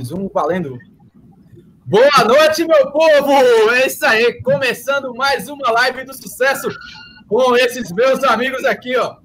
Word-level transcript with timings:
um 0.00 0.28
valendo. 0.28 0.78
Boa 1.84 2.24
noite, 2.24 2.64
meu 2.66 2.90
povo! 2.90 3.32
É 3.72 3.86
isso 3.86 4.04
aí, 4.06 4.40
começando 4.42 5.14
mais 5.14 5.48
uma 5.48 5.70
live 5.70 6.04
do 6.04 6.14
sucesso 6.14 6.68
com 7.28 7.54
esses 7.56 7.92
meus 7.92 8.24
amigos 8.24 8.64
aqui, 8.64 8.96
ó. 8.96 9.16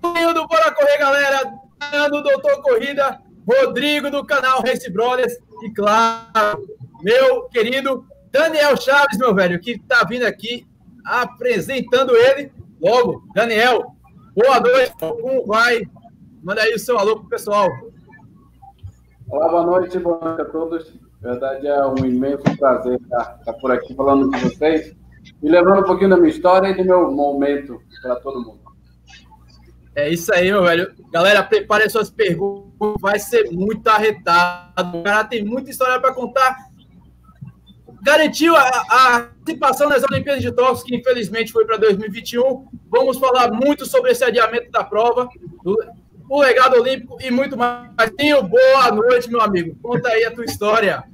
do 0.00 0.46
Bora 0.48 0.72
Correr, 0.72 0.98
galera, 0.98 1.52
do 2.10 2.22
Doutor 2.22 2.60
Corrida, 2.62 3.20
Rodrigo 3.46 4.10
do 4.10 4.26
canal 4.26 4.62
Race 4.62 4.90
Brothers 4.90 5.34
e, 5.62 5.70
claro, 5.70 6.66
meu 7.00 7.44
querido 7.44 8.04
Daniel 8.32 8.76
Chaves, 8.76 9.18
meu 9.18 9.32
velho, 9.32 9.60
que 9.60 9.78
tá 9.78 10.04
vindo 10.04 10.24
aqui 10.24 10.66
apresentando 11.04 12.16
ele. 12.16 12.50
Logo, 12.80 13.22
Daniel, 13.32 13.94
boa 14.34 14.58
noite, 14.58 14.92
como 14.98 15.46
vai? 15.46 15.82
Manda 16.42 16.62
aí 16.62 16.74
o 16.74 16.78
seu 16.78 16.98
alô 16.98 17.20
pro 17.20 17.28
pessoal. 17.28 17.68
Olá, 19.32 19.48
boa 19.48 19.64
noite, 19.64 19.98
boa 19.98 20.20
noite 20.22 20.42
a 20.42 20.44
todos. 20.44 20.92
Na 21.22 21.30
verdade, 21.30 21.66
é 21.66 21.86
um 21.86 22.04
imenso 22.04 22.42
prazer 22.58 23.00
estar, 23.00 23.38
estar 23.38 23.52
por 23.54 23.72
aqui 23.72 23.94
falando 23.94 24.30
com 24.30 24.38
vocês 24.40 24.94
e 25.42 25.48
levando 25.48 25.80
um 25.80 25.84
pouquinho 25.84 26.10
da 26.10 26.18
minha 26.18 26.28
história 26.28 26.68
e 26.68 26.76
do 26.76 26.84
meu 26.84 27.10
momento 27.10 27.80
para 28.02 28.16
todo 28.16 28.44
mundo. 28.44 28.60
É 29.96 30.10
isso 30.10 30.34
aí, 30.34 30.52
meu 30.52 30.62
velho. 30.62 30.92
Galera, 31.10 31.42
prepare 31.42 31.88
suas 31.88 32.10
perguntas, 32.10 33.00
vai 33.00 33.18
ser 33.18 33.50
muito 33.50 33.88
arretado. 33.88 34.98
O 34.98 35.02
cara 35.02 35.24
tem 35.24 35.42
muita 35.42 35.70
história 35.70 35.98
para 35.98 36.12
contar. 36.12 36.54
Garantiu 38.02 38.54
a, 38.54 39.30
participação 39.42 39.88
nas 39.88 40.02
Olimpíadas 40.02 40.42
de 40.42 40.52
Tóquio, 40.52 40.84
que 40.84 40.96
infelizmente 40.96 41.52
foi 41.52 41.64
para 41.64 41.78
2021. 41.78 42.66
Vamos 42.90 43.16
falar 43.16 43.50
muito 43.50 43.86
sobre 43.86 44.10
esse 44.10 44.22
adiamento 44.22 44.70
da 44.70 44.84
prova. 44.84 45.26
O 46.32 46.40
legado 46.40 46.80
olímpico 46.80 47.18
e 47.20 47.30
muito 47.30 47.58
mais. 47.58 47.90
Tinho, 48.18 48.42
boa 48.42 48.90
noite, 48.90 49.28
meu 49.28 49.42
amigo. 49.42 49.76
Conta 49.82 50.08
aí 50.08 50.24
a 50.24 50.30
tua 50.30 50.46
história. 50.46 51.04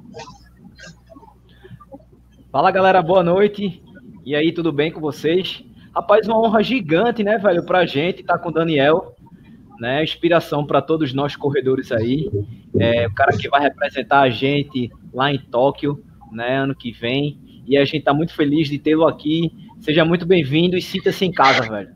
Fala, 2.53 2.71
galera, 2.71 3.03
boa 3.03 3.25
noite. 3.25 3.83
E 4.25 4.37
aí, 4.37 4.53
tudo 4.53 4.71
bem 4.71 4.93
com 4.93 5.01
vocês? 5.01 5.65
Rapaz, 5.93 6.29
uma 6.29 6.41
honra 6.41 6.63
gigante, 6.63 7.25
né, 7.25 7.37
velho, 7.37 7.65
pra 7.67 7.85
gente 7.85 8.21
estar 8.21 8.35
tá 8.35 8.39
com 8.39 8.51
o 8.51 8.53
Daniel, 8.53 9.17
né? 9.81 10.05
Inspiração 10.05 10.65
para 10.65 10.81
todos 10.81 11.13
nós 11.13 11.35
corredores 11.35 11.91
aí. 11.91 12.31
É, 12.79 13.09
o 13.09 13.13
cara 13.13 13.37
que 13.37 13.49
vai 13.49 13.63
representar 13.63 14.21
a 14.21 14.31
gente 14.31 14.89
lá 15.13 15.33
em 15.33 15.39
Tóquio, 15.41 16.01
né, 16.31 16.59
ano 16.59 16.77
que 16.77 16.93
vem. 16.93 17.65
E 17.67 17.77
a 17.77 17.85
gente 17.85 18.05
tá 18.05 18.15
muito 18.15 18.33
feliz 18.33 18.69
de 18.69 18.79
tê-lo 18.79 19.05
aqui. 19.05 19.51
Seja 19.81 20.05
muito 20.05 20.25
bem-vindo 20.25 20.77
e 20.77 20.83
sinta-se 20.83 21.25
em 21.25 21.33
casa, 21.33 21.69
velho. 21.69 21.91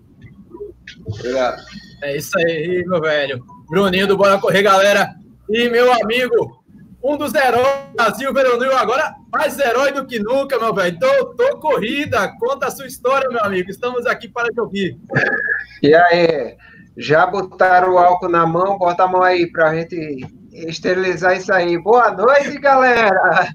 Obrigado. 1.06 1.62
É 2.02 2.16
isso 2.16 2.36
aí, 2.36 2.84
meu 2.84 3.00
velho. 3.00 3.44
Bruninho 3.70 4.08
do 4.08 4.16
Bora 4.16 4.36
Correr, 4.36 4.62
galera. 4.62 5.14
E 5.48 5.68
meu 5.68 5.92
amigo, 5.92 6.64
um 7.00 7.16
dos 7.16 7.32
heróis 7.32 7.64
do 7.64 7.96
Brasil, 7.96 8.34
Veronil, 8.34 8.76
agora 8.76 9.14
mais 9.32 9.56
herói 9.56 9.92
do 9.92 10.04
que 10.04 10.18
nunca, 10.18 10.58
meu 10.58 10.74
velho. 10.74 10.98
Tô, 10.98 11.26
tô 11.36 11.60
corrida, 11.60 12.32
conta 12.40 12.66
a 12.66 12.70
sua 12.72 12.88
história, 12.88 13.28
meu 13.28 13.40
amigo. 13.44 13.70
Estamos 13.70 14.04
aqui 14.04 14.28
para 14.28 14.48
te 14.52 14.60
ouvir. 14.60 14.98
E 15.80 15.94
aí, 15.94 16.56
já 16.96 17.24
botaram 17.24 17.94
o 17.94 17.98
álcool 17.98 18.28
na 18.28 18.44
mão? 18.44 18.78
Bota 18.78 19.04
a 19.04 19.08
mão 19.08 19.22
aí 19.22 19.48
para 19.50 19.70
a 19.70 19.74
gente 19.76 20.26
esterilizar 20.52 21.36
isso 21.36 21.52
aí. 21.52 21.78
Boa 21.78 22.10
noite, 22.10 22.58
galera! 22.58 23.48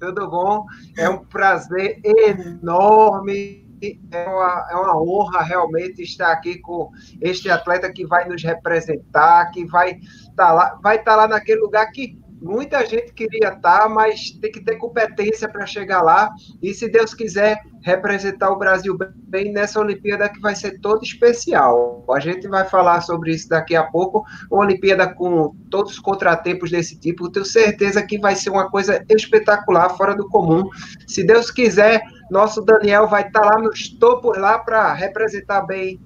Tudo 0.00 0.26
bom? 0.26 0.64
É 0.96 1.06
um 1.06 1.18
prazer 1.18 2.00
enorme 2.02 3.69
é 4.10 4.28
uma, 4.28 4.68
é 4.70 4.74
uma 4.74 5.02
honra 5.02 5.42
realmente 5.42 6.02
estar 6.02 6.32
aqui 6.32 6.58
com 6.58 6.90
este 7.20 7.50
atleta 7.50 7.92
que 7.92 8.06
vai 8.06 8.28
nos 8.28 8.42
representar, 8.42 9.50
que 9.50 9.64
vai 9.64 9.92
estar 9.92 10.34
tá 10.36 10.52
lá, 10.52 10.78
vai 10.82 11.02
tá 11.02 11.16
lá 11.16 11.28
naquele 11.28 11.60
lugar 11.60 11.86
que 11.90 12.18
muita 12.40 12.84
gente 12.86 13.12
queria 13.12 13.48
estar, 13.48 13.80
tá, 13.80 13.88
mas 13.88 14.30
tem 14.40 14.50
que 14.50 14.60
ter 14.60 14.76
competência 14.76 15.48
para 15.48 15.66
chegar 15.66 16.02
lá. 16.02 16.30
E 16.62 16.72
se 16.72 16.88
Deus 16.88 17.12
quiser 17.14 17.60
representar 17.82 18.50
o 18.50 18.58
Brasil 18.58 18.96
bem 19.14 19.52
nessa 19.52 19.80
Olimpíada 19.80 20.28
que 20.28 20.40
vai 20.40 20.54
ser 20.54 20.78
toda 20.80 21.04
especial. 21.04 22.04
A 22.10 22.20
gente 22.20 22.46
vai 22.48 22.64
falar 22.64 23.00
sobre 23.00 23.32
isso 23.32 23.48
daqui 23.48 23.74
a 23.74 23.84
pouco. 23.84 24.24
Uma 24.50 24.64
Olimpíada 24.64 25.12
com 25.12 25.54
todos 25.70 25.92
os 25.92 25.98
contratempos 25.98 26.70
desse 26.70 26.98
tipo. 26.98 27.30
tenho 27.30 27.44
certeza 27.44 28.02
que 28.02 28.18
vai 28.18 28.34
ser 28.34 28.50
uma 28.50 28.70
coisa 28.70 29.04
espetacular, 29.08 29.90
fora 29.90 30.14
do 30.14 30.28
comum. 30.28 30.68
Se 31.06 31.24
Deus 31.24 31.50
quiser, 31.50 32.02
nosso 32.30 32.62
Daniel 32.62 33.08
vai 33.08 33.26
estar 33.26 33.44
lá 33.44 33.58
nos 33.58 33.88
topos 33.88 34.38
lá 34.38 34.58
para 34.58 34.92
representar 34.92 35.62
bem 35.62 36.00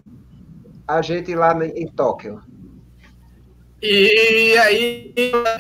a 0.87 1.01
gente 1.03 1.35
lá 1.35 1.55
em 1.65 1.87
Tóquio. 1.87 2.43
E 3.83 4.57
aí, 4.57 5.13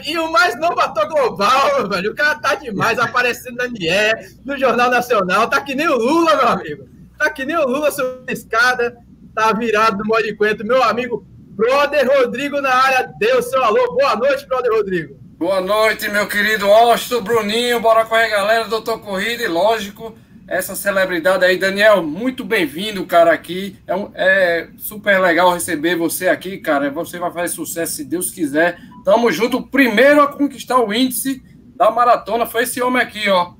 e 0.06 0.18
o 0.18 0.32
mais 0.32 0.58
novo 0.58 0.80
ator 0.80 1.06
global, 1.08 1.86
velho, 1.88 2.12
o 2.12 2.14
cara 2.14 2.36
tá 2.36 2.54
demais, 2.54 2.98
aparecendo 2.98 3.56
na 3.56 3.68
NIE, 3.68 4.38
no 4.46 4.56
Jornal 4.56 4.90
Nacional, 4.90 5.48
tá 5.48 5.60
que 5.60 5.74
nem 5.74 5.86
o 5.88 5.96
Lula, 5.96 6.34
meu 6.34 6.48
amigo. 6.48 6.88
Tá 7.18 7.30
que 7.30 7.44
nem 7.44 7.56
o 7.56 7.66
Lula 7.66 7.90
subindo 7.90 8.24
a 8.26 8.32
escada, 8.32 8.96
tá 9.34 9.52
virado 9.52 9.98
no 9.98 10.06
modo 10.06 10.22
de 10.22 10.34
cuento. 10.34 10.64
Meu 10.64 10.82
amigo, 10.82 11.26
brother 11.50 12.08
Rodrigo 12.08 12.62
na 12.62 12.74
área, 12.74 13.12
deu 13.18 13.42
seu 13.42 13.62
alô. 13.62 13.94
Boa 13.94 14.16
noite, 14.16 14.46
brother 14.46 14.72
Rodrigo. 14.72 15.16
Boa 15.36 15.60
noite, 15.60 16.08
meu 16.08 16.26
querido 16.26 16.64
Austin, 16.66 17.20
Bruninho, 17.20 17.78
bora 17.80 18.06
correr, 18.06 18.30
galera, 18.30 18.68
doutor 18.68 19.00
Corrida, 19.00 19.42
e 19.42 19.48
lógico, 19.48 20.16
essa 20.46 20.74
celebridade 20.74 21.44
aí. 21.44 21.58
Daniel, 21.58 22.02
muito 22.02 22.44
bem-vindo, 22.44 23.04
cara, 23.06 23.32
aqui. 23.32 23.78
É, 23.86 23.94
um, 23.94 24.10
é, 24.14 24.68
super 24.76 25.20
legal 25.20 25.52
receber 25.52 25.96
você 25.96 26.28
aqui, 26.28 26.58
cara. 26.58 26.90
Você 26.90 27.18
vai 27.18 27.32
fazer 27.32 27.48
sucesso 27.48 27.94
se 27.94 28.04
Deus 28.04 28.30
quiser. 28.30 28.78
Tamo 29.04 29.30
junto. 29.32 29.58
O 29.58 29.66
primeiro 29.66 30.22
a 30.22 30.28
conquistar 30.28 30.78
o 30.78 30.92
índice 30.92 31.42
da 31.76 31.90
maratona 31.90 32.46
foi 32.46 32.64
esse 32.64 32.82
homem 32.82 33.02
aqui, 33.02 33.28
ó. 33.28 33.54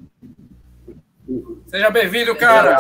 Seja 1.67 1.91
bem-vindo, 1.91 2.35
cara. 2.37 2.77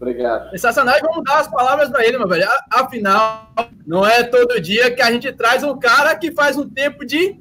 Obrigado. 0.00 0.50
Sensacional. 0.50 0.96
E 0.96 1.00
vamos 1.00 1.24
dar 1.24 1.40
as 1.40 1.48
palavras 1.48 1.90
para 1.90 2.06
ele, 2.06 2.18
meu 2.18 2.28
velho. 2.28 2.48
Afinal, 2.70 3.52
não 3.84 4.06
é 4.06 4.22
todo 4.22 4.60
dia 4.60 4.94
que 4.94 5.02
a 5.02 5.10
gente 5.10 5.32
traz 5.32 5.64
um 5.64 5.76
cara 5.76 6.14
que 6.16 6.32
faz 6.32 6.56
um 6.56 6.68
tempo 6.68 7.04
de 7.04 7.36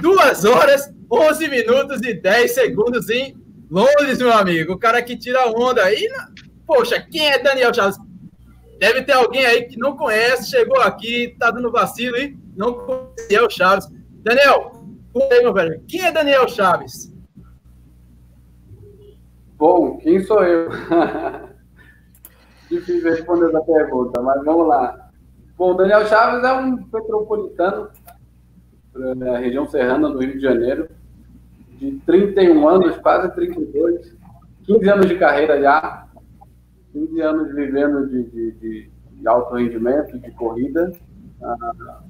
2 0.00 0.44
horas, 0.46 0.90
11 1.12 1.48
minutos 1.48 2.00
e 2.02 2.14
10 2.14 2.50
segundos 2.52 3.10
em 3.10 3.36
Londres, 3.70 4.18
meu 4.18 4.32
amigo, 4.32 4.72
o 4.74 4.78
cara 4.78 5.02
que 5.02 5.16
tira 5.16 5.48
onda. 5.48 5.82
aí. 5.82 6.08
poxa, 6.66 7.00
quem 7.00 7.28
é 7.28 7.42
Daniel 7.42 7.74
Chaves? 7.74 7.98
Deve 8.78 9.02
ter 9.02 9.12
alguém 9.12 9.44
aí 9.44 9.64
que 9.64 9.78
não 9.78 9.96
conhece, 9.96 10.50
chegou 10.50 10.80
aqui, 10.80 11.34
tá 11.38 11.50
dando 11.50 11.72
vacilo 11.72 12.16
e 12.16 12.38
não 12.56 12.74
conhece 12.74 13.28
Daniel 13.28 13.50
Chaves. 13.50 13.88
Daniel, 14.22 14.72
aí, 15.30 15.42
meu 15.42 15.52
velho, 15.52 15.82
quem 15.88 16.04
é 16.04 16.12
Daniel 16.12 16.46
Chaves? 16.48 17.12
Bom, 19.56 19.96
quem 19.98 20.22
sou 20.22 20.44
eu? 20.44 20.68
Difícil 22.70 23.10
responder 23.10 23.48
essa 23.48 23.60
pergunta, 23.60 24.20
mas 24.20 24.44
vamos 24.44 24.68
lá. 24.68 25.10
Bom, 25.56 25.74
Daniel 25.74 26.04
Chaves 26.06 26.44
é 26.44 26.52
um 26.52 26.72
metropolitano 26.92 27.88
da 29.16 29.38
região 29.38 29.66
serrana 29.66 30.10
do 30.10 30.18
Rio 30.18 30.34
de 30.34 30.40
Janeiro 30.40 30.88
de 31.78 31.98
31 32.06 32.68
anos, 32.68 32.96
quase 32.98 33.32
32, 33.34 34.16
15 34.64 34.88
anos 34.88 35.08
de 35.08 35.18
carreira 35.18 35.60
já, 35.60 36.06
15 36.92 37.20
anos 37.20 37.54
vivendo 37.54 38.06
de, 38.08 38.22
de, 38.24 38.52
de, 38.52 38.90
de 39.12 39.28
alto 39.28 39.54
rendimento, 39.54 40.18
de 40.18 40.30
corrida. 40.32 40.92
Ah, 41.42 42.00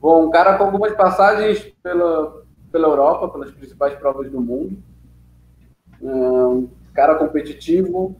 bom, 0.00 0.26
um 0.26 0.30
cara 0.30 0.56
com 0.56 0.64
algumas 0.64 0.92
passagens 0.94 1.72
pela, 1.82 2.42
pela 2.70 2.88
Europa, 2.88 3.28
pelas 3.30 3.50
principais 3.52 3.94
provas 3.94 4.30
do 4.30 4.40
mundo. 4.40 4.76
Ah, 6.04 6.48
um 6.48 6.68
cara 6.92 7.14
competitivo, 7.14 8.16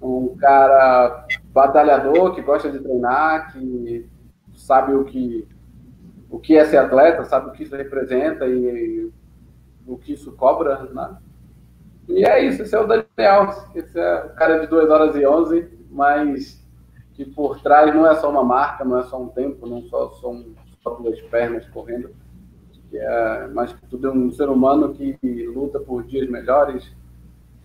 um 0.00 0.36
cara 0.36 1.26
batalhador 1.52 2.34
que 2.34 2.42
gosta 2.42 2.70
de 2.70 2.78
treinar, 2.78 3.52
que 3.52 4.08
sabe 4.54 4.94
o 4.94 5.04
que 5.04 5.46
o 6.30 6.38
que 6.38 6.56
é 6.56 6.64
ser 6.64 6.78
atleta, 6.78 7.24
sabe 7.24 7.48
o 7.48 7.52
que 7.52 7.62
isso 7.62 7.76
representa 7.76 8.46
e, 8.46 9.10
o 9.86 9.96
que 9.96 10.12
isso 10.12 10.32
cobra, 10.32 10.82
né? 10.92 11.16
E 12.08 12.24
é 12.24 12.44
isso, 12.44 12.62
esse 12.62 12.74
é 12.74 12.80
o 12.80 12.86
Daniel, 12.86 13.68
esse 13.74 13.98
é 13.98 14.24
o 14.24 14.34
cara 14.34 14.58
de 14.58 14.66
2 14.66 14.90
horas 14.90 15.16
e 15.16 15.26
11, 15.26 15.68
mas 15.90 16.64
que 17.14 17.24
por 17.24 17.60
trás 17.60 17.94
não 17.94 18.06
é 18.06 18.14
só 18.16 18.30
uma 18.30 18.44
marca, 18.44 18.84
não 18.84 18.98
é 18.98 19.04
só 19.04 19.20
um 19.20 19.28
tempo, 19.28 19.66
não 19.66 19.82
só 19.82 20.10
são 20.14 20.44
só 20.82 20.90
duas 20.90 21.20
pernas 21.22 21.66
correndo, 21.68 22.10
que 22.90 22.98
é 22.98 23.46
mais 23.48 23.72
que 23.72 23.86
tudo 23.86 24.08
é 24.08 24.10
um 24.10 24.30
ser 24.30 24.48
humano 24.48 24.94
que 24.94 25.18
luta 25.46 25.80
por 25.80 26.04
dias 26.04 26.28
melhores, 26.28 26.92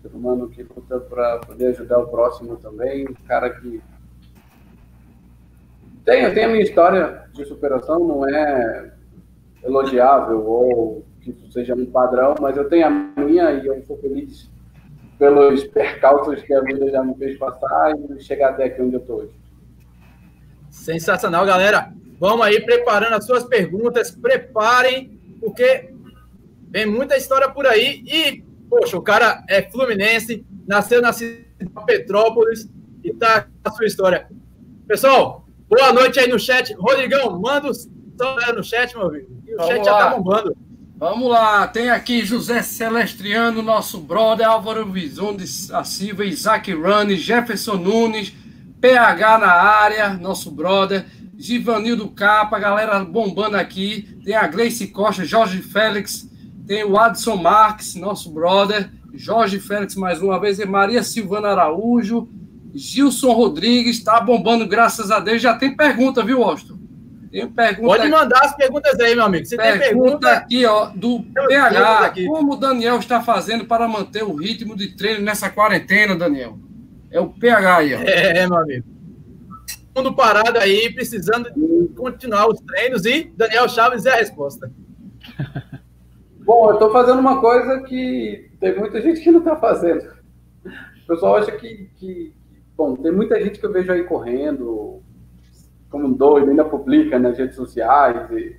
ser 0.00 0.12
humano 0.12 0.48
que 0.48 0.62
luta 0.62 0.98
para 0.98 1.38
poder 1.38 1.66
ajudar 1.68 1.98
o 1.98 2.08
próximo 2.08 2.56
também, 2.56 3.08
um 3.08 3.14
cara 3.26 3.50
que 3.50 3.80
tem, 6.04 6.32
tem 6.34 6.44
a 6.44 6.48
minha 6.48 6.62
história 6.62 7.24
de 7.32 7.44
superação, 7.44 8.00
não 8.00 8.28
é 8.28 8.92
elogiável 9.64 10.44
ou 10.44 11.04
que 11.20 11.30
isso 11.30 11.52
seja 11.52 11.74
um 11.74 11.86
padrão, 11.86 12.34
mas 12.40 12.56
eu 12.56 12.68
tenho 12.68 12.86
a 12.86 12.90
minha 12.90 13.52
e 13.52 13.66
eu 13.66 13.82
sou 13.84 13.96
feliz 13.98 14.50
pelos 15.18 15.62
percalços 15.64 16.42
que 16.42 16.52
a 16.52 16.60
vida 16.60 16.90
já 16.90 17.04
me 17.04 17.14
fez 17.14 17.38
passar 17.38 17.94
e 17.96 18.20
chegar 18.20 18.50
até 18.50 18.64
aqui 18.64 18.82
onde 18.82 18.96
eu 18.96 19.00
estou 19.00 19.20
hoje. 19.20 19.32
Sensacional, 20.68 21.46
galera. 21.46 21.92
Vamos 22.18 22.44
aí 22.44 22.60
preparando 22.60 23.14
as 23.14 23.26
suas 23.26 23.44
perguntas, 23.44 24.10
preparem, 24.10 25.20
porque 25.40 25.92
vem 26.70 26.86
muita 26.86 27.16
história 27.16 27.48
por 27.48 27.66
aí. 27.66 28.02
E, 28.06 28.44
poxa, 28.68 28.96
o 28.96 29.02
cara 29.02 29.44
é 29.48 29.62
fluminense, 29.62 30.44
nasceu 30.66 31.00
na 31.00 31.12
cidade 31.12 31.46
de 31.60 31.68
Petrópolis 31.86 32.68
e 33.04 33.12
tá 33.12 33.46
a 33.64 33.70
sua 33.70 33.86
história. 33.86 34.28
Pessoal, 34.88 35.41
boa 35.72 35.92
noite 35.92 36.20
aí 36.20 36.28
no 36.28 36.38
chat. 36.38 36.74
Rodrigão, 36.74 37.40
manda 37.40 37.70
o 37.70 38.54
no 38.54 38.62
chat, 38.62 38.94
meu 38.94 39.06
amigo. 39.06 39.26
O 39.48 39.56
Vamos 39.56 39.66
chat 39.68 39.78
lá. 39.78 39.84
já 39.84 39.98
tá 39.98 40.16
bombando. 40.16 40.56
Vamos 40.98 41.30
lá, 41.30 41.66
tem 41.66 41.90
aqui 41.90 42.24
José 42.24 42.62
Celestriano, 42.62 43.60
nosso 43.60 43.98
brother, 43.98 44.46
Álvaro 44.46 44.86
Vizonde 44.86 45.44
a 45.72 45.82
Silva, 45.82 46.24
Isaac 46.24 46.72
Rani, 46.72 47.16
Jefferson 47.16 47.74
Nunes, 47.74 48.32
PH 48.80 49.38
na 49.38 49.50
área, 49.50 50.10
nosso 50.10 50.48
brother, 50.52 51.04
Givanildo 51.36 52.08
Capa, 52.10 52.56
galera 52.56 53.04
bombando 53.04 53.56
aqui, 53.56 54.16
tem 54.24 54.36
a 54.36 54.46
Gleice 54.46 54.86
Costa, 54.88 55.24
Jorge 55.24 55.60
Félix, 55.60 56.30
tem 56.68 56.84
o 56.84 56.96
Adson 56.96 57.34
Marques, 57.34 57.96
nosso 57.96 58.30
brother, 58.30 58.88
Jorge 59.12 59.58
Félix 59.58 59.96
mais 59.96 60.22
uma 60.22 60.38
vez, 60.38 60.60
e 60.60 60.66
Maria 60.66 61.02
Silvana 61.02 61.48
Araújo, 61.48 62.28
Gilson 62.74 63.32
Rodrigues, 63.32 64.02
tá 64.02 64.20
bombando, 64.20 64.66
graças 64.66 65.10
a 65.10 65.20
Deus. 65.20 65.42
Já 65.42 65.54
tem 65.54 65.76
pergunta, 65.76 66.22
viu, 66.22 66.42
Austin? 66.42 66.80
Tem 67.30 67.48
pergunta 67.48 67.96
Pode 67.96 68.08
mandar 68.10 68.40
as 68.44 68.54
perguntas 68.54 69.00
aí, 69.00 69.14
meu 69.14 69.24
amigo. 69.24 69.46
Você 69.46 69.56
pergunta, 69.56 69.78
tem 69.78 69.88
pergunta 69.94 70.30
aqui, 70.30 70.66
ó, 70.66 70.90
do 70.94 71.24
PH. 71.48 72.14
Como 72.26 72.52
o 72.52 72.56
Daniel 72.56 72.98
está 72.98 73.22
fazendo 73.22 73.64
para 73.64 73.88
manter 73.88 74.22
o 74.22 74.34
ritmo 74.34 74.76
de 74.76 74.94
treino 74.94 75.22
nessa 75.22 75.48
quarentena, 75.48 76.14
Daniel? 76.14 76.58
É 77.10 77.18
o 77.18 77.28
PH 77.28 77.76
aí, 77.76 77.94
ó. 77.94 77.98
É, 78.00 78.46
meu 78.46 78.58
amigo. 78.58 78.86
Mundo 79.96 80.14
parado 80.14 80.58
aí, 80.58 80.92
precisando 80.92 81.50
continuar 81.96 82.48
os 82.48 82.58
treinos 82.60 83.04
e 83.04 83.30
Daniel 83.36 83.68
Chaves 83.68 84.06
é 84.06 84.12
a 84.12 84.16
resposta. 84.16 84.70
Bom, 86.44 86.70
eu 86.70 86.74
estou 86.74 86.92
fazendo 86.92 87.20
uma 87.20 87.40
coisa 87.40 87.80
que 87.80 88.50
tem 88.58 88.78
muita 88.78 89.00
gente 89.00 89.20
que 89.20 89.30
não 89.30 89.38
está 89.38 89.56
fazendo. 89.56 90.12
O 90.64 91.06
pessoal 91.06 91.36
acha 91.36 91.52
que, 91.52 91.88
que, 91.96 92.32
Bom, 92.76 92.96
tem 92.96 93.12
muita 93.12 93.40
gente 93.42 93.58
que 93.58 93.66
eu 93.66 93.72
vejo 93.72 93.92
aí 93.92 94.04
correndo, 94.04 95.02
como 95.90 96.06
um 96.06 96.12
doido, 96.12 96.50
ainda 96.50 96.64
publica 96.64 97.18
nas 97.18 97.36
redes 97.36 97.56
sociais. 97.56 98.30
E, 98.30 98.56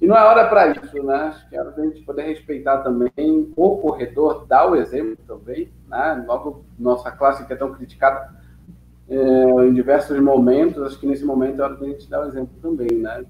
e 0.00 0.06
não 0.06 0.16
é 0.16 0.24
hora 0.24 0.48
para 0.48 0.68
isso, 0.68 1.02
né? 1.02 1.14
Acho 1.14 1.48
que 1.48 1.56
é 1.56 1.60
hora 1.60 1.70
da 1.70 1.82
gente 1.84 2.02
poder 2.02 2.22
respeitar 2.22 2.78
também 2.78 3.52
o 3.56 3.76
corredor, 3.78 4.46
dar 4.46 4.70
o 4.70 4.76
exemplo 4.76 5.16
também, 5.26 5.70
né? 5.88 6.24
Logo, 6.26 6.64
nossa 6.78 7.10
classe 7.10 7.46
que 7.46 7.52
é 7.52 7.56
tão 7.56 7.72
criticada 7.72 8.34
é, 9.08 9.66
em 9.66 9.74
diversos 9.74 10.18
momentos, 10.20 10.82
acho 10.82 10.98
que 10.98 11.06
nesse 11.06 11.24
momento 11.24 11.60
é 11.60 11.64
hora 11.64 11.76
da 11.76 11.86
gente 11.86 12.08
dar 12.08 12.24
o 12.24 12.28
exemplo 12.28 12.54
também, 12.60 12.98
né? 12.98 13.24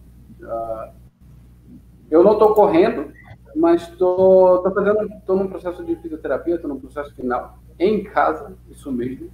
Eu 2.11 2.25
não 2.25 2.32
estou 2.32 2.55
correndo, 2.55 3.12
mas 3.55 3.82
estou 3.82 4.62
fazendo, 4.62 5.02
estou 5.14 5.37
num 5.37 5.49
processo 5.49 5.85
de 5.85 5.97
fisioterapia, 5.97 6.56
estou 6.56 6.69
num 6.69 6.81
processo 6.81 7.14
final 7.14 7.58
em 7.79 8.02
casa, 8.05 8.56
isso 8.70 8.91
mesmo. 8.91 9.31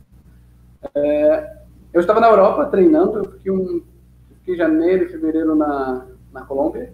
É, 0.94 1.56
eu 1.92 2.00
estava 2.00 2.20
na 2.20 2.28
Europa 2.28 2.66
treinando, 2.66 3.18
eu 3.18 3.24
fiquei, 3.32 3.52
um, 3.52 3.82
fiquei 4.38 4.56
janeiro 4.56 5.04
e 5.04 5.08
fevereiro 5.08 5.54
na, 5.54 6.06
na 6.32 6.42
Colômbia. 6.42 6.92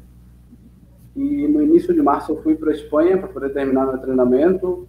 E 1.15 1.47
no 1.47 1.63
início 1.63 1.93
de 1.93 2.01
março 2.01 2.33
eu 2.33 2.43
fui 2.43 2.55
para 2.55 2.71
a 2.71 2.75
Espanha 2.75 3.19
para 3.19 3.29
poder 3.29 3.51
terminar 3.53 3.87
meu 3.87 3.99
treinamento, 3.99 4.89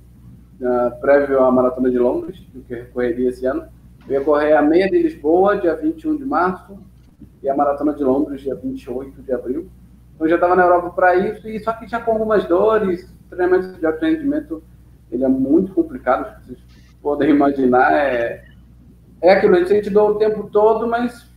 uh, 0.61 0.99
prévio 1.01 1.43
à 1.43 1.51
Maratona 1.51 1.89
de 1.89 1.99
Londres, 1.99 2.41
que 2.67 2.73
eu 2.73 2.85
correria 2.93 3.29
esse 3.29 3.45
ano. 3.45 3.65
Eu 4.07 4.19
ia 4.19 4.21
correr 4.21 4.53
a 4.53 4.61
meia 4.61 4.89
de 4.89 5.01
Lisboa, 5.01 5.57
dia 5.57 5.75
21 5.75 6.17
de 6.17 6.25
março, 6.25 6.77
e 7.41 7.49
a 7.49 7.55
Maratona 7.55 7.93
de 7.93 8.03
Londres, 8.03 8.41
dia 8.41 8.55
28 8.55 9.21
de 9.21 9.33
abril. 9.33 9.69
Então 10.15 10.27
eu 10.27 10.29
já 10.29 10.35
estava 10.35 10.55
na 10.55 10.63
Europa 10.63 10.91
para 10.91 11.15
isso, 11.15 11.47
e 11.47 11.59
só 11.59 11.73
que 11.73 11.87
tinha 11.87 12.01
com 12.01 12.11
algumas 12.11 12.45
dores, 12.45 13.11
treinamento 13.29 13.79
de 13.79 13.85
aprendimento 13.85 14.63
ele 15.11 15.23
é 15.23 15.27
muito 15.27 15.73
complicado, 15.73 16.41
vocês 16.43 16.59
podem 17.01 17.29
imaginar, 17.29 17.93
é, 17.93 18.43
é 19.23 19.31
aquilo, 19.31 19.55
a 19.55 19.63
gente 19.63 19.89
doa 19.89 20.11
o 20.11 20.15
tempo 20.15 20.49
todo, 20.51 20.85
mas 20.85 21.31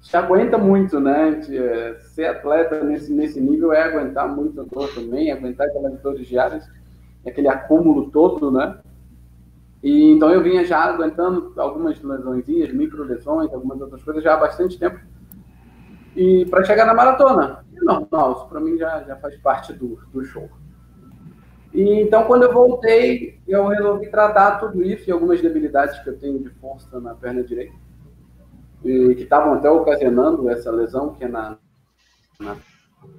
se 0.00 0.16
aguenta 0.16 0.56
muito, 0.56 0.98
né? 0.98 1.38
É, 1.50 1.98
ser 2.00 2.24
atleta 2.24 2.82
nesse, 2.82 3.12
nesse 3.12 3.38
nível 3.38 3.74
é 3.74 3.82
aguentar 3.82 4.26
muito 4.26 4.64
dor 4.64 4.88
também, 4.94 5.30
aguentar 5.30 5.66
aquelas 5.66 6.00
dores 6.00 6.26
diárias, 6.26 6.66
aquele 7.26 7.46
acúmulo 7.46 8.10
todo, 8.10 8.50
né? 8.50 8.78
E, 9.82 10.12
então 10.12 10.30
eu 10.30 10.42
vinha 10.42 10.64
já 10.64 10.78
aguentando 10.84 11.52
algumas 11.58 12.02
lesões, 12.02 12.46
micro 12.72 13.04
lesões, 13.04 13.52
algumas 13.52 13.78
outras 13.82 14.02
coisas 14.02 14.24
já 14.24 14.32
há 14.32 14.38
bastante 14.38 14.78
tempo. 14.78 14.98
E 16.16 16.46
para 16.46 16.64
chegar 16.64 16.86
na 16.86 16.94
maratona, 16.94 17.66
é 17.76 17.84
normal, 17.84 18.32
isso 18.32 18.46
para 18.48 18.60
mim 18.60 18.78
já, 18.78 19.02
já 19.02 19.14
faz 19.16 19.36
parte 19.36 19.74
do, 19.74 19.98
do 20.10 20.24
show. 20.24 20.48
E, 21.72 22.00
então, 22.02 22.24
quando 22.24 22.44
eu 22.44 22.52
voltei, 22.52 23.40
eu 23.46 23.66
resolvi 23.66 24.10
tratar 24.10 24.58
tudo 24.58 24.82
isso 24.82 25.08
e 25.08 25.12
algumas 25.12 25.40
debilidades 25.40 25.98
que 26.00 26.08
eu 26.08 26.18
tenho 26.18 26.38
de 26.38 26.50
força 26.50 26.98
na 27.00 27.14
perna 27.14 27.42
direita, 27.42 27.76
e 28.84 29.14
que 29.14 29.22
estavam 29.22 29.54
até 29.54 29.70
ocasionando 29.70 30.48
essa 30.48 30.70
lesão, 30.70 31.14
que 31.14 31.24
é 31.24 31.28
na, 31.28 31.58
na 32.40 32.56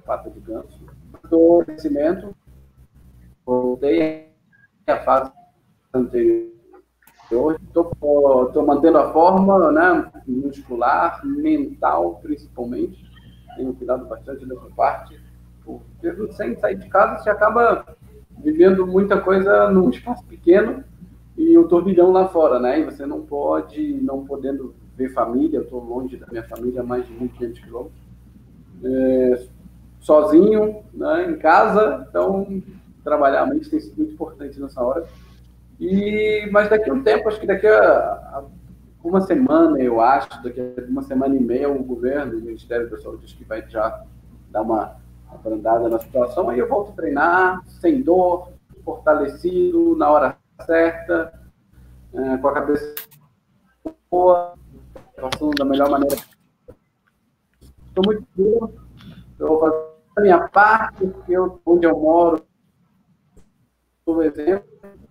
pata 0.04 0.30
de 0.30 0.40
ganso. 0.40 0.84
Do 1.28 1.62
crescimento, 1.64 2.34
voltei 3.44 4.32
à 4.86 4.96
fase 4.98 5.32
anterior. 5.94 6.50
Estou 7.30 8.66
mantendo 8.66 8.98
a 8.98 9.12
forma 9.12 9.70
né, 9.70 10.10
muscular, 10.26 11.24
mental, 11.24 12.18
principalmente. 12.20 13.04
Tenho 13.56 13.74
cuidado 13.74 14.06
bastante 14.06 14.44
dessa 14.46 14.68
parte. 14.74 15.20
Porque 15.64 16.32
sem 16.32 16.56
sair 16.56 16.76
de 16.76 16.88
casa, 16.88 17.22
você 17.22 17.30
acaba 17.30 17.96
vivendo 18.42 18.86
muita 18.86 19.20
coisa 19.20 19.70
num 19.70 19.90
espaço 19.90 20.24
pequeno 20.24 20.82
e 21.36 21.56
o 21.56 21.68
turbilhão 21.68 22.10
lá 22.10 22.28
fora, 22.28 22.58
né? 22.58 22.80
E 22.80 22.84
você 22.84 23.06
não 23.06 23.22
pode, 23.22 23.94
não 24.02 24.24
podendo 24.24 24.74
ver 24.96 25.12
família, 25.12 25.58
eu 25.58 25.62
estou 25.62 25.82
longe 25.82 26.16
da 26.16 26.26
minha 26.26 26.42
família, 26.42 26.82
mais 26.82 27.06
de 27.06 27.14
1.500 27.14 27.62
quilômetros, 27.62 28.00
é, 28.84 29.46
sozinho, 30.00 30.82
né, 30.92 31.30
em 31.30 31.36
casa, 31.36 32.06
então 32.08 32.62
trabalhar 33.02 33.42
a 33.42 33.46
mente 33.46 33.70
tem 33.70 33.80
sido 33.80 33.96
muito 33.96 34.12
importante 34.12 34.60
nessa 34.60 34.82
hora. 34.82 35.06
E, 35.78 36.48
mas 36.52 36.68
daqui 36.68 36.90
a 36.90 36.92
um 36.92 37.02
tempo, 37.02 37.28
acho 37.28 37.40
que 37.40 37.46
daqui 37.46 37.66
a, 37.66 37.80
a 37.80 38.44
uma 39.02 39.22
semana, 39.22 39.78
eu 39.80 40.00
acho, 40.00 40.28
daqui 40.42 40.60
a 40.60 40.82
uma 40.90 41.02
semana 41.02 41.34
e 41.34 41.40
meia, 41.40 41.70
o 41.70 41.82
governo, 41.82 42.38
o 42.38 42.42
Ministério 42.42 42.90
da 42.90 42.98
Saúde, 42.98 43.24
diz 43.24 43.32
que 43.32 43.44
vai 43.44 43.64
já 43.68 44.04
dar 44.50 44.60
uma 44.60 44.99
abrandada 45.32 45.88
na 45.88 45.98
situação, 45.98 46.48
aí 46.48 46.58
eu 46.58 46.68
volto 46.68 46.92
a 46.92 46.94
treinar 46.94 47.64
sem 47.66 48.02
dor, 48.02 48.52
fortalecido, 48.84 49.96
na 49.96 50.10
hora 50.10 50.38
certa, 50.66 51.32
é, 52.12 52.36
com 52.36 52.48
a 52.48 52.54
cabeça 52.54 52.94
boa, 54.10 54.54
passando 55.16 55.54
da 55.56 55.64
melhor 55.64 55.90
maneira. 55.90 56.16
Estou 57.88 58.04
muito 58.04 58.26
duro, 58.36 58.74
eu 59.38 59.48
vou 59.48 59.60
fazer 59.60 59.90
a 60.16 60.20
minha 60.20 60.48
parte, 60.48 61.06
porque 61.06 61.32
eu, 61.32 61.60
onde 61.64 61.86
eu 61.86 61.98
moro, 61.98 62.44
por 64.04 64.24
exemplo, 64.24 64.68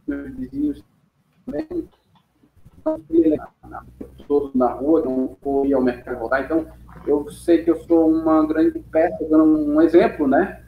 meus 0.07 0.35
vizinhos 0.35 0.83
também, 1.45 1.89
todos 4.27 4.53
na 4.53 4.67
rua, 4.67 5.03
não 5.03 5.65
ir 5.65 5.73
ao 5.73 5.81
mercado 5.81 6.19
voltar, 6.19 6.43
então 6.43 6.65
eu 7.05 7.29
sei 7.31 7.63
que 7.63 7.71
eu 7.71 7.77
sou 7.83 8.09
uma 8.09 8.45
grande 8.45 8.79
peça, 8.91 9.25
dando 9.29 9.43
um 9.43 9.81
exemplo, 9.81 10.27
né? 10.27 10.63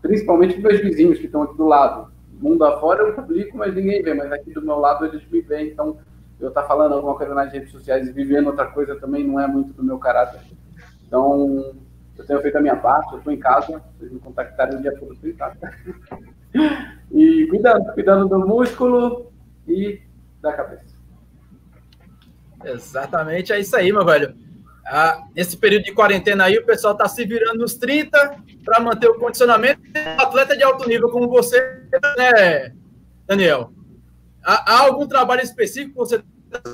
Principalmente 0.00 0.60
meus 0.60 0.80
vizinhos 0.80 1.18
que 1.18 1.26
estão 1.26 1.42
aqui 1.42 1.56
do 1.56 1.66
lado. 1.66 2.10
Mundo 2.40 2.64
afora 2.64 3.02
eu 3.02 3.14
publico, 3.14 3.56
mas 3.56 3.74
ninguém 3.74 4.02
vê, 4.02 4.14
mas 4.14 4.32
aqui 4.32 4.52
do 4.52 4.62
meu 4.62 4.78
lado 4.78 5.04
eles 5.04 5.22
me 5.30 5.40
veem, 5.40 5.68
então 5.68 5.98
eu 6.40 6.48
estar 6.48 6.62
tá 6.62 6.68
falando 6.68 6.94
alguma 6.94 7.14
coisa 7.14 7.34
nas 7.34 7.52
redes 7.52 7.70
sociais 7.70 8.08
e 8.08 8.12
vivendo 8.12 8.48
outra 8.48 8.66
coisa 8.66 8.96
também 8.96 9.26
não 9.26 9.38
é 9.38 9.46
muito 9.46 9.72
do 9.72 9.84
meu 9.84 9.98
caráter. 9.98 10.40
Então, 11.06 11.72
eu 12.16 12.26
tenho 12.26 12.40
feito 12.40 12.58
a 12.58 12.60
minha 12.60 12.76
parte, 12.76 13.12
eu 13.12 13.18
estou 13.18 13.32
em 13.32 13.38
casa, 13.38 13.82
vocês 13.96 14.10
me 14.10 14.18
contactarem 14.18 14.78
o 14.78 14.82
dia 14.82 14.92
todo, 14.98 15.16
casa. 15.36 15.56
e 17.12 17.46
cuidando, 17.48 17.92
cuidando 17.92 18.28
do 18.28 18.40
músculo 18.40 19.30
e 19.68 20.00
da 20.40 20.52
cabeça. 20.52 20.91
Exatamente, 22.64 23.52
é 23.52 23.60
isso 23.60 23.76
aí, 23.76 23.92
meu 23.92 24.04
velho. 24.04 24.34
Ah, 24.84 25.22
nesse 25.34 25.56
período 25.56 25.84
de 25.84 25.92
quarentena 25.92 26.44
aí, 26.44 26.58
o 26.58 26.66
pessoal 26.66 26.92
está 26.92 27.08
se 27.08 27.24
virando 27.24 27.58
nos 27.58 27.74
30 27.74 28.36
para 28.64 28.80
manter 28.80 29.08
o 29.08 29.18
condicionamento. 29.18 29.80
Atleta 30.18 30.56
de 30.56 30.62
alto 30.62 30.88
nível 30.88 31.08
como 31.10 31.28
você, 31.28 31.60
né, 32.18 32.74
Daniel? 33.26 33.72
Há, 34.42 34.72
há 34.72 34.80
algum 34.82 35.06
trabalho 35.06 35.42
específico? 35.42 35.94
Você 35.96 36.22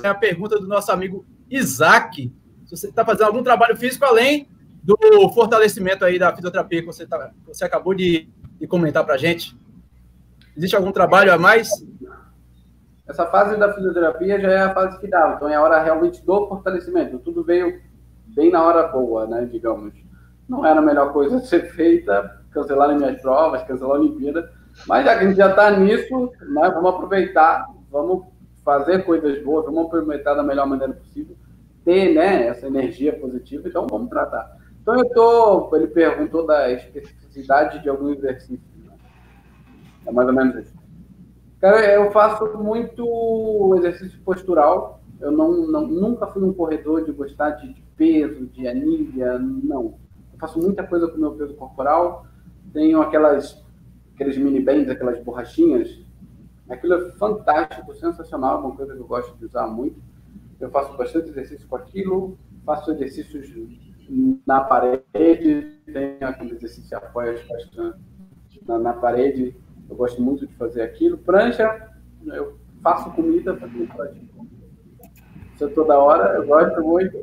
é 0.03 0.07
a 0.07 0.15
pergunta 0.15 0.59
do 0.59 0.67
nosso 0.67 0.91
amigo 0.91 1.25
Isaac. 1.49 2.31
Se 2.65 2.77
você 2.77 2.87
está 2.89 3.05
fazendo 3.05 3.27
algum 3.27 3.43
trabalho 3.43 3.77
físico 3.77 4.05
além 4.05 4.47
do 4.83 4.97
fortalecimento 5.33 6.03
aí 6.03 6.17
da 6.17 6.35
fisioterapia 6.35 6.81
que 6.81 6.87
você, 6.87 7.05
tá, 7.05 7.31
você 7.45 7.63
acabou 7.63 7.93
de, 7.93 8.27
de 8.59 8.67
comentar 8.67 9.05
para 9.05 9.17
gente, 9.17 9.55
existe 10.57 10.75
algum 10.75 10.91
trabalho 10.91 11.31
a 11.31 11.37
mais? 11.37 11.69
Essa 13.09 13.25
fase 13.25 13.57
da 13.57 13.73
fisioterapia 13.73 14.39
já 14.39 14.51
é 14.51 14.59
a 14.59 14.73
fase 14.73 14.99
que 14.99 15.07
dá, 15.07 15.33
então 15.35 15.49
é 15.49 15.55
a 15.55 15.61
hora 15.63 15.81
realmente 15.81 16.23
do 16.23 16.47
fortalecimento. 16.47 17.17
Tudo 17.17 17.43
veio 17.43 17.81
bem 18.27 18.51
na 18.51 18.63
hora 18.63 18.87
boa, 18.87 19.25
né, 19.25 19.49
digamos. 19.51 19.95
Não 20.47 20.63
era 20.63 20.79
a 20.79 20.83
melhor 20.83 21.11
coisa 21.11 21.37
a 21.37 21.39
ser 21.39 21.71
feita, 21.71 22.39
cancelar 22.51 22.95
minhas 22.95 23.19
provas, 23.19 23.63
cancelar 23.63 23.97
a 23.97 23.99
Olimpíada, 23.99 24.51
mas 24.87 25.05
já 25.05 25.17
que 25.17 25.23
a 25.23 25.27
gente 25.27 25.37
já 25.37 25.49
está 25.49 25.71
nisso, 25.71 26.31
né, 26.49 26.69
vamos 26.69 26.91
aproveitar, 26.91 27.65
vamos 27.89 28.25
fazer 28.63 29.03
coisas 29.03 29.43
boas, 29.43 29.65
vamos 29.65 29.87
aproveitar 29.87 30.35
da 30.35 30.43
melhor 30.43 30.67
maneira 30.67 30.93
possível, 30.93 31.35
ter 31.83 32.13
né, 32.13 32.45
essa 32.45 32.67
energia 32.67 33.17
positiva, 33.17 33.67
então 33.67 33.87
vamos 33.89 34.09
tratar. 34.09 34.55
Então 34.83 34.95
eu 34.95 35.09
tô, 35.09 35.75
ele 35.75 35.87
perguntou 35.87 36.45
da 36.45 36.71
especificidade 36.71 37.81
de 37.81 37.89
algum 37.89 38.09
exercício. 38.11 38.61
Né? 38.85 38.93
É 40.05 40.11
mais 40.11 40.27
ou 40.27 40.33
menos 40.33 40.55
isso. 40.57 40.78
Cara, 41.59 41.85
eu 41.93 42.09
faço 42.11 42.57
muito 42.57 43.75
exercício 43.77 44.19
postural. 44.21 45.01
Eu 45.19 45.31
não, 45.31 45.67
não, 45.67 45.85
nunca 45.85 46.27
fui 46.27 46.41
um 46.43 46.53
corredor 46.53 47.03
de 47.03 47.11
gostar 47.11 47.51
de, 47.51 47.73
de 47.73 47.81
peso, 47.97 48.47
de 48.47 48.67
anilha, 48.67 49.37
não. 49.37 49.95
Eu 50.31 50.39
faço 50.39 50.57
muita 50.57 50.83
coisa 50.87 51.07
com 51.07 51.17
o 51.17 51.19
meu 51.19 51.31
peso 51.33 51.53
corporal. 51.55 52.25
Tenho 52.71 53.01
aquelas, 53.01 53.61
aqueles 54.15 54.37
mini 54.37 54.61
bands, 54.61 54.89
aquelas 54.89 55.21
borrachinhas. 55.21 55.99
Aquilo 56.69 56.93
é 56.93 57.11
fantástico, 57.13 57.93
sensacional, 57.95 58.57
é 58.57 58.67
uma 58.67 58.75
coisa 58.75 58.93
que 58.93 59.01
eu 59.01 59.07
gosto 59.07 59.35
de 59.37 59.45
usar 59.45 59.67
muito. 59.67 59.99
Eu 60.59 60.69
faço 60.69 60.95
bastante 60.95 61.29
exercício 61.29 61.67
com 61.67 61.75
aquilo, 61.75 62.37
faço 62.65 62.91
exercícios 62.91 63.51
na 64.45 64.61
parede, 64.61 65.77
tem 65.85 66.17
aquele 66.21 66.55
exercício 66.55 66.87
de 66.87 66.95
apoio 66.95 67.39
na, 68.67 68.79
na 68.79 68.93
parede, 68.93 69.55
eu 69.89 69.95
gosto 69.95 70.21
muito 70.21 70.45
de 70.45 70.53
fazer 70.55 70.81
aquilo. 70.81 71.17
Prancha, 71.17 71.89
eu 72.25 72.57
faço 72.81 73.11
comida 73.11 73.53
para 73.53 73.67
mim, 73.67 73.89
isso 75.55 75.69
toda 75.71 75.97
hora, 75.97 76.35
eu 76.35 76.45
gosto 76.45 76.81
muito. 76.81 77.17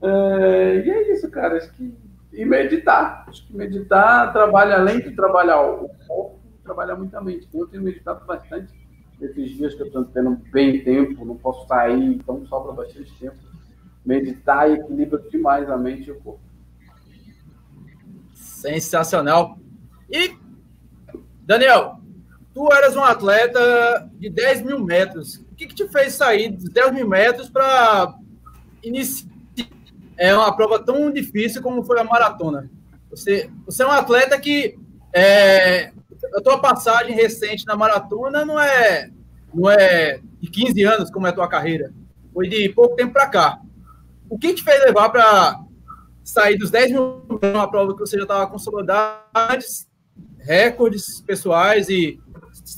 É, 0.00 0.82
e 0.86 0.90
é 0.90 1.12
isso, 1.12 1.28
cara. 1.30 1.56
Acho 1.56 1.72
que, 1.72 1.92
e 2.32 2.44
meditar. 2.44 3.24
Acho 3.28 3.44
que 3.46 3.56
meditar 3.56 4.32
trabalha, 4.32 4.76
além 4.76 5.00
de 5.00 5.10
trabalhar 5.10 5.60
o 5.60 5.88
corpo, 6.06 6.38
trabalha 6.62 6.94
muito 6.94 7.16
a 7.16 7.20
mente. 7.20 7.48
Eu 7.52 7.66
tenho 7.66 7.82
meditado 7.82 8.24
bastante 8.24 8.72
esses 9.20 9.56
dias 9.56 9.74
que 9.74 9.82
eu 9.82 9.86
estou 9.86 10.04
tendo 10.04 10.30
bem 10.52 10.84
tempo, 10.84 11.24
não 11.24 11.36
posso 11.36 11.66
sair, 11.66 12.14
então 12.14 12.46
sobra 12.46 12.72
bastante 12.72 13.12
tempo. 13.18 13.36
Meditar 14.04 14.70
equilibra 14.70 15.18
demais 15.30 15.68
a 15.68 15.76
mente 15.76 16.08
e 16.08 16.12
o 16.12 16.20
corpo. 16.20 16.40
Sensacional. 18.34 19.58
E, 20.10 20.36
Daniel, 21.44 22.00
tu 22.54 22.72
eras 22.72 22.96
um 22.96 23.04
atleta 23.04 24.10
de 24.14 24.30
10 24.30 24.62
mil 24.62 24.78
metros. 24.78 25.36
O 25.36 25.54
que, 25.54 25.66
que 25.66 25.74
te 25.74 25.88
fez 25.88 26.14
sair 26.14 26.50
dos 26.50 26.70
10 26.70 26.92
mil 26.92 27.08
metros 27.08 27.48
para 27.48 28.14
iniciar 28.82 29.32
é 30.16 30.34
uma 30.34 30.54
prova 30.54 30.78
tão 30.78 31.10
difícil 31.10 31.62
como 31.62 31.84
foi 31.84 32.00
a 32.00 32.04
maratona? 32.04 32.70
Você, 33.10 33.50
você 33.66 33.82
é 33.82 33.86
um 33.86 33.90
atleta 33.90 34.38
que 34.40 34.78
é, 35.14 35.92
a 36.34 36.40
tua 36.42 36.58
passagem 36.58 37.14
recente 37.14 37.66
na 37.66 37.76
maratona 37.76 38.44
não 38.44 38.58
é, 38.58 39.10
não 39.52 39.70
é 39.70 40.20
de 40.40 40.50
15 40.50 40.82
anos, 40.84 41.10
como 41.10 41.26
é 41.26 41.30
a 41.30 41.34
tua 41.34 41.48
carreira. 41.48 41.92
Foi 42.32 42.48
de 42.48 42.68
pouco 42.70 42.96
tempo 42.96 43.12
para 43.12 43.28
cá. 43.28 43.60
O 44.28 44.38
que 44.38 44.54
te 44.54 44.64
fez 44.64 44.82
levar 44.84 45.10
para 45.10 45.60
sair 46.24 46.56
dos 46.56 46.70
10 46.70 46.92
mil 46.92 47.22
uma 47.42 47.70
prova 47.70 47.92
que 47.94 48.00
você 48.00 48.16
já 48.16 48.22
estava 48.22 48.46
consolidado, 48.46 49.64
recordes 50.44 51.20
pessoais 51.20 51.88
e 51.88 52.20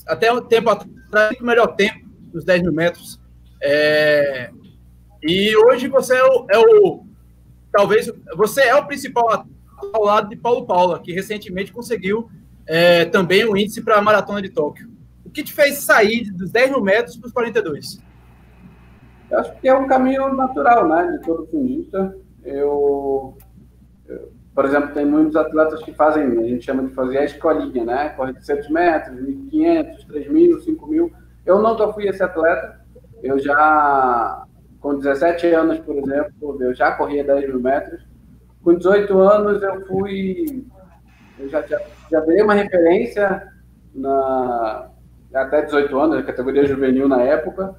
até 0.06 0.32
um 0.32 0.40
tempo 0.40 0.70
atrás, 0.70 1.36
o 1.40 1.44
melhor 1.44 1.74
tempo 1.74 2.06
dos 2.32 2.44
10 2.44 2.62
mil 2.62 2.72
metros. 2.72 3.20
É, 3.62 4.50
e 5.22 5.56
hoje 5.56 5.88
você 5.88 6.16
é 6.16 6.24
o, 6.24 6.46
é 6.50 6.58
o, 6.58 7.06
Talvez 7.72 8.10
você 8.34 8.62
é 8.62 8.74
o 8.74 8.86
principal 8.86 9.46
ao 9.92 10.02
lado 10.04 10.28
de 10.30 10.36
Paulo 10.36 10.64
Paula, 10.64 10.98
que 11.00 11.12
recentemente 11.12 11.72
conseguiu 11.72 12.30
é, 12.66 13.04
também 13.04 13.44
o 13.44 13.56
índice 13.56 13.82
para 13.82 13.96
a 13.96 14.02
maratona 14.02 14.40
de 14.40 14.48
Tóquio. 14.48 14.88
O 15.24 15.30
que 15.30 15.42
te 15.42 15.52
fez 15.52 15.78
sair 15.78 16.30
dos 16.32 16.50
10 16.50 16.70
mil 16.70 16.80
metros 16.80 17.16
para 17.18 17.26
os 17.26 17.32
42? 17.32 18.00
Eu 19.30 19.38
acho 19.40 19.56
que 19.56 19.68
é 19.68 19.74
um 19.74 19.86
caminho 19.86 20.32
natural, 20.34 20.88
né, 20.88 21.18
de 21.18 21.26
todo 21.26 21.46
fundista. 21.48 22.16
Eu, 22.44 23.36
por 24.56 24.64
exemplo, 24.64 24.94
tem 24.94 25.04
muitos 25.04 25.36
atletas 25.36 25.82
que 25.82 25.92
fazem, 25.92 26.24
a 26.24 26.48
gente 26.48 26.64
chama 26.64 26.84
de 26.84 26.94
fazer 26.94 27.18
a 27.18 27.24
escolinha, 27.24 27.84
né, 27.84 28.08
corre 28.16 28.32
de 28.32 28.42
100 28.42 28.72
metros, 28.72 29.14
1.500, 29.20 30.06
3.000, 30.08 30.64
5.000. 30.64 31.12
Eu 31.44 31.60
nunca 31.60 31.92
fui 31.92 32.08
esse 32.08 32.22
atleta. 32.22 32.80
Eu 33.22 33.38
já, 33.38 34.44
com 34.80 34.96
17 34.96 35.48
anos, 35.48 35.78
por 35.80 35.94
exemplo, 35.98 36.56
eu 36.62 36.74
já 36.74 36.90
corria 36.92 37.22
10 37.22 37.48
mil 37.48 37.60
metros. 37.60 38.02
Com 38.64 38.74
18 38.74 39.18
anos, 39.18 39.62
eu 39.62 39.86
fui 39.86 40.64
eu 41.38 41.50
já, 41.50 41.60
já, 41.66 41.78
já 42.10 42.20
dei 42.20 42.42
uma 42.42 42.54
referência 42.54 43.52
na 43.94 44.88
até 45.34 45.66
18 45.66 45.98
anos, 45.98 46.24
categoria 46.24 46.64
juvenil 46.64 47.06
na 47.06 47.20
época. 47.20 47.74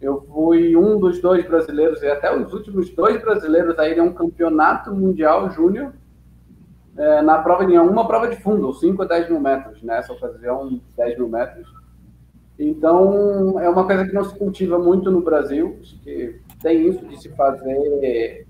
Eu 0.00 0.24
fui 0.32 0.76
um 0.76 0.96
dos 0.96 1.20
dois 1.20 1.44
brasileiros, 1.44 2.00
e 2.02 2.06
até 2.06 2.32
os 2.32 2.52
últimos 2.52 2.88
dois 2.90 3.20
brasileiros 3.20 3.76
a 3.80 3.88
irem 3.88 3.98
a 3.98 4.04
um 4.04 4.12
campeonato 4.12 4.94
mundial 4.94 5.50
júnior 5.50 5.92
é, 6.96 7.22
na 7.22 7.38
prova 7.38 7.66
de 7.66 7.76
uma 7.78 8.06
prova 8.06 8.28
de 8.28 8.36
fundo, 8.36 8.72
5 8.72 9.02
a 9.02 9.06
10 9.06 9.30
mil 9.30 9.40
metros, 9.40 9.82
nessa 9.82 10.12
ocasião, 10.12 10.80
10 10.96 11.18
mil 11.18 11.28
metros. 11.28 11.66
Então, 12.58 13.58
é 13.60 13.68
uma 13.68 13.84
coisa 13.84 14.06
que 14.06 14.14
não 14.14 14.24
se 14.24 14.36
cultiva 14.38 14.78
muito 14.78 15.10
no 15.10 15.20
Brasil, 15.20 15.78
que 16.02 16.40
tem 16.62 16.88
isso 16.88 17.04
de 17.06 17.20
se 17.20 17.28
fazer 17.30 18.46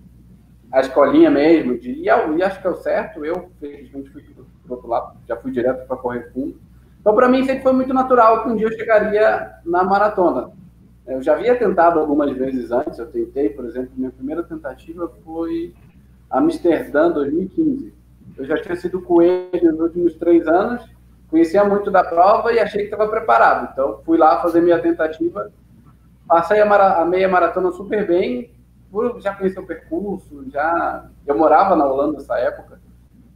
a 0.71 0.81
escolinha 0.81 1.31
mesmo, 1.31 1.79
de, 1.79 1.93
e, 1.93 2.05
e 2.05 2.11
acho 2.43 2.61
que 2.61 2.67
é 2.67 2.71
o 2.71 2.77
certo, 2.77 3.25
eu, 3.25 3.51
felizmente, 3.61 4.11
fui 4.11 4.23
do 4.23 4.75
outro 4.75 4.89
lado, 4.89 5.17
já 5.27 5.37
fui 5.37 5.51
direto 5.51 5.87
para 5.87 5.97
correr 5.97 6.31
fundo. 6.33 6.59
Então, 7.01 7.15
para 7.15 7.29
mim, 7.29 7.45
sempre 7.45 7.63
foi 7.63 7.73
muito 7.73 7.95
natural 7.95 8.43
que 8.43 8.49
um 8.49 8.57
dia 8.57 8.67
eu 8.67 8.73
chegaria 8.73 9.53
na 9.65 9.85
maratona. 9.85 10.51
Eu 11.07 11.23
já 11.23 11.35
havia 11.35 11.55
tentado 11.55 12.01
algumas 12.01 12.33
vezes 12.33 12.71
antes, 12.71 12.99
eu 12.99 13.07
tentei, 13.07 13.51
por 13.51 13.65
exemplo, 13.67 13.91
minha 13.95 14.11
primeira 14.11 14.43
tentativa 14.43 15.11
foi 15.25 15.75
Amsterdã 16.31 17.11
2015. 17.11 18.04
Eu 18.37 18.45
já 18.45 18.61
tinha 18.61 18.77
sido 18.77 19.01
coelho 19.01 19.73
nos 19.73 19.81
últimos 19.81 20.15
três 20.15 20.47
anos, 20.47 20.85
conhecia 21.31 21.65
muito 21.65 21.91
da 21.91 22.03
prova 22.03 22.53
e 22.53 22.59
achei 22.59 22.81
que 22.83 22.93
estava 22.93 23.09
preparado. 23.09 23.71
Então, 23.73 24.01
fui 24.05 24.19
lá 24.19 24.41
fazer 24.43 24.61
minha 24.61 24.79
tentativa, 24.79 25.51
passei 26.27 26.61
a, 26.61 27.03
a 27.03 27.05
meia 27.05 27.29
maratona 27.29 27.71
super 27.73 28.07
bem, 28.07 28.51
já 29.19 29.35
conhecia 29.35 29.61
o 29.61 29.67
percurso, 29.67 30.45
já 30.51 31.05
eu 31.27 31.37
morava 31.37 31.75
na 31.75 31.87
Holanda 31.87 32.19
nessa 32.19 32.39
época, 32.39 32.79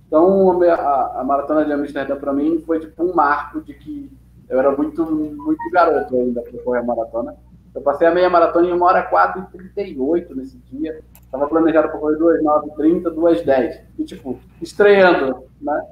então, 0.08 0.62
a, 0.62 1.20
a 1.20 1.24
maratona 1.24 1.66
de 1.66 1.72
Amsterdã 1.72 2.16
para 2.16 2.32
mim 2.32 2.62
foi 2.64 2.80
tipo 2.80 3.04
um 3.04 3.14
marco 3.14 3.60
de 3.60 3.74
que 3.74 4.10
eu 4.48 4.58
era 4.58 4.74
muito, 4.74 5.04
muito 5.04 5.70
garoto 5.70 6.16
ainda 6.16 6.40
para 6.40 6.62
correr 6.62 6.78
a 6.78 6.82
maratona. 6.82 7.36
Eu 7.74 7.82
passei 7.82 8.08
a 8.08 8.14
meia 8.14 8.30
maratona 8.30 8.66
em 8.66 8.72
1 8.72 8.82
hora 8.82 9.02
4 9.02 9.42
e 9.42 9.58
38 9.58 10.34
nesse 10.34 10.56
dia. 10.60 11.02
Estava 11.28 11.46
planejado 11.46 11.90
para 11.90 11.98
correr 11.98 12.16
2, 12.16 12.42
9, 12.42 12.70
30, 12.74 13.10
2, 13.10 13.44
10. 13.44 13.82
E, 13.98 14.04
tipo, 14.04 14.40
estreando, 14.62 15.44
né? 15.60 15.86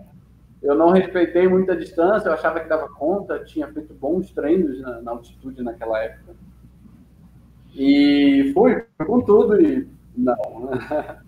Eu 0.62 0.74
não 0.74 0.90
respeitei 0.90 1.46
muita 1.46 1.76
distância, 1.76 2.28
eu 2.28 2.32
achava 2.32 2.58
que 2.60 2.68
dava 2.68 2.88
conta, 2.88 3.44
tinha 3.44 3.68
feito 3.68 3.92
bons 3.92 4.32
treinos 4.32 4.80
na, 4.80 5.02
na 5.02 5.10
altitude 5.12 5.62
naquela 5.62 6.02
época. 6.02 6.34
E 7.74 8.50
fui 8.54 8.82
com 9.06 9.20
tudo 9.20 9.60
e 9.60 9.86
não. 10.16 10.34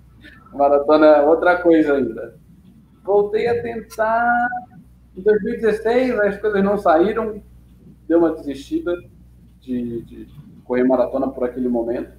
maratona 0.57 1.07
é 1.07 1.23
outra 1.23 1.61
coisa 1.61 1.95
ainda. 1.95 2.35
Voltei 3.05 3.47
a 3.47 3.63
tentar. 3.63 4.49
Em 5.15 5.21
2016, 5.21 6.19
as 6.19 6.39
coisas 6.39 6.65
não 6.65 6.79
saíram, 6.79 7.43
deu 8.07 8.21
uma 8.21 8.33
desistida 8.33 8.97
de, 9.61 10.03
de 10.03 10.29
correr 10.65 10.85
maratona 10.85 11.29
por 11.29 11.45
aquele 11.45 11.69
momento. 11.69 12.18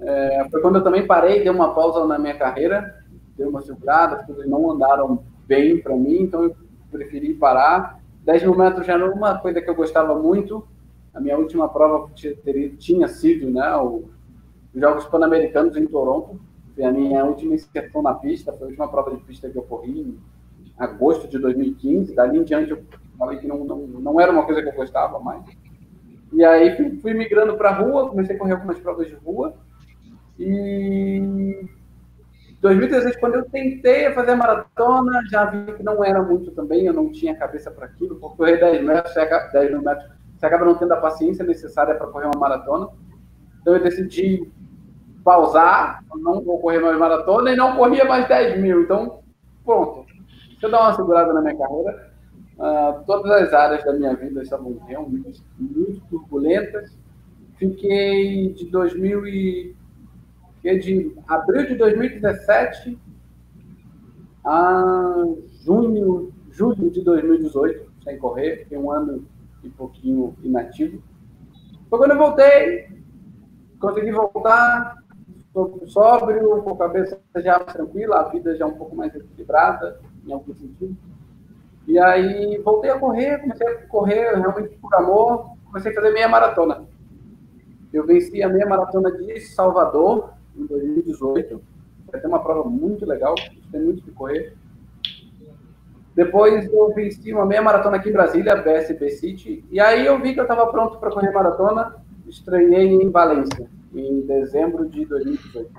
É, 0.00 0.46
foi 0.50 0.60
quando 0.60 0.76
eu 0.76 0.84
também 0.84 1.06
parei, 1.06 1.40
dei 1.40 1.50
uma 1.50 1.74
pausa 1.74 2.06
na 2.06 2.18
minha 2.18 2.36
carreira, 2.36 3.04
dei 3.36 3.46
uma 3.46 3.60
segurada, 3.60 4.16
as 4.16 4.26
coisas 4.26 4.46
não 4.46 4.70
andaram 4.70 5.24
bem 5.46 5.80
para 5.80 5.96
mim, 5.96 6.22
então 6.22 6.44
eu 6.44 6.56
preferi 6.90 7.34
parar. 7.34 7.98
10 8.24 8.42
mil 8.42 8.56
metros 8.56 8.86
já 8.86 8.94
era 8.94 9.10
uma 9.10 9.38
coisa 9.38 9.60
que 9.60 9.70
eu 9.70 9.74
gostava 9.74 10.14
muito. 10.14 10.66
A 11.14 11.20
minha 11.20 11.38
última 11.38 11.68
prova 11.68 12.10
tinha, 12.14 13.08
sido 13.08 13.50
né, 13.50 13.76
os 13.76 14.04
Jogos 14.74 15.06
Pan-Americanos 15.06 15.76
em 15.76 15.86
Toronto, 15.86 16.38
foi 16.74 16.84
a 16.84 16.92
minha 16.92 17.24
última 17.24 17.54
inserção 17.54 18.02
na 18.02 18.14
pista, 18.14 18.52
foi 18.52 18.66
a 18.66 18.66
última 18.66 18.88
prova 18.88 19.16
de 19.16 19.22
pista 19.22 19.48
que 19.48 19.56
eu 19.56 19.62
corri 19.62 20.00
em 20.00 20.18
agosto 20.78 21.26
de 21.26 21.38
2015. 21.38 22.14
Dali 22.14 22.38
em 22.38 22.44
diante 22.44 22.70
eu 22.70 22.84
falei 23.18 23.38
que 23.38 23.48
não, 23.48 23.64
não, 23.64 23.78
não 23.78 24.20
era 24.20 24.30
uma 24.30 24.44
coisa 24.44 24.62
que 24.62 24.68
eu 24.68 24.74
gostava 24.74 25.18
mais. 25.18 25.42
E 26.32 26.44
aí 26.44 26.76
fui, 26.76 26.98
fui 27.00 27.14
migrando 27.14 27.56
para 27.56 27.72
rua, 27.72 28.08
comecei 28.10 28.36
a 28.36 28.38
correr 28.38 28.52
algumas 28.52 28.78
provas 28.78 29.08
de 29.08 29.14
rua. 29.14 29.54
E 30.38 31.68
2016, 32.60 33.16
quando 33.16 33.36
eu 33.36 33.44
tentei 33.50 34.12
fazer 34.12 34.32
a 34.32 34.36
maratona, 34.36 35.22
já 35.30 35.46
vi 35.46 35.72
que 35.72 35.82
não 35.82 36.04
era 36.04 36.22
muito 36.22 36.50
também, 36.52 36.86
eu 36.86 36.92
não 36.92 37.10
tinha 37.10 37.36
cabeça 37.36 37.70
para 37.70 37.86
aquilo, 37.86 38.16
porque 38.16 38.36
correr 38.36 38.58
10 38.58 38.84
metros, 38.84 39.14
10 39.14 39.70
mil 39.70 39.82
metros, 39.82 40.08
você 40.36 40.46
acaba 40.46 40.64
não 40.64 40.74
tendo 40.74 40.92
a 40.92 40.98
paciência 40.98 41.44
necessária 41.44 41.94
para 41.94 42.06
correr 42.06 42.26
uma 42.26 42.38
maratona. 42.38 42.88
Então 43.60 43.74
eu 43.74 43.82
decidi 43.82 44.50
pausar, 45.24 46.02
não 46.14 46.40
vou 46.42 46.60
correr 46.60 46.80
mais 46.80 46.98
maratona 46.98 47.52
e 47.52 47.56
não 47.56 47.76
corria 47.76 48.04
mais 48.04 48.26
10 48.28 48.60
mil. 48.60 48.82
Então, 48.82 49.20
pronto. 49.64 50.06
Deixa 50.50 50.66
eu 50.66 50.70
dar 50.70 50.80
uma 50.80 50.94
segurada 50.94 51.32
na 51.32 51.40
minha 51.40 51.56
carreira. 51.56 52.12
Uh, 52.58 53.04
todas 53.04 53.30
as 53.30 53.52
áreas 53.52 53.84
da 53.84 53.92
minha 53.92 54.16
vida 54.16 54.42
estavam 54.42 54.78
realmente 54.86 55.42
muito 55.58 56.00
turbulentas. 56.08 56.96
Fiquei 57.56 58.52
de 58.54 58.70
2000 58.70 59.26
e... 59.26 59.76
de 60.62 61.14
abril 61.26 61.66
de 61.66 61.74
2017 61.76 62.98
a 64.44 65.24
junho, 65.62 66.32
julho 66.50 66.90
de 66.90 67.02
2018, 67.02 67.90
sem 68.02 68.18
correr, 68.18 68.60
fiquei 68.64 68.78
um 68.78 68.90
ano 68.90 69.26
e 69.62 69.68
pouquinho 69.68 70.34
inativo. 70.42 71.02
Foi 71.90 71.98
quando 71.98 72.12
eu 72.12 72.18
voltei, 72.18 72.88
consegui 73.80 74.10
voltar, 74.10 74.96
sóbrio, 75.86 76.62
com 76.62 76.70
a 76.70 76.76
cabeça 76.76 77.20
já 77.36 77.58
tranquila, 77.60 78.20
a 78.20 78.28
vida 78.28 78.56
já 78.56 78.66
um 78.66 78.74
pouco 78.74 78.94
mais 78.94 79.14
equilibrada, 79.14 80.00
em 80.26 80.32
algum 80.32 80.54
sentido. 80.54 80.96
E 81.86 81.98
aí 81.98 82.58
voltei 82.58 82.90
a 82.90 82.98
correr, 82.98 83.38
comecei 83.38 83.66
a 83.66 83.86
correr 83.86 84.34
realmente 84.34 84.76
por 84.76 84.94
amor, 84.94 85.56
comecei 85.64 85.90
a 85.90 85.94
fazer 85.94 86.12
meia 86.12 86.28
maratona. 86.28 86.86
Eu 87.92 88.06
venci 88.06 88.42
a 88.42 88.48
meia 88.48 88.66
maratona 88.66 89.10
de 89.10 89.40
Salvador 89.40 90.37
em 90.58 90.66
2018. 90.66 91.60
Vai 92.10 92.20
ter 92.20 92.26
uma 92.26 92.42
prova 92.42 92.68
muito 92.68 93.06
legal, 93.06 93.34
tem 93.70 93.80
muito 93.80 94.02
que 94.02 94.10
correr. 94.10 94.54
Depois 96.14 96.70
eu 96.72 96.92
venci 96.94 97.32
uma 97.32 97.46
meia 97.46 97.62
maratona 97.62 97.96
aqui 97.96 98.08
em 98.08 98.12
Brasília, 98.12 98.56
BSB 98.56 99.10
City. 99.10 99.64
E 99.70 99.78
aí 99.78 100.04
eu 100.04 100.20
vi 100.20 100.34
que 100.34 100.40
eu 100.40 100.44
estava 100.44 100.66
pronto 100.66 100.98
para 100.98 101.10
correr 101.10 101.30
maratona. 101.30 101.94
Estreiei 102.26 102.92
em 102.92 103.08
Valência, 103.08 103.70
em 103.94 104.22
dezembro 104.22 104.88
de 104.88 105.04
2018. 105.04 105.70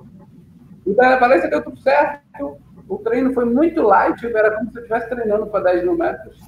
E 0.85 0.93
da 0.93 1.19
Valência 1.19 1.49
deu 1.49 1.61
tudo 1.61 1.77
certo. 1.79 2.57
O 2.87 2.97
treino 2.99 3.33
foi 3.33 3.45
muito 3.45 3.81
light, 3.81 4.25
era 4.25 4.55
como 4.55 4.71
se 4.71 4.77
eu 4.77 4.81
estivesse 4.81 5.09
treinando 5.09 5.45
para 5.47 5.71
10 5.71 5.83
mil 5.83 5.95
metros. 5.95 6.39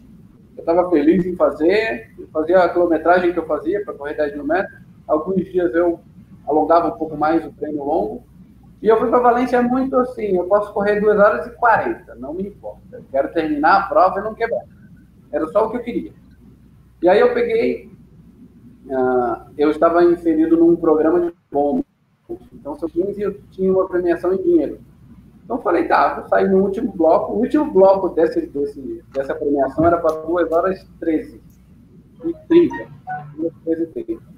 Eu 0.55 0.61
estava 0.61 0.89
feliz 0.89 1.25
em 1.25 1.35
fazer, 1.35 2.15
fazia 2.31 2.59
a 2.59 2.69
quilometragem 2.69 3.33
que 3.33 3.39
eu 3.39 3.45
fazia 3.45 3.83
para 3.83 3.93
correr 3.93 4.15
10 4.15 4.35
mil 4.35 4.45
metros. 4.45 4.79
Alguns 5.07 5.43
dias 5.51 5.75
eu 5.75 6.00
alongava 6.51 6.89
um 6.89 6.98
pouco 6.98 7.17
mais 7.17 7.46
o 7.46 7.51
treino 7.51 7.84
longo. 7.84 8.24
E 8.81 8.88
eu 8.88 8.98
fui 8.98 9.10
para 9.10 9.20
Valência 9.20 9.62
muito 9.62 9.96
assim, 9.96 10.38
eu 10.38 10.46
posso 10.46 10.74
correr 10.74 11.00
2 11.00 11.20
horas 11.20 11.46
e 11.46 11.51
40, 11.51 12.15
não 12.15 12.34
me 12.34 12.48
importa. 12.48 12.98
Eu 12.98 13.03
quero 13.12 13.31
terminar 13.31 13.77
a 13.77 13.84
prova 13.84 14.20
e 14.20 14.24
não 14.24 14.34
quebrar. 14.34 14.63
Era 15.31 15.48
só 15.48 15.65
o 15.67 15.70
que 15.70 15.77
eu 15.77 15.84
queria. 15.84 16.13
E 17.01 17.08
aí 17.08 17.20
eu 17.20 17.34
peguei, 17.34 17.91
uh, 18.88 19.51
eu 19.58 19.70
estava 19.70 20.03
inserido 20.03 20.58
num 20.58 20.75
programa 20.75 21.22
de 21.22 21.34
bônus. 21.51 21.86
Então, 22.53 22.75
se 22.75 22.84
eu 22.84 22.89
15, 22.89 23.22
eu 23.22 23.41
tinha 23.51 23.72
uma 23.72 23.88
premiação 23.88 24.34
em 24.34 24.41
dinheiro. 24.41 24.79
Então, 25.43 25.58
eu 25.58 25.62
falei, 25.62 25.88
tá, 25.88 26.15
vou 26.15 26.27
sair 26.27 26.50
no 26.50 26.63
último 26.63 26.91
bloco. 26.91 27.34
O 27.34 27.39
último 27.39 27.72
bloco 27.72 28.10
desse, 28.10 28.48
desse, 28.48 29.03
dessa 29.13 29.36
premiação 29.36 29.86
era 29.86 29.98
para 29.98 30.15
2 30.22 30.51
horas 30.51 30.88
13 31.00 31.41
e 32.25 32.34
30. 32.48 32.88
2 33.38 33.53
13 33.65 33.84
e 33.84 33.88
30. 33.88 34.30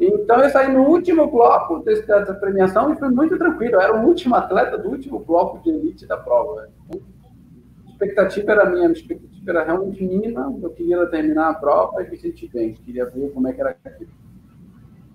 Então 0.00 0.40
eu 0.42 0.50
saí 0.50 0.72
no 0.72 0.82
último 0.88 1.30
bloco 1.30 1.78
dessa 1.80 2.34
premiação 2.34 2.92
e 2.92 2.96
foi 2.96 3.10
muito 3.10 3.38
tranquilo. 3.38 3.74
Eu 3.74 3.80
era 3.80 3.96
o 3.96 4.06
último 4.06 4.34
atleta 4.34 4.76
do 4.76 4.88
último 4.88 5.20
bloco 5.20 5.62
de 5.62 5.70
elite 5.70 6.06
da 6.06 6.16
prova. 6.16 6.68
A 6.90 7.90
expectativa 7.90 8.52
era 8.52 8.70
minha, 8.70 8.88
a 8.88 8.92
expectativa 8.92 9.50
era 9.50 9.64
realmente 9.64 10.02
mínima. 10.02 10.52
Eu 10.62 10.70
queria 10.70 11.06
terminar 11.06 11.50
a 11.50 11.54
prova 11.54 12.02
e 12.02 12.10
me 12.10 12.16
sentir 12.16 12.48
bem. 12.48 12.74
Queria 12.74 13.06
ver 13.06 13.30
como 13.32 13.46
é 13.46 13.52
que 13.52 13.60
era 13.60 13.76
aquilo. 13.84 14.10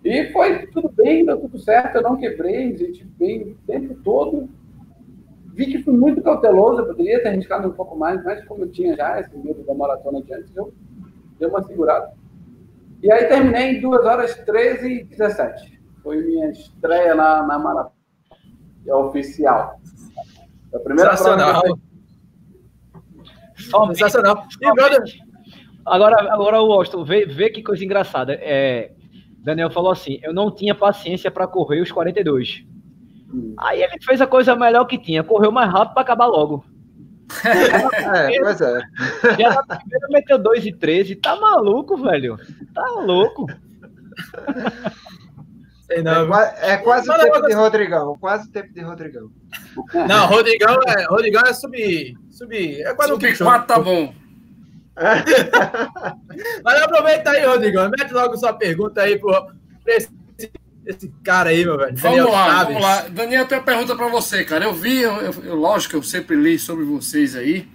E 0.03 0.31
foi 0.31 0.67
tudo 0.67 0.89
bem, 0.89 1.25
deu 1.25 1.37
tudo 1.37 1.59
certo. 1.59 1.97
Eu 1.97 2.03
não 2.03 2.15
quebrei, 2.15 2.77
senti 2.77 3.03
bem 3.03 3.51
o 3.51 3.55
tempo 3.67 3.95
todo. 3.95 4.49
Vi 5.53 5.65
que 5.65 5.83
fui 5.83 5.93
muito 5.93 6.21
cauteloso. 6.21 6.81
Eu 6.81 6.87
poderia 6.87 7.21
ter 7.21 7.29
arriscado 7.29 7.67
um 7.67 7.73
pouco 7.73 7.97
mais, 7.97 8.23
mas 8.23 8.43
como 8.45 8.63
eu 8.63 8.71
tinha 8.71 8.95
já 8.95 9.19
esse 9.19 9.37
medo 9.37 9.61
da 9.63 9.73
maratona 9.73 10.21
de 10.21 10.33
antes, 10.33 10.55
eu 10.55 10.73
dei 11.37 11.49
uma 11.49 11.61
segurada. 11.63 12.18
E 13.01 13.11
aí 13.11 13.25
terminei 13.25 13.77
em 13.77 13.81
2 13.81 14.05
horas 14.05 14.35
13 14.45 14.87
e 14.87 15.03
17. 15.05 15.79
Foi 16.03 16.17
minha 16.17 16.49
estreia 16.49 17.15
na, 17.15 17.45
na 17.45 17.59
maratona. 17.59 17.95
É 18.85 18.93
oficial. 18.93 19.79
É 20.73 20.77
a 20.77 20.79
primeira 20.79 21.11
Sensacional. 21.11 21.61
Prova 23.69 23.93
Sensacional. 23.93 24.47
E, 24.61 24.73
brother... 24.73 25.03
Agora, 25.85 26.33
agora 26.33 26.61
o 26.61 26.71
Austin, 26.71 27.03
vê, 27.03 27.25
vê 27.25 27.49
que 27.49 27.63
coisa 27.63 27.83
engraçada. 27.83 28.33
É, 28.33 28.91
Daniel 29.39 29.71
falou 29.71 29.91
assim: 29.91 30.19
eu 30.21 30.33
não 30.33 30.53
tinha 30.53 30.75
paciência 30.75 31.31
para 31.31 31.47
correr 31.47 31.81
os 31.81 31.91
42. 31.91 32.63
Hum. 33.33 33.55
Aí 33.57 33.81
ele 33.81 33.97
fez 34.03 34.21
a 34.21 34.27
coisa 34.27 34.55
melhor 34.55 34.85
que 34.85 34.97
tinha, 34.97 35.23
correu 35.23 35.51
mais 35.51 35.71
rápido 35.71 35.93
para 35.93 36.01
acabar 36.01 36.25
logo. 36.27 36.63
É, 37.45 38.39
pois 38.39 38.61
é. 38.61 38.81
Já 39.39 39.49
na 39.49 39.77
primeira 39.77 40.07
meteu 40.09 40.37
2 40.39 40.65
e 40.65 40.71
13. 40.73 41.15
Tá 41.15 41.35
maluco, 41.35 41.97
velho? 41.97 42.37
Tá 42.73 42.85
louco. 43.01 43.45
Sei 45.85 46.03
não, 46.03 46.33
é, 46.35 46.73
é 46.73 46.77
quase 46.77 47.09
o 47.09 47.17
tempo 47.17 47.41
de 47.47 47.53
Rodrigão. 47.53 48.15
Quase 48.19 48.47
o 48.47 48.51
tempo 48.51 48.73
de 48.73 48.81
Rodrigão. 48.81 49.29
Não, 50.07 50.27
Rodrigão 50.27 50.77
é, 50.87 51.05
Rodrigão 51.05 51.41
é 51.45 51.53
sub. 51.53 52.15
sub 52.29 52.81
é 52.81 52.93
quase 52.93 53.11
sub 53.11 53.37
4 53.37 53.67
tá 53.67 53.79
bom. 53.79 54.13
Mas 56.63 56.81
aproveita 56.81 57.31
aí, 57.31 57.45
Rodrigão. 57.45 57.89
Mete 57.89 58.13
logo 58.13 58.37
sua 58.37 58.53
pergunta 58.53 59.01
aí 59.01 59.17
pro, 59.17 59.51
esse, 59.87 60.09
esse 60.85 61.11
cara 61.23 61.49
aí, 61.49 61.63
meu 61.63 61.77
velho. 61.77 61.95
Vamos 61.95 62.17
Daniel 62.17 62.31
lá, 62.31 62.45
Chaves. 62.45 62.67
vamos 62.67 62.81
lá. 62.81 63.07
Daniel, 63.09 63.45
tenho 63.47 63.61
uma 63.61 63.65
pergunta 63.65 63.95
para 63.95 64.07
você, 64.07 64.43
cara. 64.43 64.65
Eu 64.65 64.73
vi, 64.73 65.01
eu, 65.01 65.13
eu, 65.43 65.55
lógico 65.55 65.91
que 65.91 65.97
eu 65.97 66.03
sempre 66.03 66.35
li 66.35 66.57
sobre 66.57 66.83
vocês 66.83 67.35
aí, 67.35 67.67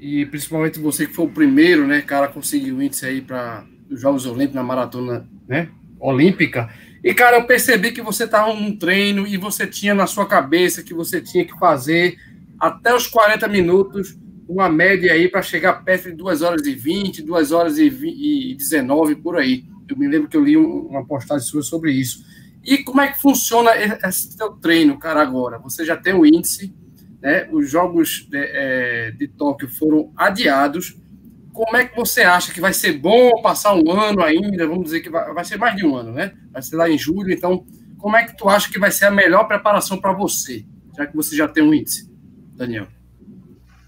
e 0.00 0.24
principalmente 0.26 0.78
você 0.78 1.06
que 1.06 1.14
foi 1.14 1.26
o 1.26 1.30
primeiro, 1.30 1.86
né, 1.86 2.00
cara, 2.00 2.28
conseguiu 2.28 2.76
o 2.76 2.82
índice 2.82 3.06
aí 3.06 3.20
para 3.20 3.64
os 3.90 4.00
Jogos 4.00 4.26
Olímpicos 4.26 4.54
na 4.54 4.62
maratona, 4.62 5.28
né, 5.48 5.68
olímpica. 5.98 6.70
E, 7.02 7.14
cara, 7.14 7.36
eu 7.36 7.44
percebi 7.44 7.92
que 7.92 8.02
você 8.02 8.24
estava 8.24 8.52
num 8.54 8.76
treino 8.76 9.26
e 9.26 9.36
você 9.36 9.66
tinha 9.66 9.94
na 9.94 10.06
sua 10.06 10.26
cabeça 10.26 10.82
que 10.82 10.92
você 10.92 11.20
tinha 11.20 11.44
que 11.44 11.58
fazer 11.58 12.18
até 12.58 12.94
os 12.94 13.06
40 13.06 13.48
minutos 13.48 14.16
uma 14.46 14.68
média 14.68 15.12
aí 15.12 15.28
para 15.28 15.42
chegar 15.42 15.84
perto 15.84 16.10
de 16.10 16.16
2 16.16 16.42
horas 16.42 16.66
e 16.66 16.74
20, 16.74 17.22
2 17.22 17.52
horas 17.52 17.78
e, 17.78 17.88
20, 17.88 18.50
e 18.50 18.54
19, 18.54 19.14
por 19.16 19.36
aí. 19.36 19.64
Eu 19.88 19.96
me 19.96 20.08
lembro 20.08 20.28
que 20.28 20.36
eu 20.36 20.44
li 20.44 20.56
uma 20.56 21.04
postagem 21.04 21.46
sua 21.46 21.62
sobre 21.62 21.92
isso. 21.92 22.24
E 22.62 22.78
como 22.78 23.00
é 23.00 23.08
que 23.08 23.20
funciona 23.20 23.70
esse 23.76 24.32
seu 24.32 24.52
treino, 24.52 24.98
cara, 24.98 25.22
agora? 25.22 25.58
Você 25.58 25.84
já 25.84 25.96
tem 25.96 26.14
o 26.14 26.26
índice, 26.26 26.74
né? 27.20 27.48
Os 27.50 27.70
jogos 27.70 28.26
de, 28.28 28.38
é, 28.38 29.10
de 29.12 29.28
Tóquio 29.28 29.68
foram 29.68 30.12
adiados. 30.16 30.98
Como 31.52 31.76
é 31.76 31.86
que 31.86 31.96
você 31.96 32.22
acha 32.22 32.52
que 32.52 32.60
vai 32.60 32.72
ser 32.72 32.92
bom 32.92 33.42
passar 33.42 33.74
um 33.74 33.90
ano 33.90 34.22
ainda? 34.22 34.66
Vamos 34.66 34.84
dizer 34.84 35.00
que 35.00 35.10
vai, 35.10 35.32
vai 35.32 35.44
ser 35.44 35.58
mais 35.58 35.74
de 35.74 35.86
um 35.86 35.96
ano, 35.96 36.12
né? 36.12 36.32
Vai 36.52 36.62
ser 36.62 36.76
lá 36.76 36.88
em 36.88 36.98
julho. 36.98 37.32
Então, 37.32 37.64
como 37.98 38.16
é 38.16 38.24
que 38.24 38.36
tu 38.36 38.48
acha 38.48 38.70
que 38.70 38.78
vai 38.78 38.90
ser 38.90 39.06
a 39.06 39.10
melhor 39.10 39.46
preparação 39.46 40.00
para 40.00 40.12
você, 40.12 40.64
já 40.96 41.06
que 41.06 41.16
você 41.16 41.36
já 41.36 41.48
tem 41.48 41.62
um 41.62 41.74
índice, 41.74 42.10
Daniel? 42.54 42.86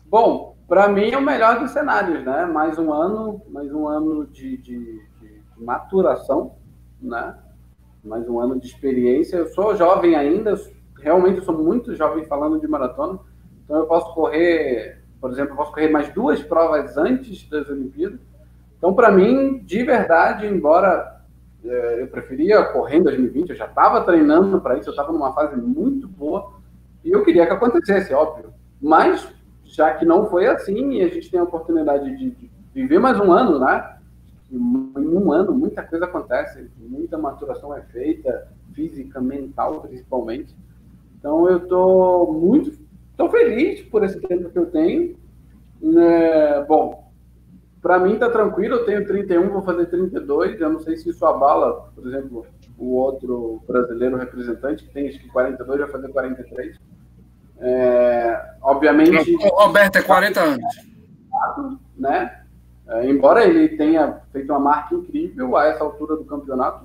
Bom, 0.07 0.57
para 0.69 0.89
mim 0.89 1.11
é 1.11 1.19
o 1.19 1.23
melhor 1.23 1.61
dos 1.61 1.71
cenários, 1.71 2.25
né? 2.25 2.47
Mais 2.47 2.79
um 2.79 2.93
ano, 2.93 3.43
mais 3.51 3.73
um 3.73 3.87
ano 3.87 4.27
de, 4.27 4.57
de, 4.59 5.03
de 5.21 5.43
maturação, 5.57 6.57
né? 7.01 7.35
Mais 8.05 8.29
um 8.29 8.41
ano 8.41 8.59
de 8.59 8.67
experiência. 8.67 9.37
Eu 9.37 9.47
sou 9.49 9.77
jovem 9.77 10.17
ainda, 10.17 10.61
realmente 11.01 11.45
sou 11.45 11.57
muito 11.57 11.95
jovem 11.95 12.25
falando 12.25 12.61
de 12.61 12.67
maratona, 12.67 13.19
então 13.65 13.77
eu 13.79 13.87
posso 13.87 14.13
correr, 14.13 15.01
por 15.21 15.31
exemplo, 15.31 15.53
eu 15.53 15.57
posso 15.57 15.73
correr 15.73 15.89
mais 15.89 16.13
duas 16.13 16.43
provas 16.43 16.97
antes 16.97 17.49
das 17.49 17.69
Olimpíadas. 17.69 18.19
Então, 18.77 18.93
para 18.93 19.13
mim, 19.13 19.59
de 19.59 19.83
verdade, 19.85 20.47
embora 20.47 21.21
é, 21.65 22.03
eu 22.03 22.09
preferia 22.09 22.65
correr 22.65 22.97
em 22.97 23.03
2020, 23.05 23.51
eu 23.51 23.57
já 23.57 23.67
estava 23.67 24.01
treinando 24.03 24.61
para 24.61 24.77
isso, 24.77 24.89
eu 24.89 24.93
estava 24.93 25.13
numa 25.13 25.33
fase 25.33 25.57
muito 25.57 26.09
boa 26.09 26.55
e 27.05 27.13
eu 27.13 27.25
queria 27.25 27.47
que 27.47 27.53
acontecesse, 27.53 28.13
óbvio. 28.13 28.53
Mas, 28.81 29.29
já 29.65 29.95
que 29.95 30.05
não 30.05 30.27
foi 30.27 30.47
assim 30.47 30.95
e 30.95 31.03
a 31.03 31.09
gente 31.09 31.31
tem 31.31 31.39
a 31.39 31.45
oportunidade 31.45 32.17
de, 32.17 32.31
de 32.31 32.51
viver 32.75 32.99
mais 32.99 33.21
um 33.21 33.31
ano, 33.31 33.61
né? 33.61 33.97
Em 34.53 35.09
um 35.09 35.33
ano 35.33 35.53
muita 35.53 35.83
coisa 35.83 36.05
acontece, 36.05 36.71
muita 36.79 37.17
maturação 37.17 37.75
é 37.75 37.83
feita, 37.83 38.49
física, 38.75 39.21
mental 39.21 39.81
principalmente. 39.81 40.55
Então 41.19 41.49
eu 41.49 41.59
estou 41.59 42.33
muito 42.33 42.73
tô 43.17 43.29
feliz 43.29 43.83
por 43.83 44.05
esse 44.05 44.21
tempo 44.21 44.51
que 44.51 44.59
eu 44.59 44.67
tenho. 44.67 45.17
É, 45.99 46.65
bom, 46.65 47.13
para 47.81 47.99
mim 47.99 48.19
tá 48.19 48.31
tranquilo, 48.31 48.77
eu 48.77 48.87
tenho 48.87 49.07
31, 49.07 49.49
vou 49.51 49.63
fazer 49.63 49.87
32. 49.87 50.61
Eu 50.61 50.71
não 50.71 50.81
sei 50.81 50.97
se 50.97 51.11
isso 51.11 51.25
abala, 51.27 51.91
por 51.95 52.07
exemplo, 52.07 52.47
o 52.79 52.95
outro 52.95 53.63
brasileiro 53.67 54.17
representante 54.17 54.85
que 54.85 54.93
tem 54.93 55.09
acho 55.09 55.19
que 55.19 55.29
42, 55.29 55.81
vai 55.81 55.89
fazer 55.89 56.09
43. 56.09 56.79
É, 57.59 58.55
obviamente. 58.61 59.37
Roberto 59.53 59.97
é 59.97 60.03
40 60.03 60.41
anos. 60.41 60.75
Né? 61.97 62.42
É, 62.93 63.09
embora 63.09 63.45
ele 63.45 63.71
tenha 63.71 64.21
feito 64.33 64.51
uma 64.51 64.61
marca 64.61 64.95
incrível 64.95 65.57
a 65.57 65.67
essa 65.67 65.83
altura 65.83 66.17
do 66.17 66.25
campeonato, 66.25 66.85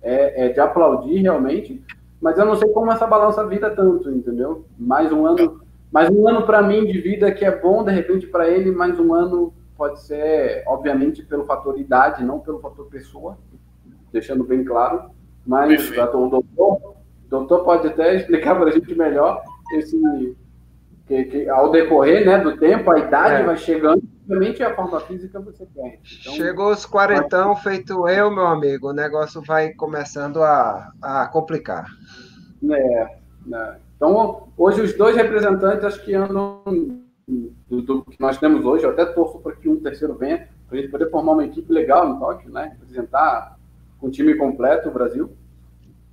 é, 0.00 0.46
é 0.46 0.48
de 0.50 0.60
aplaudir 0.60 1.20
realmente. 1.20 1.82
mas 2.20 2.38
eu 2.38 2.46
não 2.46 2.54
sei 2.54 2.68
como 2.70 2.92
essa 2.92 3.06
balança 3.06 3.44
vira 3.46 3.74
tanto, 3.74 4.10
entendeu? 4.10 4.64
Mais 4.78 5.10
um 5.10 5.26
ano, 5.26 5.60
mais 5.92 6.08
um 6.10 6.28
ano 6.28 6.46
para 6.46 6.62
mim 6.62 6.86
de 6.86 7.00
vida 7.00 7.32
que 7.32 7.44
é 7.44 7.50
bom, 7.50 7.82
de 7.82 7.90
repente 7.90 8.26
para 8.26 8.48
ele, 8.48 8.70
mais 8.70 8.98
um 9.00 9.12
ano 9.12 9.52
pode 9.76 10.00
ser, 10.00 10.62
obviamente, 10.66 11.22
pelo 11.22 11.44
fator 11.44 11.78
idade, 11.78 12.24
não 12.24 12.38
pelo 12.38 12.60
fator 12.60 12.86
pessoa, 12.86 13.36
deixando 14.12 14.44
bem 14.44 14.64
claro. 14.64 15.10
Mas 15.46 15.90
o 15.90 16.28
doutor, 16.28 16.42
o 16.56 16.94
doutor 17.28 17.64
pode 17.64 17.88
até 17.88 18.16
explicar 18.16 18.56
para 18.56 18.70
a 18.70 18.72
gente 18.72 18.94
melhor 18.94 19.42
esse 19.72 19.96
que, 21.06 21.24
que, 21.24 21.48
ao 21.48 21.70
decorrer 21.70 22.26
né, 22.26 22.38
do 22.38 22.56
tempo, 22.56 22.90
a 22.90 22.98
idade 22.98 23.42
é. 23.42 23.44
vai 23.44 23.56
chegando, 23.56 24.02
obviamente 24.26 24.62
a 24.62 24.74
forma 24.74 25.00
física 25.00 25.40
você 25.40 25.64
perde. 25.66 26.18
Então, 26.20 26.32
Chegou 26.34 26.72
os 26.72 26.84
quarentão, 26.84 27.54
vai... 27.54 27.62
feito 27.62 28.08
eu, 28.08 28.30
meu 28.30 28.46
amigo, 28.46 28.90
o 28.90 28.92
negócio 28.92 29.40
vai 29.42 29.72
começando 29.74 30.42
a, 30.42 30.92
a 31.00 31.28
complicar. 31.28 31.86
É, 32.70 33.18
né? 33.46 33.78
Então, 33.96 34.48
hoje 34.56 34.82
os 34.82 34.92
dois 34.94 35.16
representantes 35.16 35.84
acho 35.84 36.04
que 36.04 36.14
andam 36.14 36.62
do, 37.68 37.82
do, 37.82 38.04
que 38.04 38.20
nós 38.20 38.38
temos 38.38 38.64
hoje, 38.64 38.84
eu 38.84 38.90
até 38.90 39.04
torço 39.04 39.38
para 39.38 39.56
que 39.56 39.68
um 39.68 39.80
terceiro 39.80 40.14
venha, 40.14 40.48
para 40.68 40.78
a 40.78 40.80
gente 40.80 40.90
poder 40.90 41.10
formar 41.10 41.32
uma 41.32 41.44
equipe 41.44 41.72
legal 41.72 42.08
no 42.08 42.18
Tóquio, 42.18 42.52
né? 42.52 42.76
Representar 42.78 43.56
com 43.98 44.08
um 44.08 44.10
time 44.10 44.34
completo 44.34 44.88
o 44.88 44.92
Brasil. 44.92 45.30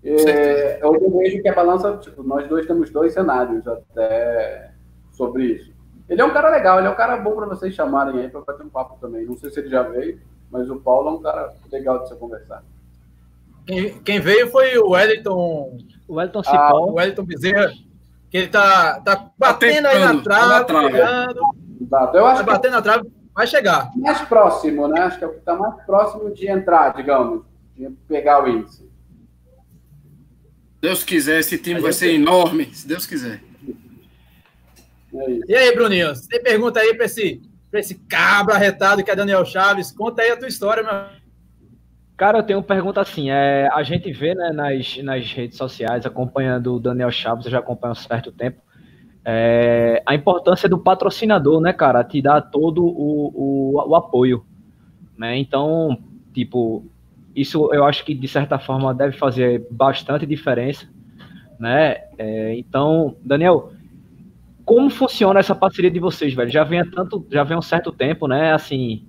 É, 0.04 0.84
eu 0.84 0.92
vejo 1.18 1.42
que 1.42 1.48
a 1.48 1.54
balança, 1.54 1.98
tipo, 1.98 2.24
nós 2.24 2.48
dois 2.48 2.66
temos 2.66 2.90
dois 2.90 3.14
cenários 3.14 3.66
até 3.68 4.72
sobre 5.12 5.46
isso. 5.46 5.73
Ele 6.14 6.22
é 6.22 6.26
um 6.26 6.32
cara 6.32 6.52
legal, 6.52 6.78
ele 6.78 6.88
é 6.88 6.92
um 6.92 6.96
cara 6.96 7.18
bom 7.18 7.36
para 7.36 7.48
vocês 7.48 7.74
chamarem 7.74 8.20
aí 8.20 8.30
para 8.30 8.42
bater 8.42 8.64
um 8.64 8.70
papo 8.70 9.00
também. 9.02 9.26
Não 9.26 9.36
sei 9.36 9.50
se 9.50 9.60
ele 9.60 9.70
já 9.70 9.82
veio, 9.82 10.22
mas 10.52 10.70
o 10.70 10.76
Paulo 10.76 11.10
é 11.10 11.12
um 11.14 11.22
cara 11.24 11.52
legal 11.72 11.98
de 12.04 12.08
você 12.08 12.16
conversar. 12.16 12.64
Quem, 13.66 13.98
quem 14.04 14.20
veio 14.20 14.48
foi 14.52 14.78
o 14.78 14.92
Wellington. 14.92 15.76
O 16.08 16.14
Wellington 16.14 16.44
Cipó. 16.44 16.56
Ah, 16.56 16.76
o 16.76 16.94
Wellington 16.94 17.24
Bezerra, 17.24 17.74
que 18.30 18.38
ele 18.38 18.48
tá, 18.48 19.02
tá 19.02 19.32
batendo 19.36 19.88
aí 19.88 20.00
na 20.00 20.22
trave, 20.22 20.66
tá. 20.66 21.34
Exato. 21.82 22.18
Eu 22.18 22.28
acho 22.28 22.46
tá 22.46 22.52
batendo 22.52 22.74
na 22.74 22.82
trave, 22.84 23.12
vai 23.34 23.48
chegar. 23.48 23.90
Mais 23.96 24.22
próximo, 24.22 24.88
né? 24.88 25.02
Acho 25.02 25.18
que 25.18 25.24
é 25.24 25.28
o 25.28 25.32
que 25.32 25.40
está 25.40 25.56
mais 25.56 25.84
próximo 25.84 26.32
de 26.32 26.48
entrar, 26.48 26.94
digamos, 26.94 27.44
de 27.76 27.90
pegar 28.08 28.44
o 28.44 28.48
índice. 28.48 28.88
Deus 30.80 31.04
quiser, 31.04 31.40
esse 31.40 31.58
time 31.58 31.80
vai 31.80 31.92
ser 31.92 32.14
enorme, 32.14 32.66
se 32.66 32.88
Deus 32.88 33.08
quiser. 33.08 33.42
É 35.16 35.52
e 35.52 35.56
aí, 35.56 35.76
Bruninho, 35.76 36.16
você 36.16 36.40
pergunta 36.40 36.80
aí 36.80 36.96
para 36.96 37.06
esse, 37.06 37.42
esse 37.74 37.96
cabra 37.96 38.58
retado 38.58 39.04
que 39.04 39.12
é 39.12 39.16
Daniel 39.16 39.46
Chaves, 39.46 39.92
conta 39.92 40.22
aí 40.22 40.32
a 40.32 40.38
tua 40.38 40.48
história, 40.48 40.84
meu. 40.84 41.24
Cara, 42.16 42.38
eu 42.38 42.44
tenho 42.44 42.60
uma 42.60 42.66
pergunta 42.66 43.02
assim, 43.02 43.32
é, 43.32 43.68
a 43.74 43.82
gente 43.84 44.12
vê 44.12 44.36
né, 44.36 44.52
nas, 44.52 44.98
nas 45.04 45.32
redes 45.32 45.58
sociais, 45.58 46.06
acompanhando 46.06 46.76
o 46.76 46.80
Daniel 46.80 47.12
Chaves, 47.12 47.46
eu 47.46 47.52
já 47.52 47.60
acompanho 47.60 47.92
há 47.92 47.94
um 47.94 47.96
certo 47.96 48.32
tempo, 48.32 48.62
é, 49.26 50.02
a 50.06 50.14
importância 50.14 50.70
do 50.70 50.78
patrocinador, 50.78 51.60
né, 51.60 51.74
cara, 51.74 52.04
te 52.04 52.22
dar 52.22 52.40
todo 52.42 52.86
o, 52.86 53.32
o, 53.76 53.90
o 53.90 53.96
apoio, 53.96 54.46
né, 55.18 55.38
então, 55.38 55.98
tipo, 56.34 56.86
isso 57.36 57.74
eu 57.74 57.84
acho 57.84 58.06
que 58.06 58.14
de 58.14 58.28
certa 58.28 58.60
forma 58.60 58.94
deve 58.94 59.18
fazer 59.18 59.68
bastante 59.72 60.26
diferença, 60.26 60.88
né, 61.60 62.04
é, 62.18 62.56
então, 62.56 63.18
Daniel, 63.24 63.73
como 64.66 64.90
funciona 64.90 65.40
essa 65.40 65.56
parceria 65.56 65.92
de 65.92 66.00
vocês, 66.00 66.34
velho? 66.34 66.50
Já 66.50 66.64
vem 66.64 66.80
há 66.80 66.86
tanto, 66.90 67.26
já 67.30 67.44
vem 67.44 67.56
há 67.56 67.60
um 67.60 67.62
certo 67.62 67.92
tempo, 67.92 68.28
né? 68.28 68.54
Assim, 68.54 69.06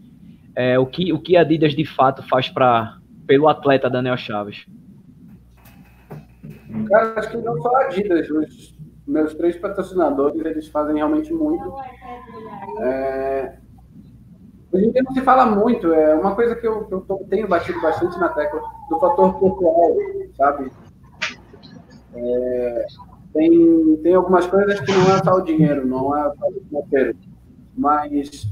é, 0.54 0.78
o 0.78 0.86
que 0.86 1.12
o 1.12 1.20
que 1.20 1.36
a 1.36 1.42
Adidas 1.42 1.74
de 1.74 1.84
fato 1.84 2.22
faz 2.28 2.48
para 2.48 2.98
pelo 3.26 3.48
atleta 3.48 3.88
Daniel 3.88 4.16
Chaves? 4.16 4.66
Cara, 6.88 7.18
acho 7.18 7.30
que 7.30 7.36
não 7.38 7.56
só 7.62 7.76
a 7.76 7.84
Adidas, 7.84 8.28
os 8.30 8.76
meus 9.06 9.34
três 9.34 9.56
patrocinadores, 9.56 10.44
eles 10.44 10.68
fazem 10.68 10.96
realmente 10.96 11.32
muito. 11.32 11.72
É... 12.80 13.56
Hoje 14.72 14.86
em 14.86 14.90
dia 14.90 15.02
não 15.04 15.12
se 15.12 15.20
fala 15.20 15.46
muito, 15.46 15.92
é 15.92 16.16
uma 16.16 16.34
coisa 16.34 16.56
que 16.56 16.66
eu, 16.66 16.84
que 16.86 16.94
eu 16.94 17.26
tenho 17.30 17.46
batido 17.46 17.80
bastante 17.80 18.18
na 18.18 18.28
tecla 18.30 18.60
do 18.90 18.98
fator 18.98 19.34
pessoal, 19.34 19.96
sabe? 20.36 20.72
É, 22.12 22.86
tem, 23.34 23.96
tem 23.96 24.14
algumas 24.14 24.46
coisas 24.46 24.78
que 24.80 24.92
não 24.92 25.14
é 25.14 25.22
só 25.22 25.34
o 25.34 25.42
dinheiro, 25.42 25.84
não 25.86 26.16
é 26.16 26.32
só 26.36 26.46
o. 26.46 27.14
Mas 27.76 28.46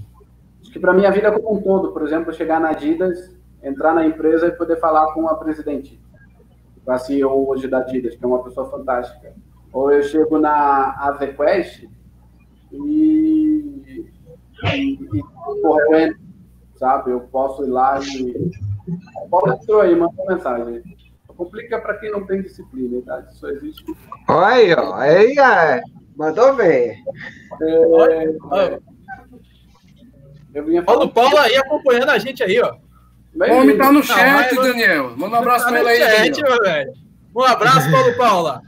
acho 0.61 0.73
que 0.73 0.81
para 0.81 0.93
minha 0.93 1.11
vida 1.13 1.31
como 1.31 1.57
um 1.57 1.63
todo, 1.63 1.93
por 1.93 2.03
exemplo, 2.03 2.33
chegar 2.33 2.61
na 2.61 2.71
Adidas, 2.71 3.35
entrar 3.63 3.95
na 3.95 4.05
empresa 4.05 4.49
e 4.49 4.53
poder 4.53 4.81
falar 4.81 5.13
com 5.15 5.29
a 5.29 5.37
presidente, 5.37 6.01
a 6.87 6.99
CEO 6.99 7.49
hoje 7.49 7.69
da 7.69 7.79
Adidas, 7.79 8.17
que 8.17 8.25
é 8.25 8.27
uma 8.27 8.43
pessoa 8.43 8.69
fantástica. 8.69 9.33
Ou 9.73 9.93
eu 9.93 10.03
chego 10.03 10.39
na 10.39 10.95
AVQuest 10.99 11.89
e, 12.73 14.05
e, 14.65 14.99
e 15.15 16.17
sabe? 16.75 17.13
Eu 17.13 17.21
posso 17.21 17.65
ir 17.65 17.71
lá 17.71 18.01
e. 18.01 18.51
Entrou 19.47 19.81
aí, 19.81 19.95
manda 19.95 20.13
mensagem. 20.29 20.83
Complica 21.37 21.81
para 21.81 21.99
quem 21.99 22.11
não 22.11 22.27
tem 22.27 22.43
disciplina, 22.43 23.03
tá? 23.05 23.25
Isso 23.31 23.47
existe. 23.49 23.85
Olha 24.29 24.47
aí, 24.47 24.75
ó. 24.75 24.95
Aí, 24.95 25.39
é. 25.39 25.83
Mandou 26.17 26.55
ver. 26.55 26.97
É, 27.63 28.35
é. 28.59 28.79
Eu 30.55 30.67
vinha 30.67 30.83
Paulo 30.83 31.09
Paulo 31.09 31.39
aí 31.39 31.57
acompanhando 31.57 32.11
a 32.11 32.19
gente 32.19 32.43
aí, 32.43 32.61
ó. 32.61 32.77
O 33.35 33.55
homem 33.55 33.79
tá 33.79 33.91
no 33.91 34.03
chat, 34.03 34.55
Daniel. 34.55 35.17
Manda 35.17 35.37
um 35.37 35.39
abraço 35.39 35.65
tá 35.65 35.71
para 35.71 35.95
ele 35.95 36.05
aí. 36.05 36.35
Chat, 36.35 36.43
velho. 36.63 36.93
Um 37.35 37.43
abraço, 37.43 37.91
Paulo 37.91 38.17
Paula. 38.17 38.63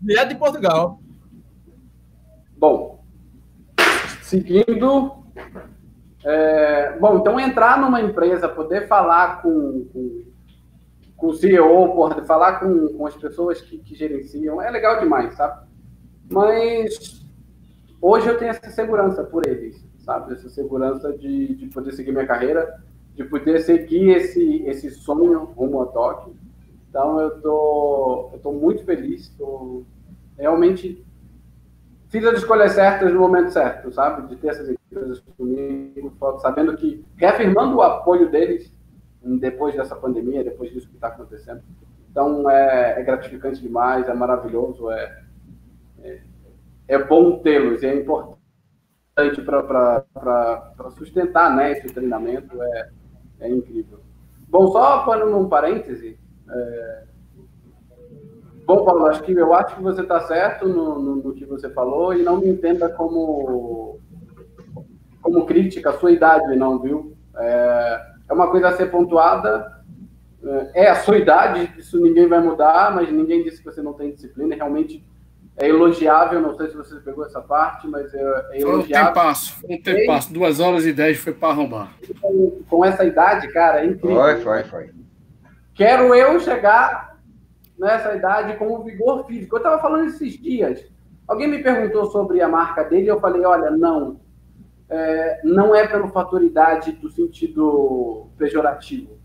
Direto 0.00 0.28
de 0.30 0.34
Portugal. 0.36 0.98
Bom, 2.56 3.04
seguindo. 4.22 5.24
É, 6.24 6.96
bom, 6.98 7.18
então 7.18 7.38
entrar 7.38 7.78
numa 7.78 8.00
empresa, 8.00 8.48
poder 8.48 8.88
falar 8.88 9.42
com, 9.42 9.86
com 9.92 10.24
com 11.16 11.28
o 11.28 11.34
CEO, 11.34 11.94
porra, 11.94 12.20
de 12.20 12.26
falar 12.26 12.60
com, 12.60 12.88
com 12.88 13.06
as 13.06 13.16
pessoas 13.16 13.60
que, 13.60 13.78
que 13.78 13.94
gerenciam, 13.94 14.60
é 14.60 14.70
legal 14.70 15.00
demais, 15.00 15.34
sabe? 15.34 15.66
Mas 16.30 17.24
hoje 18.00 18.28
eu 18.28 18.38
tenho 18.38 18.50
essa 18.50 18.70
segurança 18.70 19.22
por 19.24 19.46
eles, 19.46 19.84
sabe? 19.98 20.32
Essa 20.32 20.48
segurança 20.48 21.12
de, 21.16 21.54
de 21.54 21.66
poder 21.68 21.92
seguir 21.92 22.12
minha 22.12 22.26
carreira, 22.26 22.82
de 23.14 23.24
poder 23.24 23.60
seguir 23.60 24.10
esse, 24.10 24.62
esse 24.66 24.90
sonho 24.90 25.44
rumo 25.44 25.82
a 25.82 25.86
Tóquio. 25.86 26.34
Então 26.88 27.20
eu 27.20 27.40
tô, 27.40 28.30
eu 28.32 28.38
tô 28.40 28.52
muito 28.52 28.84
feliz, 28.84 29.28
tô 29.30 29.84
realmente 30.36 31.04
fiz 32.08 32.24
as 32.24 32.38
escolhas 32.38 32.72
certas 32.72 33.12
no 33.12 33.20
momento 33.20 33.50
certo, 33.50 33.92
sabe? 33.92 34.28
De 34.28 34.36
ter 34.36 34.48
essas 34.48 34.68
empresas 34.68 35.20
comigo, 35.36 36.12
sabendo 36.38 36.76
que, 36.76 37.04
reafirmando 37.16 37.76
o 37.76 37.82
apoio 37.82 38.30
deles, 38.30 38.72
depois 39.24 39.74
dessa 39.74 39.96
pandemia, 39.96 40.44
depois 40.44 40.70
disso 40.70 40.88
que 40.88 40.94
está 40.94 41.08
acontecendo. 41.08 41.62
Então, 42.10 42.48
é, 42.48 43.00
é, 43.00 43.02
gratificante 43.02 43.60
demais, 43.60 44.08
é 44.08 44.14
maravilhoso, 44.14 44.90
é, 44.90 45.24
é, 46.02 46.20
é 46.88 46.98
bom 47.02 47.38
tê-los, 47.38 47.82
é 47.82 47.94
importante 47.94 49.42
para 49.42 50.90
sustentar 50.96 51.54
né, 51.56 51.72
esse 51.72 51.88
treinamento, 51.92 52.62
é, 52.62 52.90
é 53.40 53.48
incrível. 53.48 54.00
Bom, 54.48 54.70
só 54.70 55.04
para 55.04 55.26
um 55.26 55.48
parêntese, 55.48 56.16
é... 56.48 57.02
bom, 58.64 58.84
Paulo, 58.84 59.06
acho 59.06 59.22
que 59.22 59.32
eu 59.32 59.52
acho 59.52 59.74
que 59.74 59.82
você 59.82 60.02
está 60.02 60.20
certo 60.20 60.68
no, 60.68 61.00
no, 61.00 61.16
no, 61.16 61.34
que 61.34 61.44
você 61.44 61.68
falou 61.70 62.14
e 62.14 62.22
não 62.22 62.38
me 62.38 62.48
entenda 62.48 62.88
como, 62.88 63.98
como 65.20 65.46
crítica 65.46 65.90
a 65.90 65.98
sua 65.98 66.12
idade, 66.12 66.54
não, 66.54 66.78
viu? 66.78 67.16
É 67.36 68.13
é 68.28 68.32
uma 68.32 68.50
coisa 68.50 68.68
a 68.68 68.76
ser 68.76 68.90
pontuada. 68.90 69.82
É, 70.74 70.84
é 70.84 70.90
a 70.90 70.96
sua 70.96 71.18
idade, 71.18 71.72
isso 71.78 72.00
ninguém 72.00 72.28
vai 72.28 72.40
mudar, 72.40 72.94
mas 72.94 73.10
ninguém 73.10 73.42
disse 73.42 73.58
que 73.58 73.64
você 73.64 73.82
não 73.82 73.94
tem 73.94 74.12
disciplina. 74.12 74.54
Realmente 74.54 75.04
é 75.56 75.68
elogiável. 75.68 76.40
Não 76.40 76.56
sei 76.56 76.68
se 76.68 76.76
você 76.76 76.96
pegou 76.96 77.24
essa 77.24 77.40
parte, 77.40 77.86
mas 77.86 78.12
é, 78.14 78.46
é 78.52 78.60
elogiável. 78.60 79.10
Um 79.10 79.14
tempasso, 79.14 79.66
um 79.68 79.82
tempasso. 79.82 80.32
Duas 80.32 80.60
horas 80.60 80.84
e 80.84 80.92
dez 80.92 81.18
foi 81.18 81.32
para 81.32 81.48
arrombar. 81.48 81.92
Com, 82.20 82.62
com, 82.68 82.84
essa 82.84 83.04
idade, 83.04 83.52
cara, 83.52 83.82
é 83.82 83.86
incrível. 83.86 84.16
Foi, 84.16 84.40
foi, 84.40 84.64
foi. 84.64 84.90
Quero 85.74 86.14
eu 86.14 86.38
chegar 86.40 87.18
nessa 87.78 88.14
idade 88.14 88.56
com 88.56 88.72
o 88.72 88.84
vigor 88.84 89.26
físico. 89.26 89.56
Eu 89.56 89.58
estava 89.58 89.80
falando 89.80 90.06
esses 90.06 90.40
dias. 90.40 90.84
Alguém 91.26 91.48
me 91.48 91.62
perguntou 91.62 92.06
sobre 92.06 92.40
a 92.40 92.48
marca 92.48 92.84
dele 92.84 93.06
e 93.06 93.08
eu 93.08 93.20
falei, 93.20 93.44
olha, 93.44 93.70
não, 93.70 94.20
é, 94.94 95.40
não 95.42 95.74
é 95.74 95.86
pelo 95.86 96.08
fator 96.08 96.42
idade 96.42 96.92
do 96.92 97.10
sentido 97.10 98.28
pejorativo. 98.38 99.18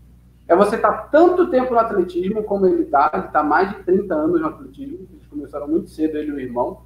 É 0.48 0.56
você 0.56 0.74
estar 0.74 0.90
tá 0.90 1.02
tanto 1.12 1.48
tempo 1.48 1.72
no 1.72 1.78
atletismo 1.78 2.42
como 2.42 2.66
ele 2.66 2.82
está, 2.82 3.08
ele 3.14 3.26
está 3.26 3.42
mais 3.42 3.70
de 3.70 3.84
30 3.84 4.12
anos 4.12 4.40
no 4.40 4.48
atletismo, 4.48 5.06
eles 5.12 5.26
começaram 5.28 5.68
muito 5.68 5.88
cedo, 5.90 6.18
ele 6.18 6.30
e 6.30 6.32
o 6.32 6.40
irmão, 6.40 6.82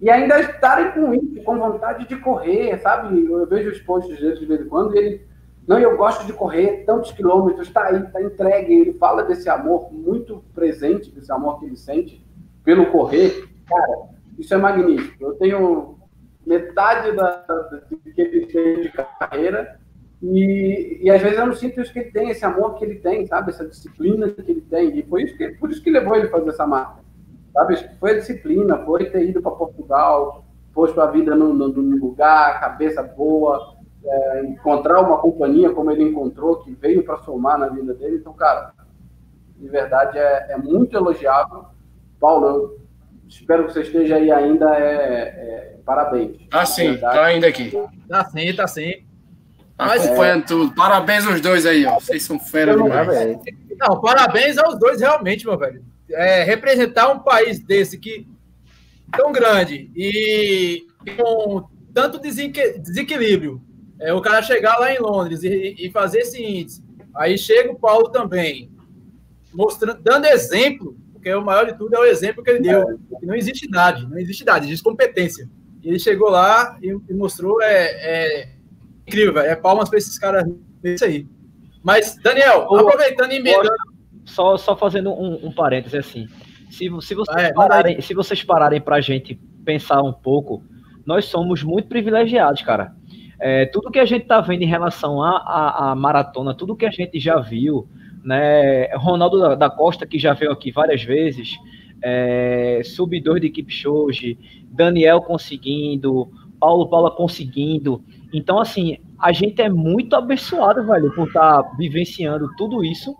e 0.00 0.08
ainda 0.08 0.40
estarem 0.40 0.92
com 0.92 1.12
isso, 1.12 1.42
com 1.42 1.58
vontade 1.58 2.06
de 2.06 2.16
correr, 2.16 2.78
sabe? 2.78 3.24
Eu 3.24 3.46
vejo 3.46 3.70
os 3.70 3.80
posts 3.80 4.18
dele 4.18 4.38
de 4.38 4.46
vez 4.46 4.60
em 4.60 4.68
quando 4.68 4.94
e 4.94 4.98
ele 4.98 5.30
não, 5.66 5.78
eu 5.78 5.96
gosto 5.96 6.24
de 6.26 6.32
correr 6.32 6.84
tantos 6.84 7.12
quilômetros, 7.12 7.68
está 7.68 7.86
aí, 7.86 8.02
está 8.02 8.22
entregue. 8.22 8.72
Ele 8.72 8.92
fala 8.94 9.22
desse 9.22 9.48
amor 9.48 9.92
muito 9.92 10.42
presente, 10.54 11.10
desse 11.10 11.30
amor 11.30 11.60
que 11.60 11.66
ele 11.66 11.76
sente 11.76 12.24
pelo 12.64 12.86
correr. 12.86 13.48
Cara, 13.68 14.08
isso 14.38 14.52
é 14.54 14.56
magnífico. 14.56 15.22
Eu 15.22 15.34
tenho 15.34 15.99
metade 16.46 17.12
da, 17.12 17.44
que 18.14 18.20
ele 18.20 18.46
tem 18.46 18.80
de 18.82 18.92
carreira 19.18 19.78
e, 20.22 21.00
e 21.02 21.10
às 21.10 21.20
vezes 21.22 21.38
eu 21.38 21.46
não 21.46 21.54
sinto 21.54 21.80
isso 21.80 21.92
que 21.92 21.98
ele 21.98 22.10
tem, 22.10 22.28
esse 22.28 22.44
amor 22.44 22.74
que 22.74 22.84
ele 22.84 22.96
tem, 22.96 23.26
sabe? 23.26 23.50
Essa 23.50 23.66
disciplina 23.66 24.28
que 24.28 24.50
ele 24.50 24.60
tem. 24.60 24.98
E 24.98 25.02
foi 25.02 25.22
isso 25.22 25.36
que, 25.36 25.48
por 25.52 25.70
isso 25.70 25.82
que 25.82 25.90
levou 25.90 26.14
ele 26.14 26.26
a 26.26 26.30
fazer 26.30 26.50
essa 26.50 26.66
marca. 26.66 27.00
Sabe? 27.54 27.90
Foi 27.98 28.10
a 28.12 28.18
disciplina, 28.18 28.84
foi 28.84 29.06
ter 29.06 29.28
ido 29.28 29.40
para 29.40 29.50
Portugal, 29.52 30.44
posto 30.74 31.00
a 31.00 31.06
vida 31.06 31.34
no, 31.34 31.54
no, 31.54 31.68
no 31.68 31.96
lugar, 31.96 32.60
cabeça 32.60 33.02
boa, 33.02 33.76
é, 34.04 34.44
encontrar 34.44 35.00
uma 35.00 35.18
companhia 35.18 35.70
como 35.70 35.90
ele 35.90 36.04
encontrou, 36.04 36.56
que 36.56 36.72
veio 36.72 37.02
para 37.02 37.18
somar 37.18 37.58
na 37.58 37.68
vida 37.68 37.94
dele. 37.94 38.16
Então, 38.16 38.34
cara, 38.34 38.72
de 39.56 39.68
verdade 39.68 40.18
é, 40.18 40.52
é 40.52 40.58
muito 40.58 40.96
elogiável. 40.96 41.64
Paulo, 42.20 42.78
espero 43.30 43.66
que 43.66 43.72
você 43.72 43.82
esteja 43.82 44.16
aí 44.16 44.30
ainda. 44.30 44.66
É, 44.76 45.22
é 45.22 45.76
parabéns. 45.84 46.36
Ah, 46.50 46.66
sim, 46.66 46.96
tá 46.96 47.24
ainda 47.24 47.46
aqui. 47.46 47.72
Tá 48.08 48.24
sim, 48.24 48.54
tá 48.54 48.66
sim. 48.66 49.04
Mas, 49.78 50.04
Acompanhando 50.04 50.42
é... 50.42 50.46
tudo. 50.46 50.74
Parabéns 50.74 51.26
aos 51.26 51.40
dois 51.40 51.64
aí, 51.64 51.86
ó. 51.86 51.98
Vocês 51.98 52.22
são 52.22 52.38
fera 52.38 52.76
demais. 52.76 53.38
Não, 53.78 54.00
parabéns 54.00 54.58
aos 54.58 54.78
dois, 54.78 55.00
realmente, 55.00 55.46
meu 55.46 55.56
velho. 55.56 55.82
É, 56.10 56.42
representar 56.42 57.10
um 57.10 57.20
país 57.20 57.60
desse 57.60 57.96
que 57.96 58.26
tão 59.16 59.32
grande 59.32 59.90
e 59.96 60.86
com 61.16 61.68
tanto 61.94 62.20
desequilíbrio 62.20 63.62
é, 64.00 64.12
o 64.12 64.20
cara 64.20 64.42
chegar 64.42 64.78
lá 64.78 64.92
em 64.92 64.98
Londres 64.98 65.42
e, 65.42 65.76
e, 65.78 65.90
fazer 65.90 66.20
esse 66.20 66.42
índice. 66.42 66.82
Aí 67.14 67.36
chega 67.36 67.70
o 67.70 67.78
Paulo 67.78 68.08
também, 68.08 68.70
mostrando, 69.52 70.00
dando 70.02 70.26
exemplo, 70.26 70.96
porque 71.20 71.34
o 71.34 71.44
maior 71.44 71.66
de 71.66 71.76
tudo 71.76 71.94
é 71.94 71.98
o 72.00 72.04
exemplo 72.04 72.42
que 72.42 72.50
ele 72.50 72.60
deu. 72.60 72.98
Que 73.20 73.26
não 73.26 73.34
existe 73.34 73.66
idade, 73.66 74.08
não 74.08 74.18
existe 74.18 74.42
idade, 74.42 74.66
existe 74.66 74.82
competência. 74.82 75.46
E 75.82 75.88
ele 75.88 75.98
chegou 75.98 76.30
lá 76.30 76.78
e, 76.82 76.88
e 76.88 77.14
mostrou, 77.14 77.60
é, 77.60 77.84
é 77.90 78.48
incrível, 79.06 79.34
velho. 79.34 79.50
É 79.50 79.54
palmas 79.54 79.90
para 79.90 79.98
esses 79.98 80.18
caras 80.18 80.44
isso 80.82 81.04
aí. 81.04 81.26
Mas, 81.82 82.16
Daniel, 82.22 82.62
aproveitando 82.74 83.32
e 83.32 83.40
melhorando. 83.40 83.90
Só, 84.24 84.56
só 84.56 84.74
fazendo 84.74 85.10
um, 85.12 85.46
um 85.46 85.52
parêntese 85.52 85.98
assim. 85.98 86.26
Se, 86.70 86.88
se, 87.02 87.14
vocês 87.14 87.36
é, 87.36 87.52
pararem, 87.52 88.00
se 88.00 88.14
vocês 88.14 88.42
pararem 88.42 88.80
para 88.80 88.96
a 88.96 89.00
gente 89.00 89.38
pensar 89.62 90.00
um 90.02 90.12
pouco, 90.12 90.64
nós 91.04 91.26
somos 91.26 91.62
muito 91.62 91.88
privilegiados, 91.88 92.62
cara. 92.62 92.94
É, 93.38 93.66
tudo 93.66 93.90
que 93.90 93.98
a 93.98 94.06
gente 94.06 94.22
está 94.22 94.40
vendo 94.40 94.62
em 94.62 94.66
relação 94.66 95.22
à, 95.22 95.94
maratona, 95.96 96.54
tudo 96.54 96.76
que 96.76 96.86
a 96.86 96.90
gente 96.90 97.18
já 97.20 97.38
viu, 97.40 97.88
né? 98.24 98.86
Ronaldo 98.96 99.56
da, 99.56 99.70
Costa, 99.70 100.06
que 100.06 100.18
já 100.18 100.32
veio 100.32 100.52
aqui 100.52 100.70
várias 100.70 101.02
vezes, 101.02 101.56
é, 102.02 102.80
sub 102.84 103.18
2 103.20 103.40
de 103.40 103.46
equipe 103.48 103.72
Shoji, 103.72 104.38
Daniel 104.70 105.20
conseguindo, 105.20 106.30
Paulo 106.58 106.88
Paula 106.88 107.10
conseguindo. 107.10 108.02
Então, 108.32 108.58
assim, 108.58 108.98
a 109.18 109.32
gente 109.32 109.60
é 109.60 109.68
muito 109.68 110.14
abençoado, 110.14 110.84
velho, 110.86 111.12
por 111.14 111.28
estar 111.28 111.62
tá 111.62 111.70
vivenciando 111.76 112.50
tudo 112.56 112.84
isso, 112.84 113.14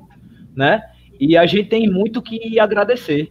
né? 0.55 0.83
E 1.19 1.37
a 1.37 1.45
gente 1.47 1.69
tem 1.69 1.89
muito 1.89 2.23
que 2.23 2.59
agradecer, 2.59 3.31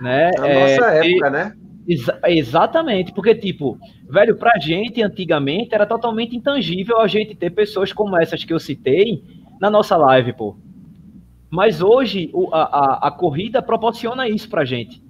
né? 0.00 0.30
Na 0.38 0.48
é, 0.48 0.60
nossa 0.60 0.90
época, 0.92 1.28
e, 1.28 1.30
né? 1.30 1.52
Exa 1.88 2.18
exatamente, 2.24 3.12
porque, 3.12 3.34
tipo, 3.34 3.78
velho, 4.08 4.36
pra 4.36 4.58
gente, 4.58 5.02
antigamente, 5.02 5.74
era 5.74 5.86
totalmente 5.86 6.36
intangível 6.36 7.00
a 7.00 7.06
gente 7.06 7.34
ter 7.34 7.50
pessoas 7.50 7.92
como 7.92 8.16
essas 8.16 8.42
que 8.42 8.52
eu 8.52 8.58
citei 8.58 9.22
na 9.60 9.70
nossa 9.70 9.96
live, 9.96 10.32
pô. 10.32 10.56
Mas 11.50 11.80
hoje, 11.80 12.30
a, 12.52 12.62
a, 12.62 13.08
a, 13.08 13.10
corrida 13.10 13.62
proporciona 13.62 14.28
isso 14.28 14.48
pra 14.48 14.64
gente. 14.64 15.02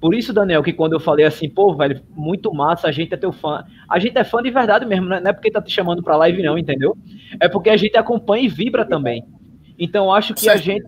Por 0.00 0.14
isso, 0.14 0.32
Daniel, 0.32 0.62
que 0.62 0.72
quando 0.72 0.92
eu 0.92 1.00
falei 1.00 1.24
assim, 1.24 1.48
pô, 1.48 1.74
velho, 1.74 2.00
muito 2.10 2.52
massa, 2.54 2.86
a 2.86 2.92
gente 2.92 3.12
é 3.14 3.16
teu 3.16 3.32
fã. 3.32 3.64
A 3.88 3.98
gente 3.98 4.16
é 4.16 4.22
fã 4.22 4.40
de 4.42 4.50
verdade 4.50 4.86
mesmo, 4.86 5.06
né? 5.06 5.18
não 5.18 5.30
é 5.30 5.32
porque 5.32 5.50
tá 5.50 5.60
te 5.60 5.72
chamando 5.72 6.02
pra 6.02 6.16
live, 6.16 6.42
não, 6.42 6.56
entendeu? 6.56 6.96
É 7.40 7.48
porque 7.48 7.70
a 7.70 7.76
gente 7.76 7.96
acompanha 7.96 8.44
e 8.44 8.48
vibra 8.48 8.84
também. 8.84 9.24
Então, 9.78 10.12
acho 10.12 10.34
que 10.34 10.42
certo. 10.42 10.58
a 10.58 10.60
gente. 10.60 10.86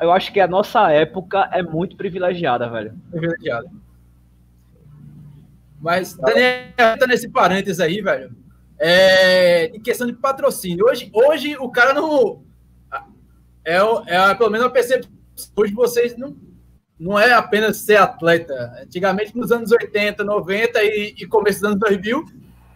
Eu 0.00 0.12
acho 0.12 0.32
que 0.32 0.40
a 0.40 0.46
nossa 0.46 0.90
época 0.90 1.48
é 1.52 1.62
muito 1.62 1.96
privilegiada, 1.96 2.68
velho. 2.68 2.94
Privilegiada. 3.10 3.68
Mas, 5.80 6.16
Daniel, 6.16 6.98
tá 6.98 7.06
nesse 7.06 7.28
parênteses 7.28 7.80
aí, 7.80 8.00
velho. 8.00 8.34
É, 8.78 9.66
em 9.66 9.80
questão 9.80 10.06
de 10.06 10.12
patrocínio. 10.12 10.86
Hoje, 10.86 11.10
hoje 11.12 11.56
o 11.56 11.68
cara 11.68 11.92
não. 11.92 12.42
É, 13.68 13.76
é 14.06 14.34
pelo 14.34 14.50
menos 14.50 14.66
a 14.66 14.70
percepção. 14.70 15.12
Hoje 15.54 15.74
vocês 15.74 16.16
não, 16.16 16.34
não 16.98 17.18
é 17.18 17.32
apenas 17.34 17.76
ser 17.76 17.96
atleta. 17.96 18.72
Antigamente, 18.82 19.36
nos 19.36 19.52
anos 19.52 19.70
80, 19.70 20.24
90 20.24 20.82
e, 20.82 21.14
e 21.18 21.26
começo 21.26 21.60
dos 21.60 21.68
anos 21.68 21.80
2000, 21.80 22.24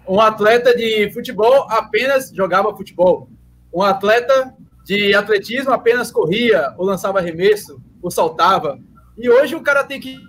um 0.07 0.21
atleta 0.21 0.77
de 0.77 1.11
futebol 1.13 1.67
apenas 1.71 2.31
jogava 2.31 2.77
futebol. 2.77 3.31
Um 3.73 3.83
atleta 3.83 4.55
de 4.85 5.15
atletismo 5.15 5.73
apenas 5.73 6.11
corria, 6.11 6.75
ou 6.77 6.85
lançava 6.85 7.21
arremesso, 7.21 7.81
ou 8.03 8.11
saltava. 8.11 8.79
E 9.17 9.31
hoje 9.31 9.55
o 9.55 9.63
cara 9.63 9.85
tem 9.85 9.99
que 9.99 10.21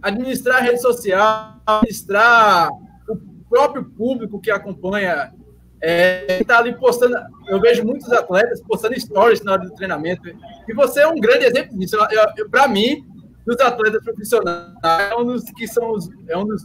administrar 0.00 0.58
a 0.58 0.60
rede 0.60 0.80
social, 0.80 1.60
administrar 1.66 2.68
o 3.08 3.16
próprio 3.48 3.84
público 3.84 4.40
que 4.40 4.50
acompanha. 4.50 5.32
É, 5.86 6.40
está 6.40 6.58
ali 6.58 6.74
postando. 6.74 7.14
Eu 7.46 7.60
vejo 7.60 7.84
muitos 7.84 8.10
atletas 8.10 8.62
postando 8.62 8.98
stories 8.98 9.42
na 9.42 9.52
hora 9.52 9.64
do 9.64 9.74
treinamento. 9.74 10.22
E 10.66 10.72
você 10.72 11.00
é 11.00 11.06
um 11.06 11.16
grande 11.16 11.44
exemplo 11.44 11.78
disso. 11.78 11.98
Para 12.50 12.66
mim, 12.66 13.04
dos 13.46 13.60
atletas 13.60 14.02
profissionais, 14.02 14.72
é 14.82 15.14
um 15.14 15.24
dos 15.24 15.44
que 15.50 15.68
são 15.68 15.90
os, 15.92 16.08
é 16.26 16.38
um 16.38 16.46
dos 16.46 16.62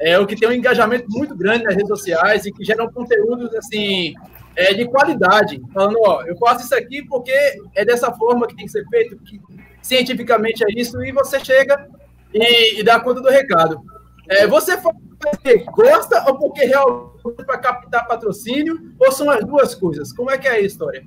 é 0.00 0.18
o 0.18 0.26
que 0.26 0.34
tem 0.34 0.48
um 0.48 0.52
engajamento 0.52 1.06
muito 1.08 1.36
grande 1.36 1.64
nas 1.64 1.74
redes 1.74 1.88
sociais 1.88 2.44
e 2.44 2.52
que 2.52 2.64
geram 2.64 2.90
conteúdos 2.90 3.54
assim 3.54 4.14
é, 4.56 4.74
de 4.74 4.84
qualidade, 4.86 5.62
falando, 5.72 5.96
ó, 6.04 6.22
eu 6.22 6.36
faço 6.36 6.64
isso 6.64 6.74
aqui 6.74 7.04
porque 7.06 7.32
é 7.74 7.84
dessa 7.84 8.12
forma 8.12 8.46
que 8.46 8.56
tem 8.56 8.66
que 8.66 8.72
ser 8.72 8.84
feito, 8.88 9.16
que 9.18 9.40
cientificamente 9.80 10.64
é 10.64 10.80
isso, 10.80 11.02
e 11.04 11.12
você 11.12 11.38
chega 11.44 11.88
e, 12.34 12.80
e 12.80 12.82
dá 12.82 12.98
conta 12.98 13.20
do 13.20 13.28
recado. 13.28 13.80
É, 14.28 14.46
você 14.46 14.76
faz 14.78 14.96
porque 15.22 15.58
gosta 15.72 16.24
ou 16.28 16.38
porque 16.38 16.64
realmente 16.64 17.44
para 17.46 17.58
captar 17.58 18.06
patrocínio, 18.06 18.94
ou 18.98 19.12
são 19.12 19.30
as 19.30 19.44
duas 19.44 19.74
coisas? 19.74 20.12
Como 20.12 20.30
é 20.30 20.36
que 20.36 20.48
é 20.48 20.52
a 20.52 20.60
história? 20.60 21.04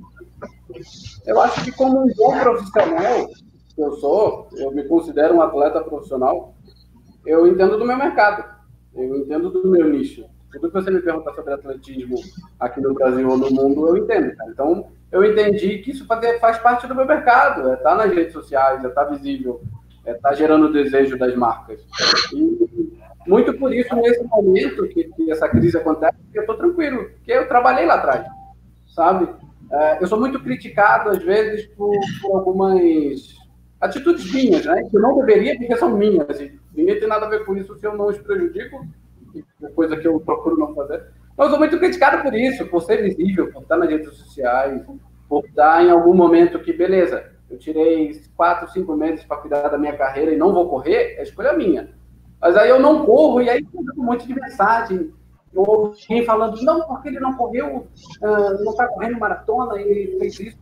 Eu 1.26 1.40
acho 1.42 1.64
que 1.64 1.72
como 1.72 2.02
um 2.02 2.14
bom 2.16 2.40
profissional, 2.40 3.30
eu 3.78 3.92
sou, 3.98 4.50
eu 4.54 4.72
me 4.72 4.84
considero 4.86 5.36
um 5.36 5.42
atleta 5.42 5.82
profissional, 5.82 6.56
eu 7.26 7.48
entendo 7.48 7.78
do 7.78 7.86
meu 7.86 7.98
mercado, 7.98 8.46
eu 8.94 9.18
entendo 9.18 9.50
do 9.50 9.70
meu 9.70 9.90
nicho. 9.90 10.26
Tudo 10.52 10.70
que 10.70 10.74
você 10.74 10.90
me 10.90 11.02
perguntar 11.02 11.34
sobre 11.34 11.54
atletismo 11.54 12.16
aqui 12.58 12.80
no 12.80 12.94
Brasil 12.94 13.28
ou 13.28 13.38
no 13.38 13.52
mundo, 13.52 13.90
eu 13.90 13.98
entendo. 13.98 14.34
Então, 14.48 14.88
eu 15.12 15.26
entendi 15.26 15.80
que 15.80 15.92
isso 15.92 16.06
faz 16.06 16.58
parte 16.60 16.88
do 16.88 16.96
meu 16.96 17.06
mercado, 17.06 17.70
é 17.70 17.74
estar 17.74 17.90
tá 17.90 17.96
nas 17.96 18.16
redes 18.16 18.32
sociais, 18.32 18.84
é 18.84 18.88
estar 18.88 19.06
tá 19.06 19.12
visível, 19.12 19.62
é, 20.06 20.14
tá 20.14 20.34
gerando 20.34 20.72
desejo 20.72 21.18
das 21.18 21.36
marcas. 21.36 21.82
E 22.34 22.94
muito 23.28 23.54
por 23.58 23.74
isso, 23.74 23.96
nesse 23.96 24.24
momento 24.24 24.88
que, 24.90 25.04
que 25.06 25.32
essa 25.32 25.48
crise 25.50 25.78
acontece, 25.78 26.16
eu 26.34 26.42
estou 26.42 26.56
tranquilo, 26.56 27.06
porque 27.06 27.32
eu 27.32 27.48
trabalhei 27.48 27.86
lá 27.86 27.96
atrás, 27.96 28.26
sabe? 28.88 29.30
É, 29.72 30.02
eu 30.02 30.08
sou 30.08 30.20
muito 30.20 30.40
criticado, 30.42 31.10
às 31.10 31.24
vezes, 31.24 31.66
por, 31.68 31.92
por, 32.22 32.38
algumas 32.38 33.36
atitudes 33.82 34.32
minhas, 34.32 34.66
né? 34.66 34.84
Que 34.90 34.98
eu 34.98 35.02
não 35.02 35.18
deveria, 35.18 35.58
porque 35.58 35.76
são 35.76 35.98
minhas. 35.98 36.40
E 36.40 36.60
ninguém 36.76 37.00
tem 37.00 37.08
nada 37.08 37.26
a 37.26 37.30
ver 37.30 37.46
com 37.46 37.56
isso 37.56 37.76
se 37.78 37.86
eu 37.86 37.96
não 37.96 38.08
os 38.08 38.18
prejudico, 38.18 38.86
coisa 39.74 39.98
que 39.98 40.08
eu 40.08 40.20
procuro 40.20 40.58
não 40.58 40.74
fazer. 40.74 41.04
Mas 41.38 41.48
eu 41.48 41.52
sou 41.52 41.60
muito 41.60 41.80
criticado 41.80 42.22
por 42.24 42.34
isso, 42.34 42.66
por 42.68 42.82
ser 42.82 43.02
visível, 43.02 43.52
por 43.52 43.64
estar 43.64 43.78
nas 43.78 43.90
redes 43.90 44.16
sociais, 44.16 44.82
por 45.28 45.44
estar 45.46 45.84
em 45.84 45.90
algum 45.90 46.14
momento 46.14 46.60
que, 46.60 46.72
beleza, 46.72 47.32
eu 47.50 47.58
tirei 47.58 48.22
quatro, 48.36 48.70
cinco 48.72 48.96
meses 48.96 49.26
para 49.26 49.38
cuidar 49.38 49.68
da 49.68 49.78
minha 49.78 49.96
carreira 49.98 50.32
e 50.32 50.38
não 50.38 50.54
vou 50.54 50.70
correr, 50.70 51.16
é 51.18 51.24
escolha 51.24 51.54
minha. 51.54 51.90
Mas 52.46 52.56
aí 52.58 52.70
eu 52.70 52.80
não 52.80 53.04
corro 53.04 53.42
e 53.42 53.50
aí 53.50 53.66
um 53.98 54.04
monte 54.04 54.28
de 54.28 54.36
mensagem. 54.36 55.12
Ou 55.56 55.88
alguém 55.88 56.24
falando, 56.24 56.62
não, 56.62 56.86
porque 56.86 57.08
ele 57.08 57.20
não 57.20 57.36
correu, 57.36 57.88
uh, 58.22 58.64
não 58.64 58.72
está 58.72 58.88
correndo 58.88 59.18
maratona, 59.18 59.82
ele 59.82 60.20
fez 60.20 60.40
isso. 60.40 60.58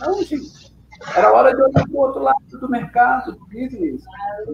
Não, 0.00 0.20
gente. 0.20 0.74
Era 1.14 1.32
hora 1.32 1.54
de 1.54 1.62
olhar 1.62 1.84
para 1.84 1.92
o 1.92 1.96
outro 1.96 2.22
lado 2.22 2.40
do 2.50 2.68
mercado, 2.68 3.30
do 3.36 3.46
business. 3.46 4.02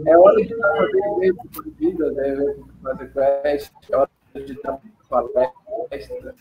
É 0.06 0.18
hora 0.18 0.36
de 0.44 0.54
fazer 0.54 1.00
evento 1.16 1.48
por 1.54 1.64
vida, 1.70 2.10
né? 2.10 2.54
fazer 2.82 3.12
quest, 3.14 3.72
é 3.90 3.96
hora 3.96 4.10
de 4.34 4.62
dar 4.62 4.78
palestra. 5.08 6.34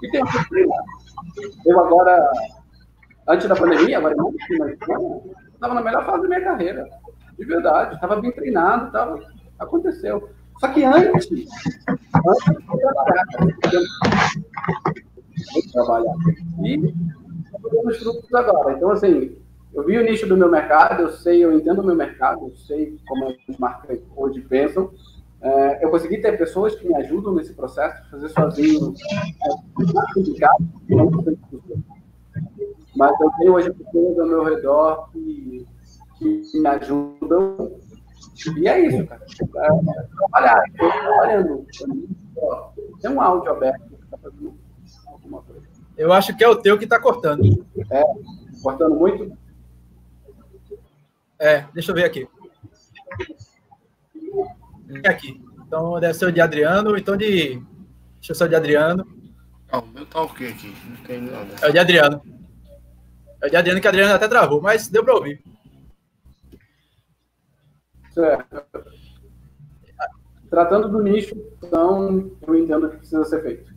E 0.00 0.10
tem 0.12 0.22
um 0.22 0.26
problema. 0.26 0.76
Eu 1.66 1.80
agora 1.80 2.30
antes 3.26 3.48
da 3.48 3.56
pandemia, 3.56 3.98
agora 3.98 4.14
não, 4.14 4.32
mas 4.60 4.78
estava 5.54 5.74
na 5.74 5.82
melhor 5.82 6.06
fase 6.06 6.22
da 6.22 6.28
minha 6.28 6.44
carreira. 6.44 6.88
De 7.38 7.44
verdade. 7.44 7.94
Estava 7.94 8.20
bem 8.20 8.32
treinado, 8.32 8.90
tava, 8.90 9.20
aconteceu. 9.58 10.28
Só 10.58 10.68
que 10.68 10.84
antes, 10.84 11.14
antes 11.14 11.28
de 11.28 11.46
trabalhar, 12.66 13.24
trabalhar. 15.72 16.14
E 16.64 16.94
os 17.84 17.96
frutos 17.98 18.34
agora. 18.34 18.72
Então, 18.72 18.90
assim, 18.90 19.36
eu 19.72 19.84
vi 19.84 19.98
o 19.98 20.04
nicho 20.04 20.26
do 20.26 20.36
meu 20.36 20.50
mercado, 20.50 21.02
eu 21.02 21.10
sei, 21.10 21.44
eu 21.44 21.52
entendo 21.52 21.80
o 21.80 21.86
meu 21.86 21.94
mercado, 21.94 22.48
eu 22.48 22.56
sei 22.56 22.98
como 23.06 23.28
as 23.48 23.58
marcas 23.58 24.00
hoje 24.16 24.40
pensam. 24.40 24.90
É, 25.40 25.84
eu 25.84 25.90
consegui 25.90 26.18
ter 26.18 26.36
pessoas 26.36 26.74
que 26.74 26.88
me 26.88 26.96
ajudam 26.96 27.32
nesse 27.32 27.54
processo, 27.54 28.10
fazer 28.10 28.28
sozinho 28.30 28.92
é 29.40 29.48
mas 32.96 33.20
eu 33.20 33.30
tenho 33.38 33.52
hoje 33.52 33.72
pessoas 33.72 34.18
ao 34.18 34.26
meu 34.26 34.42
redor 34.42 35.08
que, 35.12 35.64
que 36.18 36.60
me 36.60 36.68
ajudam. 36.68 37.78
E 38.56 38.68
é 38.68 38.86
isso, 38.86 39.06
cara. 39.06 39.24
É, 39.24 40.02
trabalhar, 40.16 40.62
eu 40.78 40.90
trabalhando. 40.90 41.66
Tem 43.00 43.10
um 43.10 43.20
áudio 43.20 43.50
aberto 43.50 43.88
que 43.88 44.04
está 44.04 44.18
fazendo 44.18 44.54
alguma 45.06 45.42
coisa. 45.42 45.62
Eu 45.96 46.12
acho 46.12 46.36
que 46.36 46.44
é 46.44 46.48
o 46.48 46.56
teu 46.56 46.78
que 46.78 46.84
está 46.84 47.00
cortando. 47.00 47.66
É, 47.90 48.04
cortando 48.62 48.94
muito? 48.94 49.36
É, 51.38 51.64
deixa 51.74 51.90
eu 51.90 51.94
ver 51.94 52.04
aqui. 52.04 52.28
É 55.04 55.08
aqui. 55.08 55.40
Então 55.66 55.98
deve 56.00 56.14
ser 56.14 56.26
o 56.26 56.32
de 56.32 56.40
Adriano, 56.40 56.96
então 56.96 57.16
de. 57.16 57.62
Deixa 58.16 58.32
eu 58.32 58.34
ser 58.34 58.44
o 58.44 58.48
de 58.48 58.54
Adriano. 58.54 59.06
Ah, 59.70 59.80
o 59.80 59.86
meu 59.86 60.06
tá 60.06 60.22
ok 60.22 60.48
aqui. 60.48 60.74
Não 60.88 60.96
tem 61.04 61.20
nada. 61.20 61.48
É 61.60 61.68
o 61.68 61.72
de 61.72 61.78
Adriano. 61.78 62.22
É 63.42 63.46
o 63.46 63.50
de 63.50 63.56
Adriano 63.56 63.80
que 63.80 63.86
a 63.86 63.90
Adriano 63.90 64.14
até 64.14 64.26
travou, 64.28 64.60
mas 64.60 64.88
deu 64.88 65.04
para 65.04 65.14
ouvir. 65.14 65.42
Certo. 68.18 68.64
Tratando 70.50 70.88
do 70.88 71.00
nicho, 71.00 71.36
então 71.62 72.32
eu 72.44 72.56
entendo 72.56 72.86
o 72.86 72.90
que 72.90 72.96
precisa 72.96 73.24
ser 73.24 73.42
feito. 73.42 73.72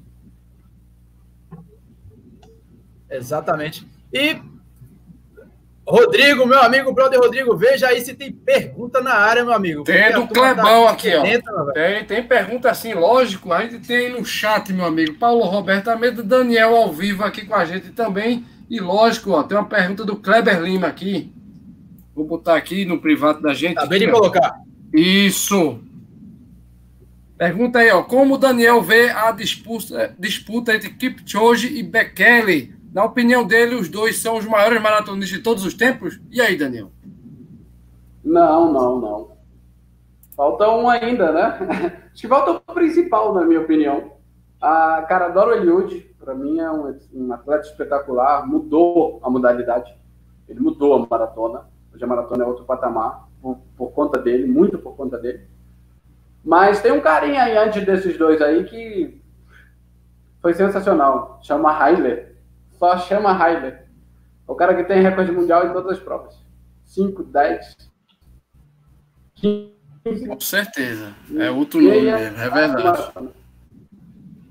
Exatamente. 3.07 3.87
E 4.11 4.41
Rodrigo, 5.87 6.47
meu 6.47 6.59
amigo, 6.59 6.91
brother 6.91 7.19
Rodrigo, 7.19 7.55
veja 7.55 7.89
aí 7.89 8.01
se 8.01 8.15
tem 8.15 8.31
pergunta 8.31 8.99
na 8.99 9.13
área, 9.13 9.43
meu 9.43 9.53
amigo. 9.53 9.83
Tem 9.83 10.11
do 10.11 10.27
Clebão 10.27 10.85
tá 10.85 10.91
aqui, 10.91 11.13
ó. 11.13 11.23
tem, 11.73 12.05
tem 12.05 12.23
pergunta 12.23 12.71
assim, 12.71 12.95
lógico, 12.95 13.53
a 13.53 13.61
gente 13.61 13.85
tem 13.85 14.11
no 14.11 14.25
chat, 14.25 14.73
meu 14.73 14.85
amigo. 14.85 15.19
Paulo 15.19 15.43
Roberto 15.43 15.89
Amedo, 15.89 16.23
Daniel 16.23 16.75
ao 16.75 16.91
vivo 16.91 17.23
aqui 17.23 17.45
com 17.45 17.53
a 17.53 17.63
gente 17.63 17.91
também. 17.91 18.43
E 18.67 18.79
lógico, 18.79 19.31
ó, 19.31 19.43
tem 19.43 19.55
uma 19.55 19.69
pergunta 19.69 20.03
do 20.03 20.15
Kleber 20.15 20.59
Lima 20.61 20.87
aqui. 20.87 21.30
Vou 22.21 22.37
botar 22.37 22.55
aqui 22.55 22.85
no 22.85 23.01
privado 23.01 23.41
da 23.41 23.53
gente. 23.53 23.79
Acabei 23.79 23.99
de 23.99 24.11
colocar. 24.11 24.61
Isso. 24.93 25.79
Pergunta 27.35 27.79
aí, 27.79 27.89
ó. 27.89 28.03
Como 28.03 28.35
o 28.35 28.37
Daniel 28.37 28.81
vê 28.81 29.09
a 29.09 29.31
disputa, 29.31 30.15
disputa 30.19 30.75
entre 30.75 30.91
Kipchoge 30.91 31.75
e 31.75 31.81
Bekele 31.81 32.79
na 32.93 33.05
opinião 33.05 33.45
dele, 33.45 33.75
os 33.75 33.87
dois 33.87 34.17
são 34.17 34.37
os 34.37 34.45
maiores 34.45 34.81
maratonistas 34.81 35.37
de 35.37 35.43
todos 35.43 35.65
os 35.65 35.73
tempos? 35.73 36.19
E 36.29 36.41
aí, 36.41 36.57
Daniel? 36.57 36.91
Não, 38.23 38.71
não, 38.71 38.99
não. 38.99 39.31
Falta 40.35 40.69
um 40.69 40.89
ainda, 40.89 41.31
né? 41.31 42.01
Acho 42.11 42.21
que 42.21 42.27
falta 42.27 42.51
o 42.51 42.73
principal, 42.73 43.33
na 43.33 43.45
minha 43.45 43.61
opinião. 43.61 44.11
A 44.61 45.03
Caradoro 45.07 45.53
Eliud, 45.53 46.01
para 46.19 46.35
mim, 46.35 46.59
é 46.59 46.69
um, 46.69 46.95
um, 47.13 47.33
atleta 47.33 47.65
espetacular, 47.65 48.45
mudou 48.45 49.19
a 49.23 49.29
modalidade. 49.29 49.95
Ele 50.47 50.59
mudou 50.59 50.93
a 50.93 51.07
maratona. 51.09 51.65
Hoje 51.93 52.03
a 52.03 52.07
maratona 52.07 52.43
é 52.43 52.47
outro 52.47 52.65
patamar, 52.65 53.27
por, 53.41 53.57
por 53.75 53.91
conta 53.91 54.19
dele, 54.19 54.45
muito 54.45 54.77
por 54.77 54.95
conta 54.95 55.17
dele. 55.17 55.47
Mas 56.43 56.81
tem 56.81 56.91
um 56.91 57.01
carinha 57.01 57.43
aí 57.43 57.57
antes 57.57 57.85
desses 57.85 58.17
dois 58.17 58.41
aí 58.41 58.63
que 58.63 59.21
foi 60.41 60.53
sensacional. 60.53 61.39
Chama 61.43 61.87
Heiler 61.87 62.31
só 62.81 62.97
chama 62.97 63.31
Heiler. 63.31 63.85
O 64.47 64.55
cara 64.55 64.73
que 64.73 64.83
tem 64.83 65.03
recorde 65.03 65.31
mundial 65.31 65.67
em 65.67 65.71
todas 65.71 65.91
as 65.91 65.99
provas. 65.99 66.35
5, 66.83 67.23
10, 67.25 67.75
15. 69.35 70.27
Com 70.27 70.39
certeza. 70.39 71.13
É 71.37 71.51
outro 71.51 71.79
nome 71.79 72.01
mesmo. 72.01 72.37
É 72.39 72.49
verdade. 72.49 73.11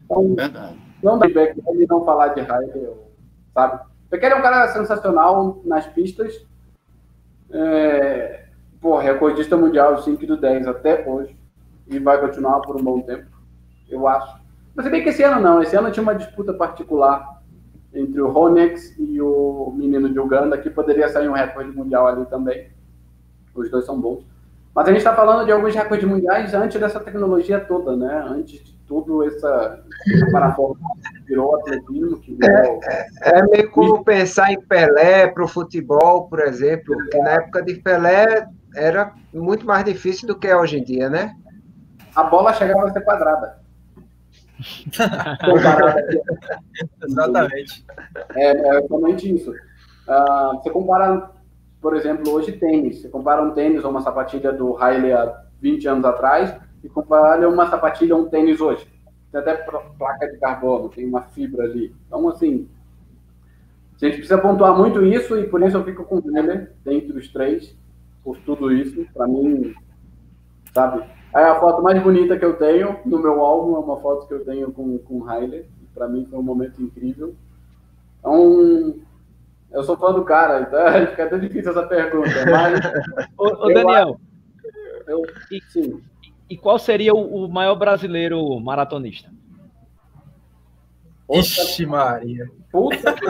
Então, 0.04 0.34
verdade. 0.36 0.78
Não 1.02 1.18
dá 1.18 1.26
ele 1.26 1.86
não 1.88 2.04
falar 2.04 2.28
de 2.28 2.40
Heiler, 2.40 2.92
sabe? 3.52 3.84
Bekele 4.08 4.34
é 4.34 4.36
um 4.36 4.42
cara 4.42 4.68
sensacional 4.68 5.60
nas 5.64 5.88
pistas. 5.88 6.46
É, 7.52 8.44
pô, 8.80 8.98
recordista 8.98 9.56
mundial 9.56 10.02
5 10.02 10.26
do 10.26 10.36
10 10.36 10.66
até 10.66 11.06
hoje. 11.08 11.36
E 11.86 11.98
vai 11.98 12.20
continuar 12.20 12.60
por 12.60 12.76
um 12.76 12.84
bom 12.84 13.00
tempo, 13.00 13.26
eu 13.88 14.06
acho. 14.06 14.40
Mas 14.74 14.84
se 14.84 14.90
bem 14.90 15.02
que 15.02 15.08
esse 15.08 15.22
ano 15.24 15.40
não, 15.40 15.60
esse 15.60 15.74
ano 15.74 15.90
tinha 15.90 16.02
uma 16.02 16.14
disputa 16.14 16.54
particular 16.54 17.42
entre 17.92 18.20
o 18.20 18.28
Ronex 18.28 18.96
e 18.96 19.20
o 19.20 19.72
menino 19.76 20.08
de 20.08 20.20
Uganda, 20.20 20.56
que 20.56 20.70
poderia 20.70 21.08
sair 21.08 21.28
um 21.28 21.32
recorde 21.32 21.76
mundial 21.76 22.06
ali 22.06 22.24
também. 22.26 22.70
Os 23.52 23.68
dois 23.68 23.84
são 23.84 24.00
bons. 24.00 24.24
Mas 24.72 24.86
a 24.86 24.90
gente 24.90 24.98
está 24.98 25.14
falando 25.14 25.44
de 25.44 25.50
alguns 25.50 25.74
recordes 25.74 26.08
mundiais 26.08 26.54
antes 26.54 26.80
dessa 26.80 27.00
tecnologia 27.00 27.58
toda, 27.58 27.96
né? 27.96 28.24
Antes 28.28 28.69
tudo 28.90 29.22
essa 29.22 29.84
paraforma 30.32 30.80
que 31.14 31.20
virou 31.28 31.54
atletismo, 31.54 32.18
que 32.18 32.34
virou... 32.34 32.80
É, 32.82 33.06
é, 33.22 33.38
é 33.38 33.42
meio 33.46 33.70
como 33.70 34.04
pensar 34.04 34.50
em 34.50 34.60
Pelé 34.60 35.28
para 35.28 35.44
o 35.44 35.48
futebol, 35.48 36.26
por 36.26 36.40
exemplo, 36.40 36.96
que 37.08 37.18
na 37.18 37.30
época 37.34 37.62
de 37.62 37.74
Pelé 37.76 38.48
era 38.74 39.14
muito 39.32 39.64
mais 39.64 39.84
difícil 39.84 40.26
do 40.26 40.36
que 40.36 40.48
é 40.48 40.56
hoje 40.56 40.78
em 40.78 40.82
dia, 40.82 41.08
né? 41.08 41.36
A 42.16 42.24
bola 42.24 42.52
chegava 42.52 42.88
a 42.88 42.92
ser 42.92 43.02
quadrada. 43.02 43.60
Exatamente. 47.06 47.86
É, 48.34 48.50
é 48.50 48.82
somente 48.88 49.32
isso. 49.32 49.52
Uh, 49.52 50.56
você 50.56 50.68
compara, 50.70 51.30
por 51.80 51.96
exemplo, 51.96 52.32
hoje 52.32 52.50
tênis. 52.52 53.00
Você 53.00 53.08
compara 53.08 53.40
um 53.40 53.52
tênis 53.52 53.84
ou 53.84 53.90
uma 53.92 54.00
sapatilha 54.00 54.52
do 54.52 54.76
Haile 54.82 55.12
há 55.12 55.44
20 55.60 55.86
anos 55.86 56.04
atrás 56.04 56.52
e 56.82 56.88
compara 56.88 57.48
uma 57.48 57.68
sapatilha 57.68 58.16
ou 58.16 58.22
um 58.22 58.28
tênis 58.28 58.60
hoje. 58.60 58.86
Tem 59.30 59.40
até 59.40 59.54
placa 59.54 60.26
de 60.26 60.38
carbono, 60.38 60.88
tem 60.88 61.06
uma 61.06 61.22
fibra 61.22 61.64
ali. 61.64 61.94
Então, 62.06 62.28
assim, 62.28 62.68
a 63.96 64.04
gente 64.04 64.14
precisa 64.16 64.38
pontuar 64.38 64.76
muito 64.76 65.04
isso 65.04 65.38
e 65.38 65.46
por 65.46 65.62
isso 65.62 65.76
eu 65.76 65.84
fico 65.84 66.04
com 66.04 66.16
o 66.16 66.36
Heller 66.36 66.72
dentro 66.84 67.12
dos 67.12 67.28
três, 67.28 67.76
por 68.24 68.36
tudo 68.38 68.72
isso. 68.72 69.06
Para 69.12 69.28
mim, 69.28 69.74
sabe, 70.72 71.04
é 71.34 71.44
a 71.44 71.60
foto 71.60 71.82
mais 71.82 72.02
bonita 72.02 72.38
que 72.38 72.44
eu 72.44 72.54
tenho 72.56 72.98
no 73.04 73.18
meu 73.18 73.40
álbum, 73.40 73.76
é 73.76 73.78
uma 73.78 74.00
foto 74.00 74.26
que 74.26 74.34
eu 74.34 74.44
tenho 74.44 74.72
com, 74.72 74.98
com 74.98 75.18
o 75.18 75.28
Haile. 75.28 75.66
Para 75.94 76.08
mim 76.08 76.26
foi 76.28 76.38
um 76.38 76.42
momento 76.42 76.82
incrível. 76.82 77.34
Então, 78.18 78.96
eu 79.70 79.82
sou 79.84 79.96
fã 79.96 80.12
do 80.12 80.24
cara, 80.24 80.62
então 80.62 80.80
fica 81.10 81.24
até 81.24 81.38
difícil 81.38 81.70
essa 81.70 81.86
pergunta. 81.86 82.30
Mas 82.50 82.80
ô, 83.38 83.46
ô 83.46 83.72
Daniel, 83.72 84.20
eu, 85.06 85.22
e, 85.50 85.60
sim. 85.68 86.02
E 86.50 86.56
qual 86.56 86.78
seria 86.80 87.14
o, 87.14 87.46
o 87.46 87.48
maior 87.48 87.76
brasileiro 87.76 88.58
maratonista? 88.58 89.30
Ixi, 91.30 91.86
Maria. 91.86 92.44
Puta 92.72 93.14
que 93.14 93.24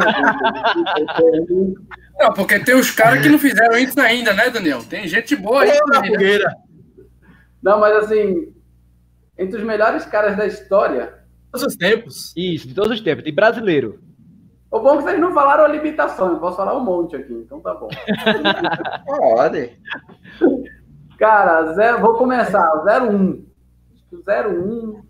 Não, 2.18 2.32
porque 2.34 2.58
tem 2.60 2.74
os 2.74 2.90
caras 2.90 3.22
que 3.22 3.28
não 3.28 3.38
fizeram 3.38 3.76
isso 3.76 4.00
ainda, 4.00 4.32
né, 4.32 4.48
Daniel? 4.48 4.82
Tem 4.82 5.06
gente 5.06 5.36
boa 5.36 5.62
aí. 5.62 5.78
Na 5.88 6.02
fogueira. 6.06 6.48
Né? 6.48 6.54
Não, 7.62 7.78
mas 7.78 8.04
assim, 8.04 8.54
entre 9.38 9.58
os 9.58 9.64
melhores 9.64 10.06
caras 10.06 10.34
da 10.34 10.46
história. 10.46 11.20
Todos 11.52 11.66
os 11.66 11.76
tempos. 11.76 12.32
Isso, 12.34 12.66
de 12.66 12.74
todos 12.74 12.92
os 12.92 13.00
tempos. 13.02 13.22
Tem 13.22 13.34
brasileiro. 13.34 14.00
O 14.70 14.80
bom 14.80 14.94
é 14.94 14.96
que 14.98 15.02
vocês 15.02 15.20
não 15.20 15.34
falaram 15.34 15.64
a 15.64 15.68
limitação, 15.68 16.32
eu 16.32 16.38
posso 16.38 16.56
falar 16.56 16.76
um 16.76 16.84
monte 16.84 17.16
aqui, 17.16 17.32
então 17.32 17.60
tá 17.60 17.74
bom. 17.74 17.88
Pode. 19.04 19.76
Cara, 21.20 21.74
zero, 21.74 22.00
vou 22.00 22.14
começar. 22.14 22.82
01. 22.82 23.44
01 24.26 25.02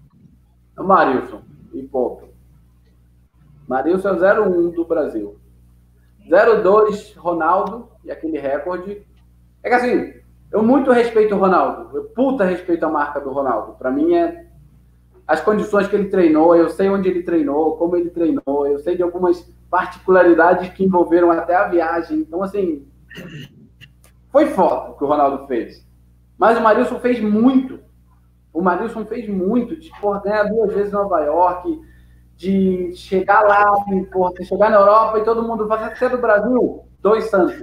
é 0.77 0.81
o 0.81 0.85
Marilson. 0.85 1.41
E 1.73 1.85
ponto. 1.85 2.27
Marilson 3.69 4.09
é 4.09 4.41
o 4.41 4.49
01 4.49 4.71
do 4.71 4.85
Brasil. 4.85 5.39
02, 6.29 7.15
Ronaldo, 7.15 7.91
e 8.05 8.11
aquele 8.11 8.41
recorde. 8.41 9.07
É 9.63 9.69
que 9.69 9.75
assim, 9.77 10.15
eu 10.51 10.65
muito 10.65 10.91
respeito 10.91 11.37
o 11.37 11.39
Ronaldo. 11.39 11.97
Eu 11.97 12.05
puta 12.07 12.45
respeito 12.45 12.85
a 12.85 12.91
marca 12.91 13.21
do 13.21 13.31
Ronaldo. 13.31 13.75
Para 13.75 13.93
mim 13.93 14.13
é 14.17 14.47
as 15.29 15.41
condições 15.41 15.87
que 15.87 15.95
ele 15.95 16.09
treinou, 16.09 16.57
eu 16.57 16.71
sei 16.71 16.91
onde 16.91 17.09
ele 17.09 17.23
treinou, 17.23 17.77
como 17.77 17.95
ele 17.95 18.11
treinou, 18.11 18.67
eu 18.67 18.81
sei 18.81 18.97
de 18.97 19.03
algumas 19.05 19.49
particularidades 19.71 20.71
que 20.71 20.83
envolveram 20.83 21.31
até 21.31 21.55
a 21.55 21.69
viagem. 21.69 22.19
Então, 22.19 22.43
assim, 22.43 22.85
foi 24.33 24.47
foda 24.47 24.91
o 24.91 24.95
que 24.95 25.05
o 25.05 25.07
Ronaldo 25.07 25.47
fez. 25.47 25.89
Mas 26.41 26.57
o 26.57 26.63
Marilson 26.63 26.99
fez 27.01 27.21
muito. 27.21 27.81
O 28.51 28.63
Marilson 28.63 29.05
fez 29.05 29.29
muito 29.29 29.79
de 29.79 29.91
por 30.01 30.23
ganhar 30.23 30.45
duas 30.45 30.73
vezes 30.73 30.91
em 30.91 30.97
Nova 30.97 31.21
York, 31.21 31.79
de 32.35 32.93
chegar 32.97 33.43
lá, 33.43 33.71
porra, 34.11 34.33
chegar 34.43 34.71
na 34.71 34.79
Europa 34.79 35.19
e 35.19 35.25
todo 35.25 35.47
mundo 35.47 35.69
fazer 35.69 35.95
ser 35.99 36.09
do 36.09 36.17
Brasil, 36.17 36.83
dois 37.03 37.29
Santos. 37.29 37.63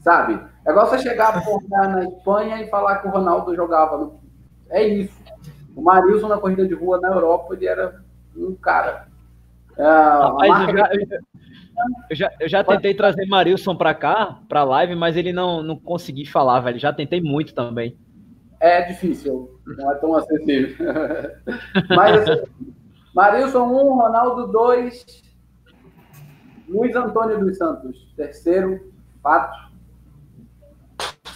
Sabe? 0.00 0.44
É 0.66 0.72
igual 0.72 0.88
você 0.88 0.98
chegar 0.98 1.40
na, 1.70 1.88
na 1.88 2.04
Espanha 2.04 2.60
e 2.60 2.68
falar 2.68 2.96
que 2.96 3.06
o 3.06 3.12
Ronaldo 3.12 3.54
jogava. 3.54 3.96
No... 3.96 4.20
É 4.68 4.82
isso. 4.82 5.16
O 5.76 5.82
Marilson 5.82 6.26
na 6.26 6.38
corrida 6.38 6.66
de 6.66 6.74
rua 6.74 7.00
na 7.00 7.10
Europa, 7.10 7.54
ele 7.54 7.66
era 7.66 8.02
um 8.36 8.56
cara. 8.56 9.06
É, 9.78 9.84
Rapaz, 9.84 10.48
marca... 10.50 10.72
eu, 10.72 11.06
já, 11.06 11.18
eu, 12.10 12.16
já, 12.16 12.32
eu 12.40 12.48
já 12.48 12.64
tentei 12.64 12.94
trazer 12.94 13.26
Marilson 13.26 13.76
para 13.76 13.94
cá, 13.94 14.40
para 14.48 14.64
live, 14.64 14.94
mas 14.94 15.16
ele 15.16 15.32
não, 15.32 15.62
não 15.62 15.78
consegui 15.78 16.26
falar, 16.26 16.60
velho. 16.60 16.78
Já 16.78 16.92
tentei 16.92 17.20
muito 17.20 17.54
também. 17.54 17.96
É 18.60 18.82
difícil, 18.82 19.60
não 19.66 19.92
é 19.92 19.94
tão 19.96 20.14
acessível. 20.14 20.76
mas 21.90 22.28
assim, 22.28 22.74
Marilson 23.14 23.64
1, 23.64 23.94
Ronaldo 23.94 24.46
2, 24.52 25.04
Luiz 26.68 26.96
Antônio 26.96 27.38
dos 27.38 27.56
Santos, 27.56 28.12
terceiro, 28.16 28.92
fato. 29.22 29.66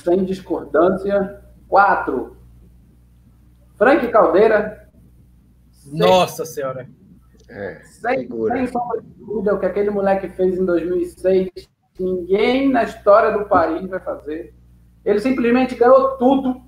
Sem 0.02 0.24
discordância. 0.24 1.42
Quatro. 1.68 2.36
Frank 3.76 4.06
Caldeira. 4.08 4.88
Nossa 5.92 6.44
Senhora. 6.44 6.88
É, 7.50 7.80
sem, 7.82 8.28
sem 8.28 8.66
sombra 8.68 9.02
de 9.02 9.08
dúvida, 9.18 9.54
o 9.54 9.58
que 9.58 9.66
aquele 9.66 9.90
moleque 9.90 10.28
fez 10.28 10.56
em 10.56 10.64
2006, 10.64 11.50
ninguém 11.98 12.70
na 12.70 12.84
história 12.84 13.36
do 13.36 13.44
país 13.46 13.88
vai 13.88 13.98
fazer. 13.98 14.54
Ele 15.04 15.18
simplesmente 15.18 15.74
ganhou 15.74 16.16
tudo. 16.16 16.62